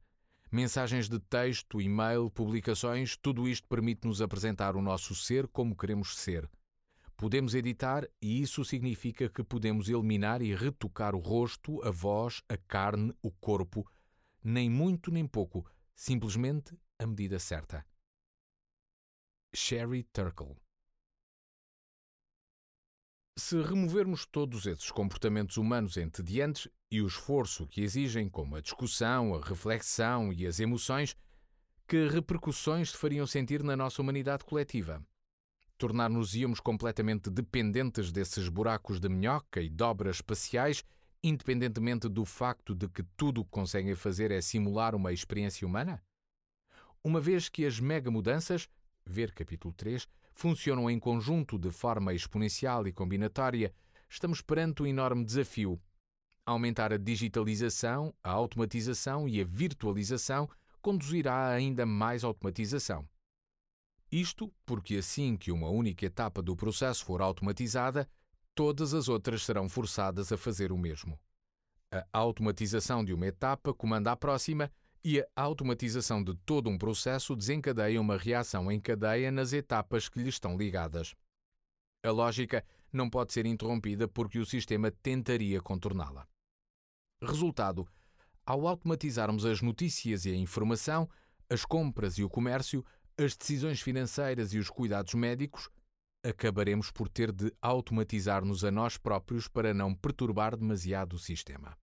Mensagens 0.52 1.10
de 1.10 1.20
texto, 1.20 1.82
e-mail, 1.82 2.30
publicações, 2.30 3.18
tudo 3.18 3.48
isto 3.48 3.68
permite-nos 3.68 4.22
apresentar 4.22 4.76
o 4.76 4.82
nosso 4.82 5.16
ser 5.16 5.48
como 5.48 5.76
queremos 5.76 6.18
ser. 6.18 6.50
Podemos 7.18 7.56
editar 7.56 8.08
e 8.22 8.44
isso 8.44 8.64
significa 8.64 9.28
que 9.28 9.44
podemos 9.44 9.90
eliminar 9.90 10.40
e 10.44 10.54
retocar 10.54 11.16
o 11.16 11.20
rosto, 11.20 11.84
a 11.84 11.90
voz, 11.90 12.44
a 12.48 12.56
carne, 12.56 13.12
o 13.24 13.32
corpo, 13.32 13.90
nem 14.44 14.70
muito 14.70 15.10
nem 15.10 15.26
pouco, 15.26 15.68
simplesmente 15.96 16.78
a 17.00 17.08
medida 17.08 17.40
certa. 17.40 17.84
Sherry 19.52 20.04
Turkle 20.04 20.56
Se 23.36 23.60
removermos 23.64 24.28
todos 24.28 24.68
esses 24.68 24.92
comportamentos 24.92 25.58
humanos 25.58 25.98
entediantes 25.98 26.70
e 26.92 27.02
o 27.02 27.08
esforço 27.08 27.66
que 27.66 27.82
exigem, 27.82 28.30
como 28.30 28.56
a 28.56 28.62
discussão, 28.62 29.34
a 29.34 29.44
reflexão 29.44 30.32
e 30.32 30.46
as 30.46 30.60
emoções, 30.60 31.16
que 31.88 32.08
repercussões 32.10 32.92
se 32.92 32.98
fariam 32.98 33.26
sentir 33.26 33.64
na 33.64 33.76
nossa 33.76 34.04
humanidade 34.04 34.46
coletiva? 34.46 35.04
Tornar-nos-íamos 35.78 36.60
completamente 36.60 37.30
dependentes 37.30 38.12
desses 38.12 38.50
buracos 38.50 39.00
de 39.00 39.08
minhoca 39.08 39.62
e 39.62 39.70
dobras 39.70 40.18
espaciais, 40.18 40.84
independentemente 41.24 42.10
do 42.10 42.26
facto 42.26 42.76
de 42.76 42.88
que 42.88 43.04
tudo 43.16 43.42
o 43.42 43.46
que 43.46 43.52
conseguem 43.52 43.96
fazer 43.96 44.32
é 44.32 44.42
simular 44.42 44.96
uma 44.96 45.14
experiência 45.14 45.68
humana? 45.68 46.02
Uma 47.04 47.22
vez 47.22 47.48
que 47.48 47.66
as 47.66 47.80
mega 47.80 48.12
mudanças, 48.12 48.68
ver 49.06 49.34
capítulo 49.34 49.74
3, 49.74 50.08
funcionam 50.34 50.90
em 50.90 51.00
conjunto 51.00 51.58
de 51.58 51.72
forma 51.72 52.14
exponencial 52.14 52.88
e 52.88 52.92
combinatória, 52.92 53.74
estamos 54.10 54.42
perante 54.42 54.84
um 54.84 54.86
enorme 54.86 55.24
desafio. 55.24 55.80
Aumentar 56.46 56.94
a 56.94 56.98
digitalização, 56.98 58.14
a 58.24 58.32
automatização 58.32 59.28
e 59.28 59.42
a 59.42 59.46
virtualização 59.46 60.50
conduzirá 60.82 61.34
a 61.34 61.54
ainda 61.54 61.86
mais 61.86 62.24
automatização. 62.24 63.08
Isto 64.12 64.54
porque 64.66 64.98
assim 64.98 65.36
que 65.36 65.52
uma 65.52 65.70
única 65.70 66.06
etapa 66.06 66.42
do 66.42 66.56
processo 66.56 67.04
for 67.04 67.22
automatizada, 67.22 68.10
todas 68.56 68.94
as 68.94 69.10
outras 69.10 69.44
serão 69.44 69.68
forçadas 69.68 70.32
a 70.32 70.38
fazer 70.38 70.72
o 70.72 70.78
mesmo. 70.78 71.20
A 71.92 72.06
automatização 72.12 73.04
de 73.04 73.14
uma 73.14 73.28
etapa 73.28 73.74
comanda 73.74 74.12
a 74.12 74.16
próxima 74.16 74.72
e 75.04 75.22
a 75.22 75.42
automatização 75.42 76.24
de 76.24 76.36
todo 76.46 76.70
um 76.70 76.78
processo 76.78 77.36
desencadeia 77.36 78.00
uma 78.00 78.18
reação 78.18 78.72
em 78.72 78.80
cadeia 78.80 79.32
nas 79.32 79.54
etapas 79.54 80.10
que 80.10 80.20
lhe 80.20 80.30
estão 80.30 80.58
ligadas. 80.58 81.16
A 82.04 82.12
lógica 82.12 82.64
não 82.92 83.10
pode 83.10 83.34
ser 83.34 83.46
interrompida 83.46 84.08
porque 84.08 84.40
o 84.40 84.46
sistema 84.46 84.92
tentaria 84.92 85.62
contorná-la. 85.62 86.28
Resultado: 87.22 87.88
ao 88.46 88.68
automatizarmos 88.68 89.46
as 89.46 89.62
notícias 89.62 90.26
e 90.26 90.32
a 90.32 90.36
informação, 90.36 91.10
as 91.50 91.66
compras 91.66 92.18
e 92.18 92.24
o 92.24 92.30
comércio, 92.30 92.84
as 93.18 93.36
decisões 93.36 93.82
financeiras 93.82 94.54
e 94.54 94.60
os 94.60 94.70
cuidados 94.70 95.16
médicos, 95.16 95.70
acabaremos 96.24 96.92
por 96.92 97.10
ter 97.10 97.32
de 97.32 97.52
automatizar-nos 97.62 98.64
a 98.64 98.72
nós 98.72 98.98
próprios 98.98 99.48
para 99.48 99.74
não 99.74 99.94
perturbar 99.96 100.56
demasiado 100.56 101.14
o 101.14 101.20
sistema. 101.20 101.76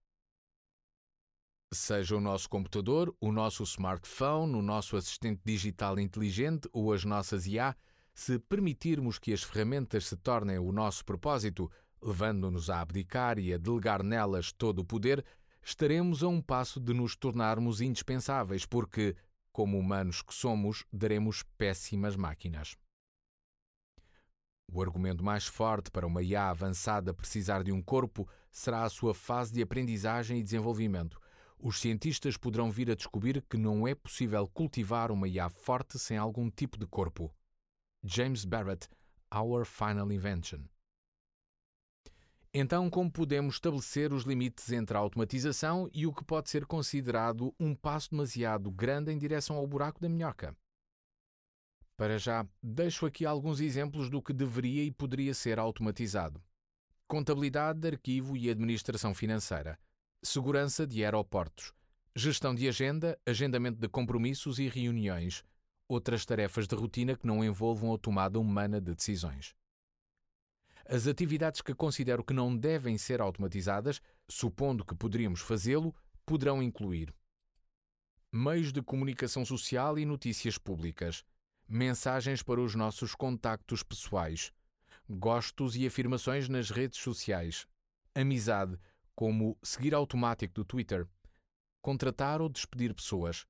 Seja 1.73 2.15
o 2.15 2.21
nosso 2.21 2.49
computador, 2.49 3.13
o 3.19 3.31
nosso 3.31 3.63
smartphone, 3.63 4.55
o 4.55 4.61
nosso 4.61 4.95
assistente 4.95 5.41
digital 5.43 5.99
inteligente 5.99 6.69
ou 6.71 6.93
as 6.93 7.03
nossas 7.03 7.45
IA, 7.47 7.75
se 8.13 8.39
permitirmos 8.39 9.19
que 9.19 9.33
as 9.33 9.43
ferramentas 9.43 10.07
se 10.07 10.15
tornem 10.15 10.57
o 10.57 10.71
nosso 10.71 11.03
propósito, 11.03 11.69
levando-nos 12.01 12.69
a 12.69 12.79
abdicar 12.79 13.37
e 13.39 13.53
a 13.53 13.57
delegar 13.57 14.03
nelas 14.03 14.53
todo 14.53 14.79
o 14.79 14.85
poder, 14.85 15.25
estaremos 15.61 16.23
a 16.23 16.27
um 16.29 16.41
passo 16.41 16.79
de 16.79 16.93
nos 16.93 17.15
tornarmos 17.15 17.81
indispensáveis, 17.81 18.65
porque 18.65 19.15
como 19.55 19.79
humanos 19.79 20.21
que 20.21 20.33
somos, 20.33 20.83
daremos 20.91 21.41
péssimas 21.57 22.17
máquinas. 22.17 22.75
O 24.69 24.81
argumento 24.81 25.23
mais 25.23 25.47
forte 25.47 25.89
para 25.89 26.05
uma 26.05 26.21
IA 26.21 26.49
avançada 26.49 27.13
precisar 27.13 27.63
de 27.63 27.71
um 27.71 27.81
corpo 27.81 28.27
será 28.51 28.83
a 28.83 28.89
sua 28.89 29.13
fase 29.13 29.53
de 29.53 29.61
aprendizagem 29.61 30.39
e 30.39 30.43
desenvolvimento. 30.43 31.21
Os 31.57 31.79
cientistas 31.79 32.35
poderão 32.35 32.69
vir 32.69 32.91
a 32.91 32.95
descobrir 32.95 33.41
que 33.49 33.55
não 33.55 33.87
é 33.87 33.95
possível 33.95 34.45
cultivar 34.45 35.09
uma 35.09 35.25
IA 35.25 35.47
forte 35.47 35.97
sem 35.97 36.17
algum 36.17 36.49
tipo 36.49 36.77
de 36.77 36.85
corpo. 36.85 37.33
James 38.03 38.43
Barrett, 38.43 38.89
Our 39.33 39.65
Final 39.65 40.11
Invention. 40.11 40.65
Então, 42.57 42.89
como 42.89 43.11
podemos 43.11 43.55
estabelecer 43.55 44.13
os 44.13 44.23
limites 44.23 44.71
entre 44.71 44.95
a 44.95 44.99
automatização 45.01 45.89
e 45.93 46.07
o 46.07 46.13
que 46.13 46.23
pode 46.23 46.49
ser 46.49 46.65
considerado 46.65 47.53
um 47.59 47.75
passo 47.75 48.11
demasiado 48.11 48.71
grande 48.71 49.11
em 49.11 49.17
direção 49.17 49.57
ao 49.57 49.67
buraco 49.67 49.99
da 49.99 50.07
minhoca? 50.07 50.55
Para 51.97 52.17
já, 52.17 52.47
deixo 52.63 53.05
aqui 53.05 53.25
alguns 53.25 53.59
exemplos 53.59 54.09
do 54.09 54.21
que 54.21 54.31
deveria 54.31 54.85
e 54.85 54.89
poderia 54.89 55.33
ser 55.33 55.59
automatizado: 55.59 56.41
contabilidade, 57.09 57.85
arquivo 57.85 58.37
e 58.37 58.49
administração 58.49 59.13
financeira, 59.13 59.77
segurança 60.23 60.87
de 60.87 61.03
aeroportos, 61.03 61.73
gestão 62.15 62.55
de 62.55 62.69
agenda, 62.69 63.19
agendamento 63.25 63.81
de 63.81 63.89
compromissos 63.89 64.59
e 64.59 64.69
reuniões, 64.69 65.43
outras 65.89 66.25
tarefas 66.25 66.67
de 66.69 66.75
rotina 66.75 67.17
que 67.17 67.27
não 67.27 67.43
envolvam 67.43 67.93
a 67.93 67.97
tomada 67.97 68.39
humana 68.39 68.79
de 68.79 68.95
decisões. 68.95 69.53
As 70.87 71.07
atividades 71.07 71.61
que 71.61 71.73
considero 71.73 72.23
que 72.23 72.33
não 72.33 72.55
devem 72.55 72.97
ser 72.97 73.19
automatizadas, 73.19 73.99
supondo 74.29 74.85
que 74.85 74.93
poderíamos 74.93 75.41
fazê-lo, 75.41 75.95
poderão 76.25 76.61
incluir 76.61 77.13
meios 78.31 78.73
de 78.73 78.81
comunicação 78.81 79.45
social 79.45 79.97
e 79.97 80.05
notícias 80.05 80.57
públicas, 80.57 81.23
mensagens 81.67 82.43
para 82.43 82.59
os 82.59 82.75
nossos 82.75 83.15
contactos 83.15 83.81
pessoais, 83.81 84.51
gostos 85.09 85.75
e 85.75 85.87
afirmações 85.87 86.49
nas 86.49 86.69
redes 86.69 86.99
sociais, 86.99 87.65
amizade, 88.13 88.77
como 89.15 89.57
seguir 89.63 89.95
automático 89.95 90.53
do 90.53 90.65
Twitter, 90.65 91.07
contratar 91.81 92.41
ou 92.41 92.49
despedir 92.49 92.93
pessoas, 92.93 93.47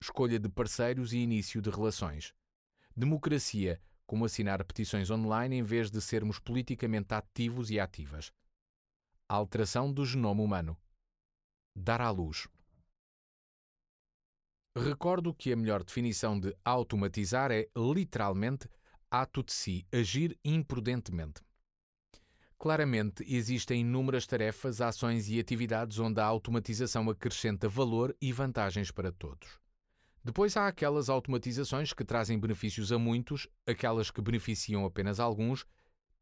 escolha 0.00 0.38
de 0.38 0.48
parceiros 0.48 1.12
e 1.12 1.18
início 1.18 1.60
de 1.60 1.68
relações, 1.68 2.32
democracia, 2.96 3.80
como 4.08 4.24
assinar 4.24 4.64
petições 4.64 5.10
online 5.10 5.56
em 5.56 5.62
vez 5.62 5.90
de 5.90 6.00
sermos 6.00 6.38
politicamente 6.38 7.12
ativos 7.12 7.70
e 7.70 7.78
ativas. 7.78 8.32
Alteração 9.28 9.92
do 9.92 10.02
genoma 10.06 10.42
humano. 10.42 10.74
Dar 11.76 12.00
à 12.00 12.08
luz. 12.10 12.48
Recordo 14.74 15.34
que 15.34 15.52
a 15.52 15.56
melhor 15.56 15.84
definição 15.84 16.40
de 16.40 16.56
automatizar 16.64 17.52
é, 17.52 17.68
literalmente, 17.76 18.66
ato 19.10 19.42
de 19.44 19.52
si, 19.52 19.86
agir 19.92 20.38
imprudentemente. 20.42 21.42
Claramente, 22.58 23.22
existem 23.28 23.82
inúmeras 23.82 24.26
tarefas, 24.26 24.80
ações 24.80 25.28
e 25.28 25.38
atividades 25.38 25.98
onde 25.98 26.18
a 26.18 26.24
automatização 26.24 27.10
acrescenta 27.10 27.68
valor 27.68 28.16
e 28.22 28.32
vantagens 28.32 28.90
para 28.90 29.12
todos. 29.12 29.60
Depois 30.24 30.56
há 30.56 30.66
aquelas 30.66 31.08
automatizações 31.08 31.92
que 31.92 32.04
trazem 32.04 32.38
benefícios 32.38 32.92
a 32.92 32.98
muitos, 32.98 33.48
aquelas 33.66 34.10
que 34.10 34.20
beneficiam 34.20 34.84
apenas 34.84 35.20
alguns 35.20 35.64